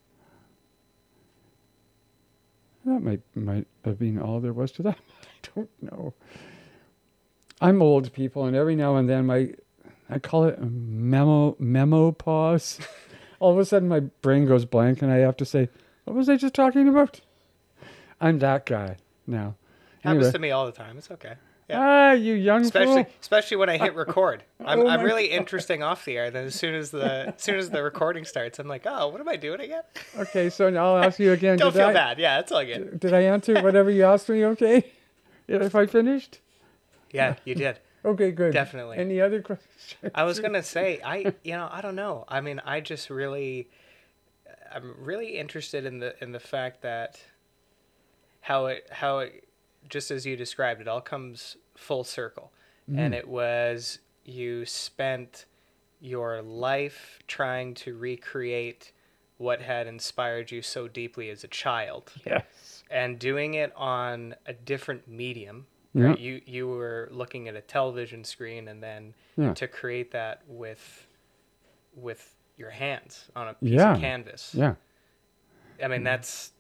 that 2.85 3.01
might 3.01 3.21
might 3.35 3.67
have 3.85 3.99
been 3.99 4.19
all 4.21 4.41
there 4.41 4.53
was 4.53 4.73
to 4.73 4.83
that. 4.83 4.99
I 5.23 5.49
don't 5.55 5.71
know. 5.83 6.15
I'm 7.61 7.81
old, 7.81 8.13
people, 8.13 8.45
and 8.47 8.57
every 8.57 8.75
now 8.75 8.97
and 8.97 9.09
then 9.09 9.27
my, 9.27 9.53
I 10.11 10.19
call 10.19 10.45
it 10.45 10.61
memo 10.61 11.57
memo 11.59 12.11
pause. 12.13 12.81
all 13.41 13.53
of 13.53 13.59
a 13.59 13.65
sudden, 13.65 13.89
my 13.89 14.01
brain 14.01 14.47
goes 14.47 14.65
blank, 14.65 15.03
and 15.03 15.13
I 15.13 15.19
have 15.19 15.37
to 15.39 15.45
say, 15.45 15.69
"What 16.05 16.17
was 16.17 16.29
I 16.29 16.37
just 16.37 16.55
talking 16.55 16.89
about?" 16.89 17.21
I'm 18.21 18.39
that 18.41 18.67
guy 18.67 18.97
now. 19.27 19.57
Happens 20.03 20.33
to 20.33 20.39
me 20.39 20.51
all 20.51 20.67
the 20.67 20.73
time. 20.73 20.99
It's 20.99 21.11
okay. 21.11 21.35
Yeah. 21.73 21.81
Ah, 21.81 22.13
you 22.13 22.35
young 22.35 22.63
Especially, 22.63 23.05
fool! 23.05 23.13
especially 23.21 23.57
when 23.57 23.71
I 23.71 23.79
hit 23.79 23.95
record, 24.07 24.45
I'm, 24.65 24.81
Oh 24.81 24.89
I'm 24.89 25.03
really 25.03 25.27
interesting 25.27 25.83
off 25.83 26.05
the 26.05 26.17
air. 26.17 26.31
Then 26.31 26.45
as 26.47 26.55
soon 26.55 26.75
as 26.75 26.91
the 26.91 27.35
as 27.35 27.43
soon 27.43 27.57
as 27.57 27.71
the 27.71 27.83
recording 27.83 28.25
starts, 28.25 28.59
I'm 28.59 28.69
like, 28.69 28.83
oh, 28.87 29.09
what 29.09 29.21
am 29.21 29.29
I 29.29 29.37
doing 29.37 29.61
again? 29.61 29.83
Okay, 30.19 30.51
so 30.51 30.69
now 30.69 30.95
I'll 30.95 31.05
ask 31.05 31.19
you 31.19 31.33
again. 31.33 31.57
Don't 31.59 31.73
did 31.73 31.79
feel 31.79 31.89
I, 31.89 31.93
bad. 31.93 32.19
Yeah, 32.19 32.41
it's 32.41 32.53
all 32.53 32.65
good. 32.65 33.01
Did 33.01 33.15
I 33.15 33.23
answer 33.23 33.61
whatever 33.63 33.91
you 33.91 34.05
asked 34.05 34.29
me? 34.29 34.45
Okay. 34.45 34.85
If 35.49 35.75
I 35.75 35.87
finished. 35.87 36.39
Yeah, 37.11 37.35
you 37.45 37.55
did. 37.55 37.79
Okay, 38.05 38.31
good. 38.31 38.55
Definitely. 38.55 38.97
Any 38.97 39.21
other 39.21 39.43
questions? 39.43 39.69
I 40.15 40.25
was 40.25 40.41
gonna 40.41 40.63
say, 40.63 41.01
I 41.05 41.35
you 41.45 41.53
know, 41.53 41.69
I 41.71 41.81
don't 41.83 41.97
know. 41.97 42.25
I 42.29 42.41
mean, 42.41 42.61
I 42.65 42.81
just 42.81 43.11
really, 43.11 43.69
I'm 44.73 44.95
really 44.99 45.37
interested 45.37 45.85
in 45.85 45.99
the 45.99 46.15
in 46.23 46.33
the 46.33 46.41
fact 46.41 46.83
that 46.83 47.21
how 48.41 48.67
it 48.67 48.89
how 48.91 49.19
it 49.19 49.47
just 49.89 50.11
as 50.11 50.25
you 50.25 50.37
described 50.37 50.81
it 50.81 50.89
all 50.89 51.01
comes 51.01 51.57
full 51.83 52.05
circle, 52.05 52.53
mm. 52.91 52.99
and 52.99 53.15
it 53.15 53.29
was 53.29 53.99
you 54.25 54.65
spent 54.65 55.47
your 56.01 56.41
life 56.43 57.19
trying 57.29 57.75
to 57.75 57.97
recreate 57.97 58.93
what 59.39 59.61
had 59.61 59.87
inspired 59.87 60.51
you 60.51 60.63
so 60.63 60.87
deeply 60.89 61.29
as 61.31 61.43
a 61.45 61.49
child 61.49 62.13
Yes. 62.25 62.85
and 62.91 63.19
doing 63.19 63.55
it 63.55 63.73
on 63.77 64.35
a 64.47 64.53
different 64.53 65.09
medium. 65.09 65.67
Yeah. 65.95 66.05
Right? 66.05 66.19
You 66.19 66.41
you 66.47 66.69
were 66.69 67.09
looking 67.13 67.49
at 67.49 67.57
a 67.57 67.61
television 67.61 68.25
screen 68.25 68.69
and 68.69 68.83
then 68.83 69.15
Yeah. 69.37 69.53
to 69.55 69.67
create 69.69 70.11
that 70.13 70.43
with 70.47 71.07
with 71.95 72.35
your 72.57 72.71
hands 72.71 73.29
on 73.37 73.49
a 73.49 73.55
piece 73.55 73.73
Yeah. 73.73 73.95
of 73.95 74.01
canvas. 74.01 74.55
Yeah. 74.55 74.75
I 75.83 75.89
mean 75.89 76.05
that's 76.05 76.53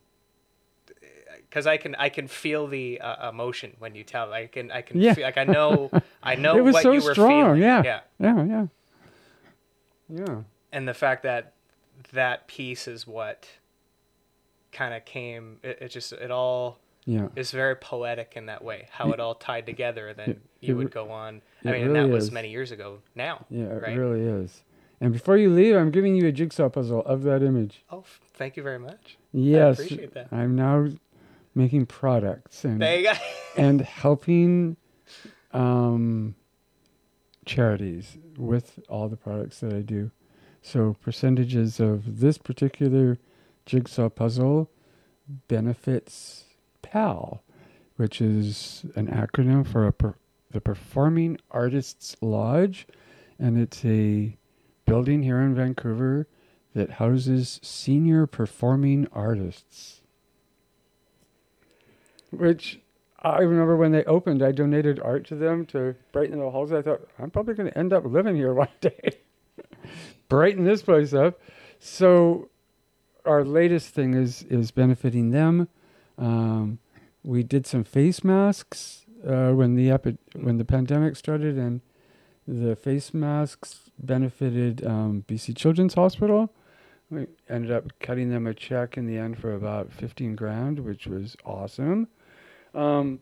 because 1.52 1.66
I 1.66 1.76
can 1.76 1.94
I 1.96 2.08
can 2.08 2.28
feel 2.28 2.66
the 2.66 2.98
uh, 3.02 3.28
emotion 3.28 3.74
when 3.78 3.94
you 3.94 4.04
tell. 4.04 4.32
I 4.32 4.46
can 4.46 4.70
I 4.70 4.80
can 4.80 4.98
Yeah. 4.98 5.12
feel, 5.12 5.24
like 5.24 5.36
I 5.36 5.44
know 5.44 5.90
I 6.22 6.34
know 6.34 6.56
it 6.56 6.62
was 6.64 6.72
what 6.72 6.82
so 6.82 6.92
you 6.92 7.02
were 7.02 7.12
strong. 7.12 7.28
feeling. 7.56 7.60
Yeah. 7.62 7.82
yeah. 7.84 8.00
Yeah. 8.18 8.44
Yeah. 8.44 8.66
Yeah. 10.26 10.40
and 10.72 10.88
the 10.88 10.94
fact 10.94 11.22
that 11.24 11.52
that 12.12 12.46
piece 12.48 12.88
is 12.88 13.06
what 13.06 13.48
kind 14.72 14.94
of 14.94 15.04
came 15.04 15.58
it, 15.62 15.78
it 15.82 15.88
just 15.88 16.12
it 16.12 16.30
all 16.30 16.78
Yeah. 17.04 17.28
is 17.36 17.50
very 17.50 17.76
poetic 17.76 18.32
in 18.36 18.46
that 18.46 18.62
way 18.64 18.88
how 18.90 19.12
it 19.12 19.20
all 19.20 19.34
tied 19.34 19.66
together 19.66 20.12
then 20.14 20.30
It- 20.30 20.40
you 20.60 20.74
it 20.74 20.76
would 20.78 20.90
go 20.90 21.10
on 21.10 21.42
i 21.64 21.72
mean 21.72 21.82
and 21.86 21.96
that 21.96 22.08
was 22.08 22.30
many 22.30 22.50
years 22.50 22.70
ago 22.72 22.98
now 23.14 23.44
Yeah. 23.50 23.64
It 23.64 23.82
right 23.82 23.96
really 23.96 24.22
is. 24.22 24.62
And 25.00 25.12
before 25.12 25.36
you 25.36 25.50
leave, 25.50 25.74
I'm 25.74 25.90
giving 25.90 26.14
you 26.14 26.28
a 26.28 26.32
jigsaw 26.32 26.68
puzzle 26.68 27.00
of 27.04 27.22
that 27.24 27.42
image. 27.42 27.82
oh 27.90 28.00
f- 28.00 28.20
thank 28.34 28.56
you 28.56 28.62
very 28.62 28.78
much 28.78 29.16
Yes. 29.32 29.80
I 29.80 29.84
appreciate 29.84 30.14
that. 30.14 30.28
I'm 30.32 30.54
now 30.56 30.88
making 31.54 31.86
products 31.86 32.64
and 32.64 32.80
there 32.80 32.98
you 32.98 33.04
go 33.04 33.12
and 33.56 33.80
helping 33.80 34.76
um, 35.52 36.34
charities 37.44 38.16
with 38.36 38.78
all 38.88 39.08
the 39.08 39.16
products 39.16 39.60
that 39.60 39.72
I 39.72 39.80
do. 39.80 40.10
So 40.62 40.96
percentages 41.00 41.80
of 41.80 42.20
this 42.20 42.38
particular 42.38 43.18
jigsaw 43.66 44.08
puzzle 44.08 44.70
benefits 45.48 46.44
PAL, 46.82 47.42
which 47.96 48.20
is 48.20 48.84
an 48.94 49.08
acronym 49.08 49.66
for 49.66 49.86
a 49.86 49.92
per- 49.92 50.14
the 50.50 50.60
Performing 50.60 51.38
Artists 51.50 52.14
Lodge, 52.20 52.86
and 53.38 53.58
it's 53.58 53.84
a 53.84 54.36
building 54.86 55.22
here 55.22 55.40
in 55.40 55.54
Vancouver 55.54 56.28
that 56.74 56.90
houses 56.92 57.58
senior 57.62 58.26
performing 58.26 59.08
artists. 59.12 60.01
Which 62.32 62.80
I 63.20 63.40
remember 63.40 63.76
when 63.76 63.92
they 63.92 64.04
opened, 64.04 64.42
I 64.42 64.50
donated 64.50 64.98
art 64.98 65.26
to 65.28 65.36
them 65.36 65.64
to 65.66 65.94
brighten 66.10 66.38
the 66.38 66.50
halls. 66.50 66.72
I 66.72 66.82
thought 66.82 67.08
I'm 67.18 67.30
probably 67.30 67.54
going 67.54 67.70
to 67.70 67.78
end 67.78 67.92
up 67.92 68.04
living 68.04 68.34
here 68.34 68.52
one 68.66 68.68
day, 68.80 69.18
brighten 70.28 70.64
this 70.64 70.82
place 70.82 71.12
up. 71.12 71.40
So 71.78 72.48
our 73.24 73.44
latest 73.44 73.94
thing 73.94 74.14
is 74.14 74.42
is 74.44 74.70
benefiting 74.70 75.30
them. 75.30 75.68
Um, 76.18 76.78
we 77.22 77.42
did 77.42 77.66
some 77.66 77.84
face 77.84 78.24
masks 78.24 79.06
uh, 79.26 79.52
when 79.52 79.76
the 79.76 79.90
epi- 79.90 80.18
when 80.34 80.58
the 80.58 80.64
pandemic 80.64 81.16
started, 81.16 81.56
and 81.56 81.80
the 82.46 82.74
face 82.74 83.14
masks 83.14 83.90
benefited 83.98 84.84
um, 84.84 85.24
BC 85.28 85.56
Children's 85.56 85.94
Hospital. 85.94 86.52
We 87.10 87.26
ended 87.48 87.70
up 87.70 87.92
cutting 88.00 88.30
them 88.30 88.46
a 88.46 88.54
check 88.54 88.96
in 88.96 89.06
the 89.06 89.18
end 89.18 89.38
for 89.38 89.54
about 89.54 89.92
15 89.92 90.34
grand, 90.34 90.78
which 90.80 91.06
was 91.06 91.36
awesome. 91.44 92.08
Um, 92.74 93.20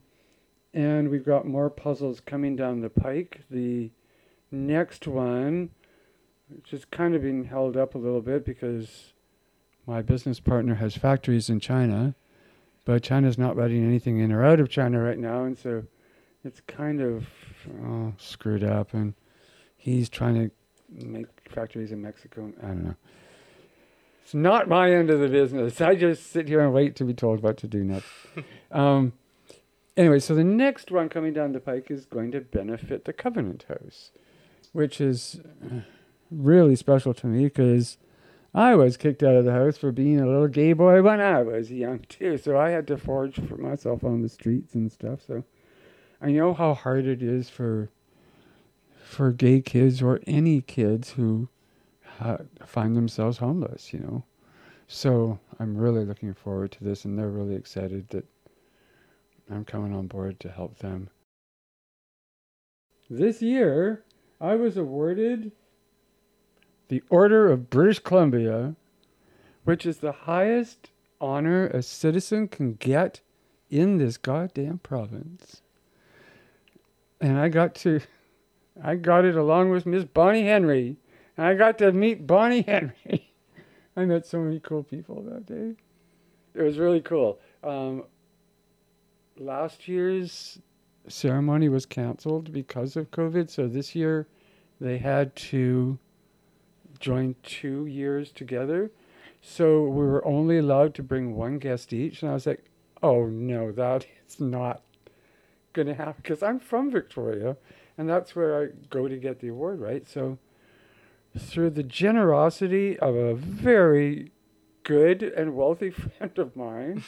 and 0.73 1.09
we've 1.09 1.25
got 1.25 1.45
more 1.45 1.69
puzzles 1.69 2.21
coming 2.21 2.55
down 2.55 2.81
the 2.81 2.89
pike. 2.89 3.41
The 3.49 3.91
next 4.51 5.07
one, 5.07 5.71
which 6.49 6.73
is 6.73 6.85
kind 6.85 7.15
of 7.15 7.21
being 7.21 7.45
held 7.45 7.75
up 7.75 7.95
a 7.95 7.97
little 7.97 8.21
bit 8.21 8.45
because 8.45 9.13
my 9.85 10.01
business 10.01 10.39
partner 10.39 10.75
has 10.75 10.95
factories 10.95 11.49
in 11.49 11.59
China, 11.59 12.15
but 12.85 13.03
China's 13.03 13.37
not 13.37 13.57
letting 13.57 13.83
anything 13.85 14.19
in 14.19 14.31
or 14.31 14.45
out 14.45 14.59
of 14.59 14.69
China 14.69 15.01
right 15.01 15.19
now, 15.19 15.43
and 15.43 15.57
so 15.57 15.83
it's 16.43 16.61
kind 16.61 17.01
of 17.01 17.27
oh, 17.83 18.13
screwed 18.17 18.63
up. 18.63 18.93
And 18.93 19.13
he's 19.75 20.09
trying 20.09 20.35
to 20.35 20.51
make 21.05 21.27
factories 21.49 21.91
in 21.91 22.01
Mexico. 22.01 22.51
I 22.61 22.67
don't 22.67 22.83
know. 22.85 22.95
It's 24.23 24.33
not 24.33 24.69
my 24.69 24.93
end 24.93 25.09
of 25.09 25.19
the 25.19 25.27
business. 25.27 25.81
I 25.81 25.95
just 25.95 26.31
sit 26.31 26.47
here 26.47 26.61
and 26.61 26.73
wait 26.73 26.95
to 26.97 27.03
be 27.03 27.13
told 27.13 27.41
what 27.41 27.57
to 27.57 27.67
do 27.67 27.83
next. 27.83 28.07
um, 28.71 29.13
anyway, 29.97 30.19
so 30.19 30.35
the 30.35 30.43
next 30.43 30.91
one 30.91 31.09
coming 31.09 31.33
down 31.33 31.51
the 31.51 31.59
pike 31.59 31.89
is 31.89 32.05
going 32.05 32.31
to 32.31 32.41
benefit 32.41 33.05
the 33.05 33.13
Covenant 33.13 33.65
House, 33.67 34.11
which 34.71 35.01
is 35.01 35.41
uh, 35.63 35.81
really 36.29 36.75
special 36.75 37.13
to 37.13 37.27
me 37.27 37.45
because 37.45 37.97
I 38.53 38.75
was 38.75 38.97
kicked 38.97 39.23
out 39.23 39.35
of 39.35 39.45
the 39.45 39.53
house 39.53 39.77
for 39.77 39.91
being 39.91 40.19
a 40.19 40.25
little 40.25 40.47
gay 40.47 40.73
boy 40.73 41.01
when 41.01 41.21
I 41.21 41.41
was 41.41 41.71
young 41.71 41.99
too. 42.09 42.37
So 42.37 42.57
I 42.57 42.69
had 42.71 42.87
to 42.87 42.97
forage 42.97 43.35
for 43.35 43.57
myself 43.57 44.03
on 44.03 44.21
the 44.21 44.29
streets 44.29 44.75
and 44.75 44.91
stuff. 44.91 45.19
So 45.25 45.43
I 46.21 46.31
know 46.31 46.53
how 46.53 46.73
hard 46.73 47.05
it 47.05 47.23
is 47.23 47.49
for 47.49 47.89
for 49.03 49.31
gay 49.31 49.59
kids 49.59 50.01
or 50.01 50.21
any 50.25 50.61
kids 50.61 51.11
who 51.11 51.49
find 52.65 52.95
themselves 52.95 53.37
homeless. 53.37 53.93
You 53.93 53.99
know. 53.99 54.23
So 54.87 55.39
I'm 55.57 55.77
really 55.77 56.03
looking 56.03 56.33
forward 56.33 56.73
to 56.73 56.83
this, 56.83 57.05
and 57.05 57.17
they're 57.17 57.29
really 57.29 57.55
excited 57.55 58.09
that 58.09 58.25
I'm 59.51 59.65
coming 59.65 59.93
on 59.93 60.07
board 60.07 60.39
to 60.41 60.49
help 60.49 60.79
them. 60.79 61.09
This 63.09 63.41
year, 63.41 64.03
I 64.39 64.55
was 64.55 64.77
awarded 64.77 65.51
the 66.87 67.03
Order 67.09 67.51
of 67.51 67.69
British 67.69 67.99
Columbia, 67.99 68.75
which 69.63 69.85
is 69.85 69.97
the 69.97 70.11
highest 70.11 70.91
honor 71.19 71.67
a 71.67 71.83
citizen 71.83 72.47
can 72.47 72.73
get 72.73 73.21
in 73.69 73.97
this 73.97 74.17
goddamn 74.17 74.79
province. 74.79 75.61
And 77.19 77.37
I 77.37 77.49
got 77.49 77.75
to, 77.75 78.01
I 78.81 78.95
got 78.95 79.25
it 79.25 79.35
along 79.35 79.69
with 79.69 79.85
Miss 79.85 80.05
Bonnie 80.05 80.45
Henry. 80.45 80.97
And 81.37 81.45
I 81.45 81.53
got 81.55 81.77
to 81.79 81.91
meet 81.91 82.25
Bonnie 82.25 82.61
Henry. 82.67 83.33
I 83.95 84.05
met 84.05 84.25
so 84.25 84.39
many 84.39 84.59
cool 84.59 84.83
people 84.83 85.21
that 85.23 85.45
day. 85.45 85.75
It 86.53 86.61
was 86.61 86.77
really 86.79 87.01
cool. 87.01 87.39
Um, 87.63 88.03
last 89.41 89.87
year's 89.87 90.59
ceremony 91.07 91.69
was 91.69 91.85
canceled 91.85 92.53
because 92.53 92.95
of 92.95 93.11
COVID, 93.11 93.49
so 93.49 93.67
this 93.67 93.95
year 93.95 94.27
they 94.79 94.97
had 94.97 95.35
to 95.35 95.97
join 96.99 97.35
two 97.43 97.85
years 97.85 98.31
together. 98.31 98.91
So 99.41 99.83
we 99.83 100.05
were 100.05 100.25
only 100.25 100.59
allowed 100.59 100.93
to 100.95 101.03
bring 101.03 101.35
one 101.35 101.57
guest 101.57 101.93
each, 101.93 102.21
and 102.21 102.29
I 102.29 102.35
was 102.35 102.45
like, 102.45 102.63
"Oh 103.01 103.25
no, 103.25 103.71
that 103.71 104.05
is 104.27 104.39
not 104.39 104.81
going 105.73 105.87
to 105.87 105.95
happen." 105.95 106.21
Because 106.21 106.43
I'm 106.43 106.59
from 106.59 106.91
Victoria, 106.91 107.57
and 107.97 108.07
that's 108.07 108.35
where 108.35 108.61
I 108.61 108.67
go 108.89 109.07
to 109.07 109.17
get 109.17 109.39
the 109.39 109.47
award, 109.47 109.79
right? 109.79 110.07
So 110.07 110.37
through 111.37 111.71
the 111.71 111.83
generosity 111.83 112.99
of 112.99 113.15
a 113.15 113.33
very 113.33 114.31
good 114.83 115.23
and 115.23 115.55
wealthy 115.55 115.89
friend 116.17 116.37
of 116.37 116.55
mine. 116.55 117.03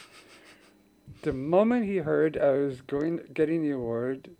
The 1.24 1.32
moment 1.32 1.86
he 1.86 1.96
heard 1.96 2.38
I 2.38 2.52
was 2.52 2.80
going 2.82 3.20
getting 3.32 3.62
the 3.62 3.72
award, 3.72 4.30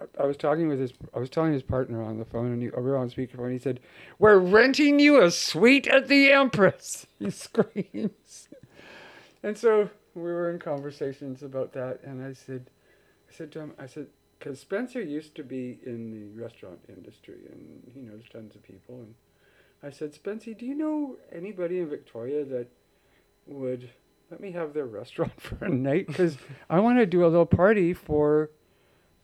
I, 0.00 0.22
I 0.22 0.26
was 0.26 0.36
talking 0.36 0.68
with 0.68 0.80
his 0.80 0.92
I 1.14 1.18
was 1.18 1.28
telling 1.28 1.52
his 1.52 1.62
partner 1.62 2.02
on 2.02 2.18
the 2.18 2.24
phone 2.24 2.52
and 2.52 2.62
he, 2.62 2.70
were 2.70 2.96
on 2.96 3.10
speakerphone. 3.10 3.52
He 3.52 3.58
said, 3.58 3.80
"We're 4.18 4.38
renting 4.38 4.98
you 4.98 5.22
a 5.22 5.30
suite 5.30 5.86
at 5.86 6.08
the 6.08 6.32
Empress." 6.32 7.06
He 7.18 7.30
screams, 7.30 8.48
and 9.42 9.58
so 9.58 9.90
we 10.14 10.22
were 10.22 10.50
in 10.50 10.58
conversations 10.58 11.42
about 11.42 11.72
that. 11.74 12.00
And 12.02 12.24
I 12.24 12.32
said, 12.32 12.70
I 13.28 13.32
said 13.32 13.52
to 13.52 13.60
him, 13.60 13.72
I 13.78 13.86
said, 13.86 14.06
because 14.38 14.60
Spencer 14.60 15.02
used 15.02 15.34
to 15.36 15.44
be 15.44 15.78
in 15.84 16.10
the 16.10 16.40
restaurant 16.40 16.80
industry 16.88 17.40
and 17.50 17.82
he 17.92 18.00
knows 18.00 18.22
tons 18.32 18.54
of 18.54 18.62
people. 18.62 19.00
And 19.00 19.14
I 19.82 19.90
said, 19.90 20.14
Spencer, 20.14 20.54
do 20.54 20.64
you 20.64 20.74
know 20.74 21.16
anybody 21.30 21.78
in 21.78 21.88
Victoria 21.88 22.44
that 22.46 22.68
would 23.46 23.90
let 24.30 24.40
me 24.40 24.52
have 24.52 24.72
their 24.72 24.86
restaurant 25.00 25.40
for 25.40 25.64
a 25.64 25.68
night? 25.68 26.06
Because 26.06 26.38
I 26.68 26.80
want 26.80 26.98
to 26.98 27.06
do 27.06 27.24
a 27.24 27.28
little 27.28 27.46
party 27.46 27.92
for 27.92 28.50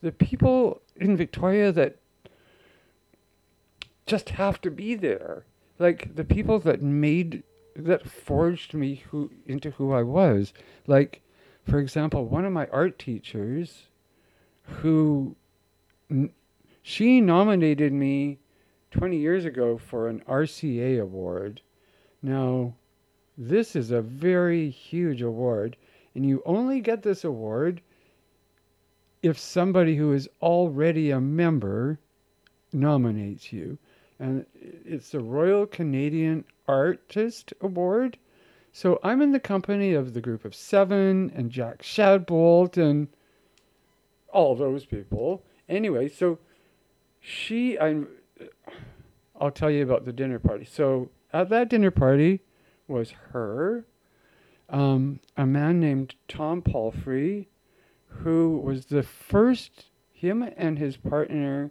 the 0.02 0.12
people 0.12 0.82
in 0.96 1.16
Victoria 1.16 1.72
that 1.72 1.96
just 4.06 4.30
have 4.30 4.60
to 4.62 4.70
be 4.70 4.94
there. 4.94 5.44
Like 5.78 6.14
the 6.14 6.24
people 6.24 6.58
that 6.60 6.82
made, 6.82 7.42
that 7.74 8.08
forged 8.08 8.72
me 8.72 9.02
who 9.10 9.30
into 9.46 9.72
who 9.72 9.92
I 9.92 10.02
was. 10.02 10.52
Like, 10.86 11.22
for 11.64 11.78
example, 11.78 12.24
one 12.24 12.44
of 12.44 12.52
my 12.52 12.66
art 12.68 12.98
teachers 12.98 13.88
who 14.62 15.36
she 16.82 17.20
nominated 17.20 17.92
me 17.92 18.38
20 18.92 19.16
years 19.16 19.44
ago 19.44 19.76
for 19.76 20.08
an 20.08 20.22
RCA 20.28 21.00
award. 21.00 21.60
Now, 22.22 22.74
this 23.36 23.76
is 23.76 23.90
a 23.90 24.00
very 24.00 24.70
huge 24.70 25.22
award, 25.22 25.76
and 26.14 26.24
you 26.24 26.42
only 26.46 26.80
get 26.80 27.02
this 27.02 27.24
award 27.24 27.82
if 29.22 29.38
somebody 29.38 29.96
who 29.96 30.12
is 30.12 30.28
already 30.40 31.10
a 31.10 31.20
member 31.20 31.98
nominates 32.72 33.52
you. 33.52 33.78
And 34.18 34.46
it's 34.54 35.10
the 35.10 35.20
Royal 35.20 35.66
Canadian 35.66 36.44
Artist 36.66 37.52
Award. 37.60 38.16
So 38.72 38.98
I'm 39.02 39.20
in 39.20 39.32
the 39.32 39.40
company 39.40 39.92
of 39.92 40.14
the 40.14 40.20
group 40.20 40.44
of 40.44 40.54
seven 40.54 41.32
and 41.34 41.50
Jack 41.50 41.82
Shadbolt 41.82 42.76
and 42.76 43.08
all 44.32 44.54
those 44.54 44.86
people. 44.86 45.42
Anyway, 45.68 46.08
so 46.08 46.38
she, 47.20 47.78
I, 47.78 48.02
I'll 49.38 49.50
tell 49.50 49.70
you 49.70 49.82
about 49.82 50.04
the 50.04 50.12
dinner 50.12 50.38
party. 50.38 50.64
So 50.64 51.10
at 51.32 51.48
that 51.50 51.68
dinner 51.68 51.90
party 51.90 52.40
was 52.88 53.10
her, 53.32 53.84
um, 54.68 55.20
a 55.36 55.46
man 55.46 55.78
named 55.80 56.14
Tom 56.28 56.62
Palfrey, 56.62 57.48
who 58.08 58.58
was 58.58 58.86
the 58.86 59.02
first, 59.02 59.86
him 60.12 60.42
and 60.56 60.78
his 60.78 60.96
partner, 60.96 61.70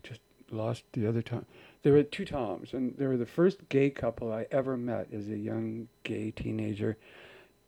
just 0.02 0.20
lost 0.50 0.84
the 0.92 1.06
other 1.06 1.22
Tom. 1.22 1.44
There 1.82 1.92
were 1.92 2.02
two 2.02 2.24
Toms, 2.24 2.72
and 2.72 2.96
they 2.98 3.06
were 3.06 3.16
the 3.16 3.26
first 3.26 3.68
gay 3.68 3.90
couple 3.90 4.32
I 4.32 4.46
ever 4.50 4.76
met 4.76 5.08
as 5.12 5.28
a 5.28 5.36
young 5.36 5.88
gay 6.02 6.32
teenager. 6.32 6.96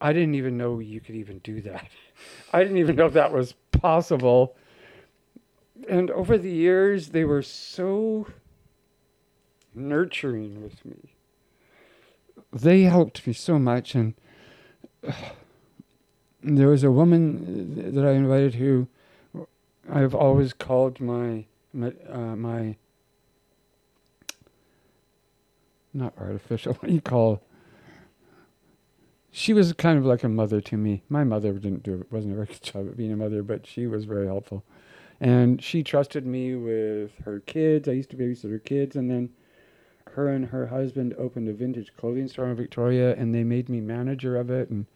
I 0.00 0.12
didn't 0.12 0.34
even 0.36 0.56
know 0.56 0.78
you 0.78 1.00
could 1.00 1.16
even 1.16 1.38
do 1.38 1.60
that. 1.62 1.88
I 2.52 2.62
didn't 2.62 2.78
even 2.78 2.96
know 2.96 3.08
that 3.10 3.32
was 3.32 3.54
possible. 3.72 4.56
And 5.88 6.10
over 6.10 6.38
the 6.38 6.50
years, 6.50 7.10
they 7.10 7.24
were 7.24 7.42
so 7.42 8.26
nurturing 9.78 10.62
with 10.62 10.84
me. 10.84 11.14
They 12.52 12.82
helped 12.82 13.26
me 13.26 13.32
so 13.32 13.58
much, 13.58 13.94
and 13.94 14.14
uh, 15.06 15.12
there 16.42 16.68
was 16.68 16.84
a 16.84 16.90
woman 16.90 17.94
that 17.94 18.04
I 18.04 18.12
invited 18.12 18.54
who 18.54 18.88
I've 19.90 20.14
always 20.14 20.52
called 20.52 21.00
my 21.00 21.46
my, 21.72 21.92
uh, 22.08 22.36
my 22.36 22.76
not 25.92 26.14
artificial. 26.18 26.74
What 26.80 26.88
do 26.88 26.94
you 26.94 27.00
call? 27.00 27.42
She 29.30 29.52
was 29.52 29.72
kind 29.74 29.98
of 29.98 30.04
like 30.04 30.24
a 30.24 30.28
mother 30.28 30.60
to 30.60 30.76
me. 30.76 31.02
My 31.08 31.22
mother 31.24 31.52
didn't 31.52 31.82
do 31.82 32.06
wasn't 32.10 32.32
a 32.32 32.36
very 32.36 32.46
good 32.46 32.62
job 32.62 32.88
at 32.88 32.96
being 32.96 33.12
a 33.12 33.16
mother, 33.16 33.42
but 33.42 33.66
she 33.66 33.86
was 33.86 34.04
very 34.04 34.26
helpful, 34.26 34.64
and 35.20 35.62
she 35.62 35.82
trusted 35.82 36.26
me 36.26 36.54
with 36.54 37.12
her 37.24 37.40
kids. 37.40 37.88
I 37.88 37.92
used 37.92 38.10
to 38.10 38.16
babysit 38.16 38.50
her 38.50 38.58
kids, 38.58 38.96
and 38.96 39.10
then 39.10 39.30
her 40.14 40.28
and 40.28 40.46
her 40.46 40.66
husband 40.66 41.14
opened 41.18 41.48
a 41.48 41.52
vintage 41.52 41.92
clothing 41.96 42.28
store 42.28 42.48
in 42.48 42.56
Victoria, 42.56 43.14
and 43.14 43.34
they 43.34 43.44
made 43.44 43.68
me 43.68 43.80
manager 43.80 44.36
of 44.36 44.50
it. 44.50 44.70
And 44.70 44.86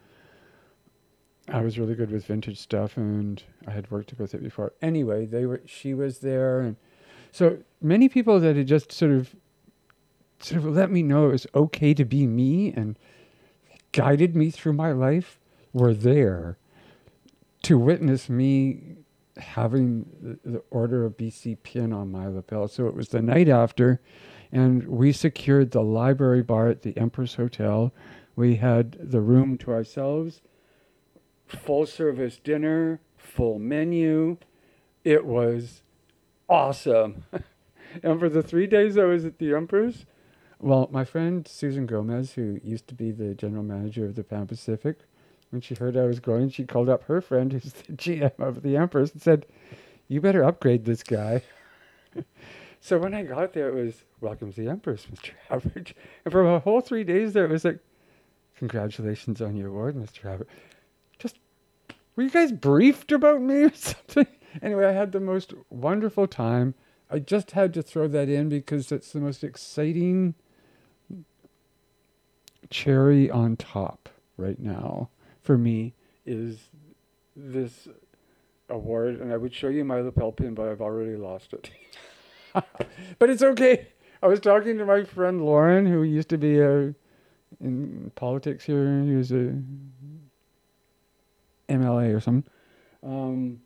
I 1.48 1.60
was 1.62 1.78
really 1.78 1.94
good 1.94 2.10
with 2.10 2.26
vintage 2.26 2.58
stuff, 2.58 2.96
and 2.96 3.42
I 3.66 3.72
had 3.72 3.90
worked 3.90 4.14
with 4.18 4.34
it 4.34 4.42
before. 4.42 4.72
Anyway, 4.80 5.26
they 5.26 5.46
were 5.46 5.62
she 5.66 5.94
was 5.94 6.18
there, 6.18 6.60
and 6.60 6.76
so 7.30 7.58
many 7.80 8.08
people 8.08 8.38
that 8.40 8.56
had 8.56 8.66
just 8.66 8.92
sort 8.92 9.12
of 9.12 9.34
sort 10.40 10.58
of 10.58 10.66
let 10.66 10.90
me 10.90 11.02
know 11.02 11.28
it 11.28 11.32
was 11.32 11.46
okay 11.54 11.94
to 11.94 12.04
be 12.04 12.26
me 12.26 12.72
and 12.72 12.98
guided 13.92 14.34
me 14.34 14.50
through 14.50 14.72
my 14.72 14.92
life 14.92 15.38
were 15.72 15.94
there 15.94 16.58
to 17.62 17.78
witness 17.78 18.28
me 18.28 18.96
having 19.36 20.06
the, 20.20 20.50
the 20.50 20.62
Order 20.70 21.04
of 21.04 21.16
BC 21.16 21.58
pin 21.62 21.92
on 21.92 22.10
my 22.10 22.26
lapel. 22.26 22.68
So 22.68 22.86
it 22.86 22.94
was 22.94 23.08
the 23.08 23.22
night 23.22 23.48
after 23.48 24.00
and 24.53 24.86
we 24.86 25.12
secured 25.12 25.70
the 25.70 25.82
library 25.82 26.42
bar 26.42 26.68
at 26.68 26.82
the 26.82 26.96
Empress 26.96 27.34
Hotel. 27.34 27.92
We 28.36 28.57
had 28.57 29.11
the 29.11 29.20
room 29.20 29.57
to 29.59 29.72
ourselves, 29.72 30.42
full 31.46 31.86
service 31.86 32.38
dinner, 32.38 33.00
full 33.16 33.59
menu. 33.59 34.36
It 35.05 35.24
was 35.24 35.82
awesome. 36.48 37.24
and 38.03 38.20
for 38.20 38.28
the 38.28 38.42
three 38.42 38.66
days 38.66 38.98
I 38.98 39.05
was 39.05 39.24
at 39.24 39.38
the 39.38 39.55
Empress, 39.55 40.05
well, 40.61 40.88
my 40.92 41.05
friend 41.05 41.48
Susan 41.48 41.86
Gomez, 41.86 42.34
who 42.34 42.61
used 42.62 42.86
to 42.86 42.94
be 42.94 43.11
the 43.11 43.34
general 43.34 43.64
manager 43.64 44.05
of 44.05 44.14
the 44.14 44.22
Pan 44.22 44.46
Pacific, 44.46 44.98
when 45.50 45.61
she 45.61 45.74
heard 45.74 45.96
I 45.96 46.05
was 46.05 46.20
going, 46.20 46.50
she 46.50 46.64
called 46.64 46.88
up 46.88 47.03
her 47.05 47.20
friend, 47.20 47.53
who's 47.53 47.72
the 47.72 47.92
GM 47.92 48.38
of 48.38 48.62
the 48.62 48.76
Empress, 48.76 49.12
and 49.12 49.20
said, 49.20 49.46
You 50.07 50.20
better 50.20 50.44
upgrade 50.44 50.84
this 50.84 51.03
guy. 51.03 51.42
so 52.85 52.99
when 52.99 53.14
I 53.14 53.22
got 53.22 53.53
there, 53.53 53.68
it 53.68 53.74
was 53.74 54.03
welcome 54.20 54.53
to 54.53 54.61
the 54.61 54.68
Empress, 54.68 55.07
Mr. 55.07 55.30
Average. 55.51 55.95
And 56.24 56.33
for 56.33 56.43
a 56.43 56.59
whole 56.59 56.80
three 56.80 57.05
days 57.05 57.33
there, 57.33 57.45
it 57.45 57.51
was 57.53 57.64
like, 57.64 57.78
congratulations 58.57 59.41
on 59.41 59.55
your 59.55 59.68
award, 59.68 59.95
Mr. 59.95 60.24
Average. 60.24 60.49
Just, 61.20 61.39
were 62.16 62.24
you 62.24 62.30
guys 62.30 62.51
briefed 62.51 63.12
about 63.12 63.41
me 63.41 63.62
or 63.62 63.72
something? 63.74 64.26
Anyway, 64.61 64.85
I 64.85 64.91
had 64.91 65.12
the 65.12 65.20
most 65.20 65.55
wonderful 65.70 66.26
time. 66.26 66.74
I 67.09 67.20
just 67.20 67.53
had 67.53 67.72
to 67.74 67.83
throw 67.83 68.09
that 68.09 68.28
in 68.28 68.49
because 68.49 68.91
it's 68.91 69.12
the 69.12 69.20
most 69.20 69.45
exciting 69.45 70.35
cherry 72.68 73.30
on 73.30 73.55
top 73.57 74.09
right 74.37 74.59
now 74.59 75.11
for 75.41 75.57
me 75.57 75.95
is 76.26 76.59
this 77.37 77.87
award. 78.68 79.20
And 79.20 79.33
I 79.33 79.37
would 79.37 79.55
show 79.55 79.68
you 79.68 79.85
my 79.85 80.01
lapel 80.01 80.33
pin, 80.33 80.55
but 80.55 80.66
I've 80.66 80.80
already 80.80 81.14
lost 81.14 81.53
it. 81.53 81.70
but 83.18 83.30
it's 83.30 83.42
okay. 83.42 83.88
I 84.22 84.26
was 84.26 84.40
talking 84.40 84.78
to 84.78 84.86
my 84.86 85.05
friend 85.05 85.44
Lauren, 85.44 85.86
who 85.86 86.03
used 86.03 86.28
to 86.28 86.38
be 86.38 86.61
a, 86.61 86.94
in 87.61 88.12
politics 88.14 88.64
here. 88.64 89.03
He 89.03 89.14
was 89.14 89.32
a 89.32 89.55
MLA 91.68 92.14
or 92.14 92.20
something. 92.20 92.50
Um, 93.03 93.61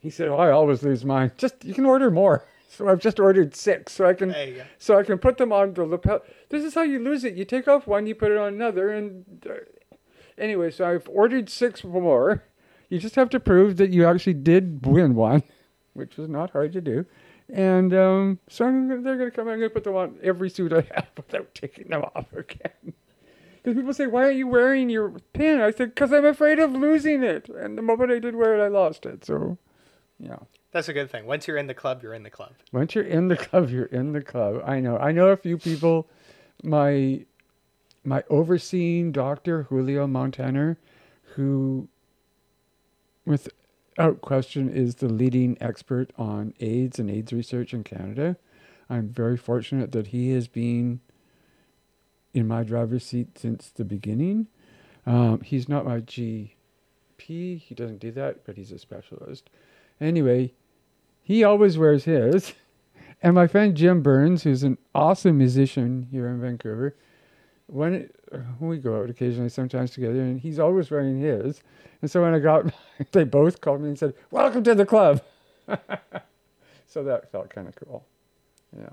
he 0.00 0.10
said, 0.10 0.28
"Oh, 0.28 0.36
I 0.36 0.50
always 0.50 0.82
lose 0.82 1.04
mine. 1.04 1.32
Just 1.36 1.64
you 1.64 1.74
can 1.74 1.86
order 1.86 2.10
more." 2.10 2.44
So 2.70 2.86
I've 2.86 3.00
just 3.00 3.18
ordered 3.18 3.56
six, 3.56 3.94
so 3.94 4.06
I 4.06 4.12
can 4.12 4.36
so 4.78 4.98
I 4.98 5.02
can 5.02 5.18
put 5.18 5.38
them 5.38 5.52
on 5.52 5.72
the 5.72 5.84
lapel. 5.84 6.20
This 6.50 6.62
is 6.62 6.74
how 6.74 6.82
you 6.82 6.98
lose 6.98 7.24
it. 7.24 7.34
You 7.34 7.46
take 7.46 7.66
off 7.66 7.86
one, 7.86 8.06
you 8.06 8.14
put 8.14 8.30
it 8.30 8.36
on 8.36 8.52
another, 8.52 8.90
and 8.90 9.24
uh, 9.48 9.54
anyway, 10.36 10.70
so 10.70 10.88
I've 10.88 11.08
ordered 11.08 11.48
six 11.48 11.82
more. 11.82 12.44
You 12.90 12.98
just 12.98 13.16
have 13.16 13.30
to 13.30 13.40
prove 13.40 13.78
that 13.78 13.90
you 13.90 14.06
actually 14.06 14.34
did 14.34 14.86
win 14.86 15.14
one, 15.14 15.42
which 15.94 16.18
was 16.18 16.28
not 16.28 16.50
hard 16.50 16.72
to 16.74 16.80
do. 16.82 17.06
And 17.52 17.94
um, 17.94 18.38
so 18.48 18.66
I'm, 18.66 19.02
they're 19.02 19.16
going 19.16 19.30
to 19.30 19.36
come. 19.36 19.48
I'm 19.48 19.58
going 19.58 19.70
to 19.70 19.74
put 19.74 19.84
them 19.84 19.96
on 19.96 20.18
every 20.22 20.50
suit 20.50 20.72
I 20.72 20.86
have 20.94 21.08
without 21.16 21.54
taking 21.54 21.88
them 21.88 22.04
off 22.14 22.32
again. 22.32 22.92
Because 23.62 23.74
people 23.74 23.94
say, 23.94 24.06
"Why 24.06 24.24
aren't 24.24 24.36
you 24.36 24.46
wearing 24.46 24.90
your 24.90 25.10
pin?" 25.32 25.60
I 25.60 25.70
said, 25.70 25.94
"Because 25.94 26.12
I'm 26.12 26.26
afraid 26.26 26.58
of 26.58 26.72
losing 26.72 27.22
it." 27.22 27.48
And 27.48 27.78
the 27.78 27.82
moment 27.82 28.12
I 28.12 28.18
did 28.18 28.36
wear 28.36 28.58
it, 28.58 28.62
I 28.62 28.68
lost 28.68 29.06
it. 29.06 29.24
So, 29.24 29.56
yeah. 30.18 30.36
That's 30.72 30.88
a 30.88 30.92
good 30.92 31.10
thing. 31.10 31.24
Once 31.24 31.48
you're 31.48 31.56
in 31.56 31.66
the 31.66 31.74
club, 31.74 32.02
you're 32.02 32.12
in 32.12 32.22
the 32.22 32.30
club. 32.30 32.52
Once 32.72 32.94
you're 32.94 33.04
in 33.04 33.28
the 33.28 33.36
club, 33.36 33.70
you're 33.70 33.86
in 33.86 34.12
the 34.12 34.22
club. 34.22 34.62
I 34.66 34.80
know. 34.80 34.98
I 34.98 35.12
know 35.12 35.28
a 35.28 35.36
few 35.36 35.56
people. 35.56 36.06
My 36.62 37.24
my 38.04 38.24
overseeing 38.30 39.12
doctor 39.12 39.64
Julio 39.64 40.06
Montaner, 40.06 40.78
who, 41.34 41.88
without 43.98 44.20
question, 44.20 44.68
is 44.68 44.96
the 44.96 45.08
leading 45.08 45.58
expert 45.60 46.12
on 46.16 46.54
AIDS 46.60 47.00
and 47.00 47.10
AIDS 47.10 47.32
research 47.32 47.74
in 47.74 47.82
Canada. 47.82 48.36
I'm 48.88 49.08
very 49.08 49.36
fortunate 49.36 49.90
that 49.90 50.08
he 50.08 50.30
has 50.30 50.46
been 50.46 51.00
in 52.32 52.46
my 52.46 52.62
driver's 52.62 53.04
seat 53.04 53.36
since 53.36 53.70
the 53.70 53.84
beginning. 53.84 54.46
Um, 55.04 55.40
he's 55.40 55.68
not 55.68 55.84
my 55.84 55.98
GP. 55.98 56.50
He 57.18 57.74
doesn't 57.74 57.98
do 57.98 58.12
that, 58.12 58.46
but 58.46 58.56
he's 58.56 58.70
a 58.70 58.78
specialist. 58.78 59.50
Anyway, 60.00 60.52
he 61.20 61.42
always 61.42 61.76
wears 61.76 62.04
his. 62.04 62.54
And 63.20 63.34
my 63.34 63.48
friend 63.48 63.76
Jim 63.76 64.00
Burns, 64.00 64.44
who's 64.44 64.62
an 64.62 64.78
awesome 64.94 65.38
musician 65.38 66.06
here 66.12 66.28
in 66.28 66.40
Vancouver, 66.40 66.94
when, 67.66 67.92
it, 67.92 68.14
when 68.60 68.70
we 68.70 68.78
go 68.78 69.02
out 69.02 69.10
occasionally, 69.10 69.48
sometimes 69.48 69.90
together, 69.90 70.20
and 70.20 70.38
he's 70.38 70.60
always 70.60 70.88
wearing 70.88 71.18
his. 71.18 71.60
And 72.00 72.10
so 72.10 72.22
when 72.22 72.34
I 72.34 72.38
got, 72.38 72.72
they 73.12 73.24
both 73.24 73.60
called 73.60 73.80
me 73.80 73.88
and 73.88 73.98
said, 73.98 74.14
"Welcome 74.30 74.62
to 74.64 74.74
the 74.74 74.86
club." 74.86 75.22
so 76.86 77.02
that 77.04 77.30
felt 77.30 77.50
kind 77.50 77.68
of 77.68 77.74
cool. 77.76 78.04
Yeah. 78.76 78.88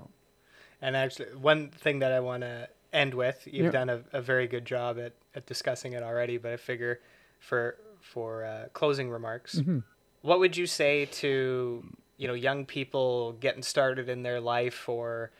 And 0.82 0.96
actually, 0.96 1.34
one 1.34 1.70
thing 1.70 2.00
that 2.00 2.12
I 2.12 2.20
want 2.20 2.42
to 2.42 2.68
end 2.92 3.14
with, 3.14 3.46
you've 3.50 3.66
Yeah. 3.66 3.70
done 3.70 3.88
a, 3.90 4.02
a 4.12 4.20
very 4.20 4.46
good 4.46 4.64
job 4.64 4.98
at, 4.98 5.12
at 5.34 5.46
discussing 5.46 5.92
it 5.94 6.02
already, 6.02 6.36
but 6.38 6.52
I 6.52 6.56
figure 6.56 7.00
for 7.38 7.76
for 8.00 8.44
uh, 8.44 8.66
closing 8.72 9.10
remarks, 9.10 9.56
Mhm. 9.56 9.82
what 10.22 10.38
would 10.38 10.56
you 10.56 10.66
say 10.66 11.06
to 11.06 11.84
you 12.18 12.28
know 12.28 12.34
young 12.34 12.64
people 12.66 13.32
getting 13.32 13.62
started 13.62 14.08
in 14.08 14.22
their 14.22 14.40
life 14.40 14.88
or 14.88 15.30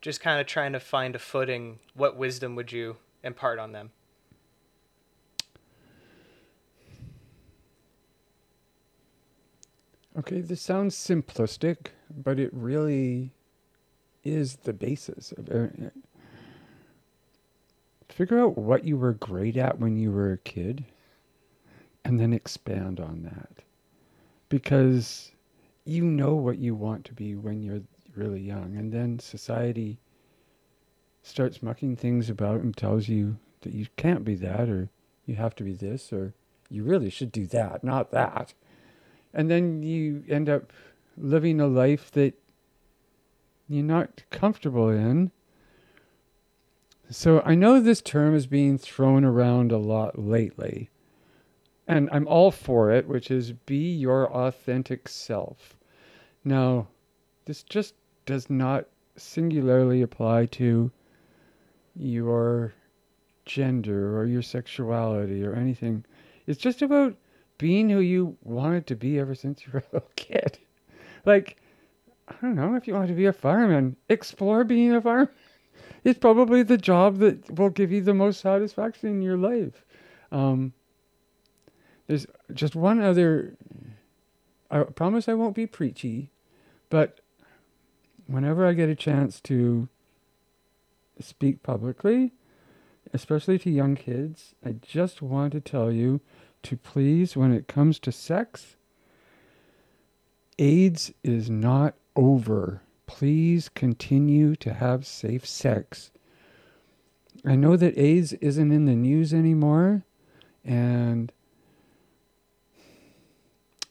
just 0.00 0.20
kind 0.20 0.40
of 0.40 0.46
trying 0.46 0.72
to 0.72 0.80
find 0.80 1.14
a 1.14 1.18
footing? 1.18 1.78
What 1.94 2.16
wisdom 2.16 2.54
would 2.56 2.72
you 2.72 2.96
impart 3.22 3.58
on 3.58 3.72
them? 3.72 3.90
Okay, 10.18 10.40
this 10.40 10.62
sounds 10.62 10.96
simplistic, 10.96 11.88
but 12.10 12.38
it 12.38 12.48
really 12.54 13.32
is 14.24 14.56
the 14.56 14.72
basis 14.72 15.32
of 15.32 15.48
it. 15.50 15.92
Figure 18.08 18.40
out 18.40 18.56
what 18.56 18.84
you 18.84 18.96
were 18.96 19.12
great 19.12 19.58
at 19.58 19.78
when 19.78 19.98
you 19.98 20.10
were 20.10 20.32
a 20.32 20.38
kid 20.38 20.86
and 22.02 22.18
then 22.18 22.32
expand 22.32 22.98
on 22.98 23.24
that. 23.24 23.62
Because 24.48 25.32
you 25.84 26.02
know 26.02 26.34
what 26.34 26.56
you 26.56 26.74
want 26.74 27.04
to 27.04 27.12
be 27.12 27.34
when 27.34 27.62
you're 27.62 27.82
really 28.14 28.40
young, 28.40 28.74
and 28.76 28.90
then 28.90 29.18
society 29.18 29.98
starts 31.22 31.62
mucking 31.62 31.94
things 31.94 32.30
about 32.30 32.60
and 32.60 32.74
tells 32.74 33.06
you 33.06 33.36
that 33.60 33.74
you 33.74 33.86
can't 33.98 34.24
be 34.24 34.34
that, 34.36 34.70
or 34.70 34.88
you 35.26 35.34
have 35.34 35.54
to 35.56 35.62
be 35.62 35.74
this, 35.74 36.10
or 36.10 36.32
you 36.70 36.84
really 36.84 37.10
should 37.10 37.30
do 37.30 37.46
that, 37.48 37.84
not 37.84 38.12
that 38.12 38.54
and 39.34 39.50
then 39.50 39.82
you 39.82 40.24
end 40.28 40.48
up 40.48 40.72
living 41.16 41.60
a 41.60 41.66
life 41.66 42.10
that 42.12 42.34
you're 43.68 43.82
not 43.82 44.22
comfortable 44.30 44.88
in 44.88 45.30
So 47.08 47.40
I 47.44 47.54
know 47.54 47.80
this 47.80 48.00
term 48.00 48.34
is 48.34 48.46
being 48.46 48.78
thrown 48.78 49.24
around 49.24 49.70
a 49.70 49.78
lot 49.78 50.18
lately, 50.18 50.90
and 51.86 52.08
I'm 52.10 52.26
all 52.26 52.50
for 52.50 52.90
it, 52.90 53.06
which 53.06 53.30
is 53.30 53.52
be 53.52 53.94
your 53.94 54.30
authentic 54.32 55.08
self. 55.08 55.76
Now, 56.44 56.88
this 57.44 57.62
just 57.62 57.94
does 58.24 58.50
not 58.50 58.86
singularly 59.16 60.02
apply 60.02 60.46
to 60.46 60.90
your 61.94 62.74
gender 63.44 64.18
or 64.18 64.26
your 64.26 64.42
sexuality 64.42 65.44
or 65.44 65.54
anything. 65.54 66.04
It's 66.48 66.58
just 66.58 66.82
about 66.82 67.16
being 67.58 67.88
who 67.88 68.00
you 68.00 68.36
wanted 68.42 68.86
to 68.88 68.96
be 68.96 69.18
ever 69.18 69.34
since 69.34 69.64
you 69.64 69.72
were 69.72 69.80
a 69.80 69.94
little 69.94 70.10
kid. 70.16 70.58
Like, 71.24 71.56
I 72.28 72.34
don't 72.42 72.54
know, 72.54 72.74
if 72.74 72.86
you 72.86 72.94
want 72.94 73.08
to 73.08 73.14
be 73.14 73.26
a 73.26 73.32
fireman, 73.32 73.96
explore 74.08 74.64
being 74.64 74.94
a 74.94 75.00
fireman. 75.00 75.28
It's 76.04 76.18
probably 76.18 76.62
the 76.62 76.78
job 76.78 77.18
that 77.18 77.58
will 77.58 77.70
give 77.70 77.90
you 77.90 78.00
the 78.00 78.14
most 78.14 78.40
satisfaction 78.40 79.08
in 79.10 79.22
your 79.22 79.36
life. 79.36 79.84
Um, 80.30 80.72
there's 82.06 82.26
just 82.52 82.76
one 82.76 83.00
other. 83.00 83.56
I 84.70 84.82
promise 84.84 85.28
I 85.28 85.34
won't 85.34 85.54
be 85.54 85.66
preachy, 85.66 86.30
but 86.90 87.20
whenever 88.26 88.66
I 88.66 88.72
get 88.72 88.88
a 88.88 88.94
chance 88.94 89.40
to 89.42 89.88
speak 91.20 91.62
publicly, 91.62 92.32
especially 93.12 93.58
to 93.60 93.70
young 93.70 93.96
kids, 93.96 94.54
I 94.64 94.72
just 94.72 95.22
want 95.22 95.52
to 95.52 95.60
tell 95.60 95.90
you 95.90 96.20
to 96.66 96.76
please, 96.76 97.36
when 97.36 97.52
it 97.52 97.68
comes 97.68 97.98
to 98.00 98.12
sex, 98.12 98.76
AIDS 100.58 101.12
is 101.22 101.48
not 101.48 101.94
over. 102.16 102.82
Please 103.06 103.68
continue 103.68 104.56
to 104.56 104.74
have 104.74 105.06
safe 105.06 105.46
sex. 105.46 106.10
I 107.44 107.54
know 107.54 107.76
that 107.76 107.96
AIDS 107.96 108.32
isn't 108.34 108.72
in 108.72 108.86
the 108.86 108.96
news 108.96 109.32
anymore, 109.32 110.04
and 110.64 111.32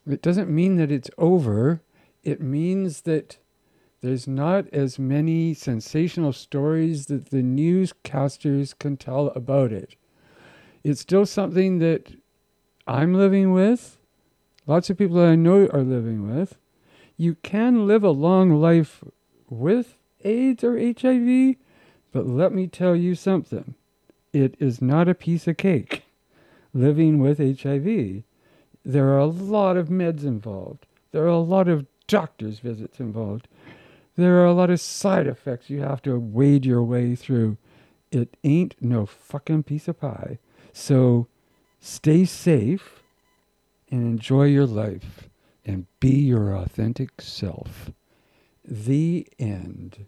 it 0.06 0.22
doesn't 0.22 0.50
mean 0.50 0.76
that 0.76 0.92
it's 0.92 1.10
over. 1.18 1.82
It 2.24 2.42
means 2.42 3.02
that 3.02 3.38
there's 4.02 4.28
not 4.28 4.68
as 4.74 5.00
many 5.00 5.54
sensational 5.54 6.34
stories 6.34 7.06
that 7.06 7.30
the 7.30 7.42
newscasters 7.42 8.78
can 8.78 8.98
tell 8.98 9.28
about 9.28 9.72
it. 9.72 9.96
It's 10.84 11.02
still 11.02 11.26
something 11.26 11.80
that 11.80 12.14
I'm 12.88 13.14
living 13.14 13.52
with, 13.52 13.98
lots 14.68 14.90
of 14.90 14.98
people 14.98 15.18
that 15.18 15.28
I 15.28 15.36
know 15.36 15.68
are 15.68 15.84
living 15.84 16.30
with. 16.36 16.58
You 17.18 17.36
can 17.36 17.88
live 17.88 18.04
a 18.04 18.12
long 18.12 18.62
life 18.62 19.04
with 19.50 19.98
AIDS 20.24 20.64
or 20.64 20.78
HIV, 20.78 21.56
but 22.12 22.28
let 22.28 22.52
me 22.52 22.68
tell 22.68 22.96
you 22.96 23.16
something. 23.16 23.76
It 24.34 24.56
is 24.60 24.82
not 24.82 25.08
a 25.08 25.16
piece 25.16 25.48
of 25.48 25.58
cake 25.58 26.04
living 26.74 27.20
with 27.20 27.40
HIV. 27.40 28.24
There 28.84 29.08
are 29.08 29.18
a 29.18 29.26
lot 29.26 29.78
of 29.78 29.88
meds 29.88 30.24
involved. 30.24 30.86
There 31.12 31.24
are 31.24 31.28
a 31.28 31.38
lot 31.38 31.68
of 31.68 31.88
doctor's 32.08 32.60
visits 32.60 33.00
involved. 33.00 33.48
There 34.16 34.38
are 34.42 34.46
a 34.46 34.54
lot 34.54 34.70
of 34.70 34.80
side 34.80 35.28
effects 35.28 35.70
you 35.70 35.82
have 35.82 36.02
to 36.04 36.20
wade 36.20 36.66
your 36.66 36.84
way 36.84 37.16
through. 37.16 37.58
It 38.12 38.38
ain't 38.44 38.76
no 38.80 39.06
fucking 39.06 39.64
piece 39.64 39.88
of 39.88 40.00
pie. 40.00 40.38
So 40.72 41.28
stay 41.86 42.26
safe 42.26 43.04
and 43.92 44.02
enjoy 44.02 44.46
your 44.46 44.66
life 44.66 45.30
and 45.64 45.86
be 46.00 46.10
your 46.10 46.56
authentic 46.56 47.22
self. 47.22 47.92
The 48.64 49.28
end. 49.38 50.08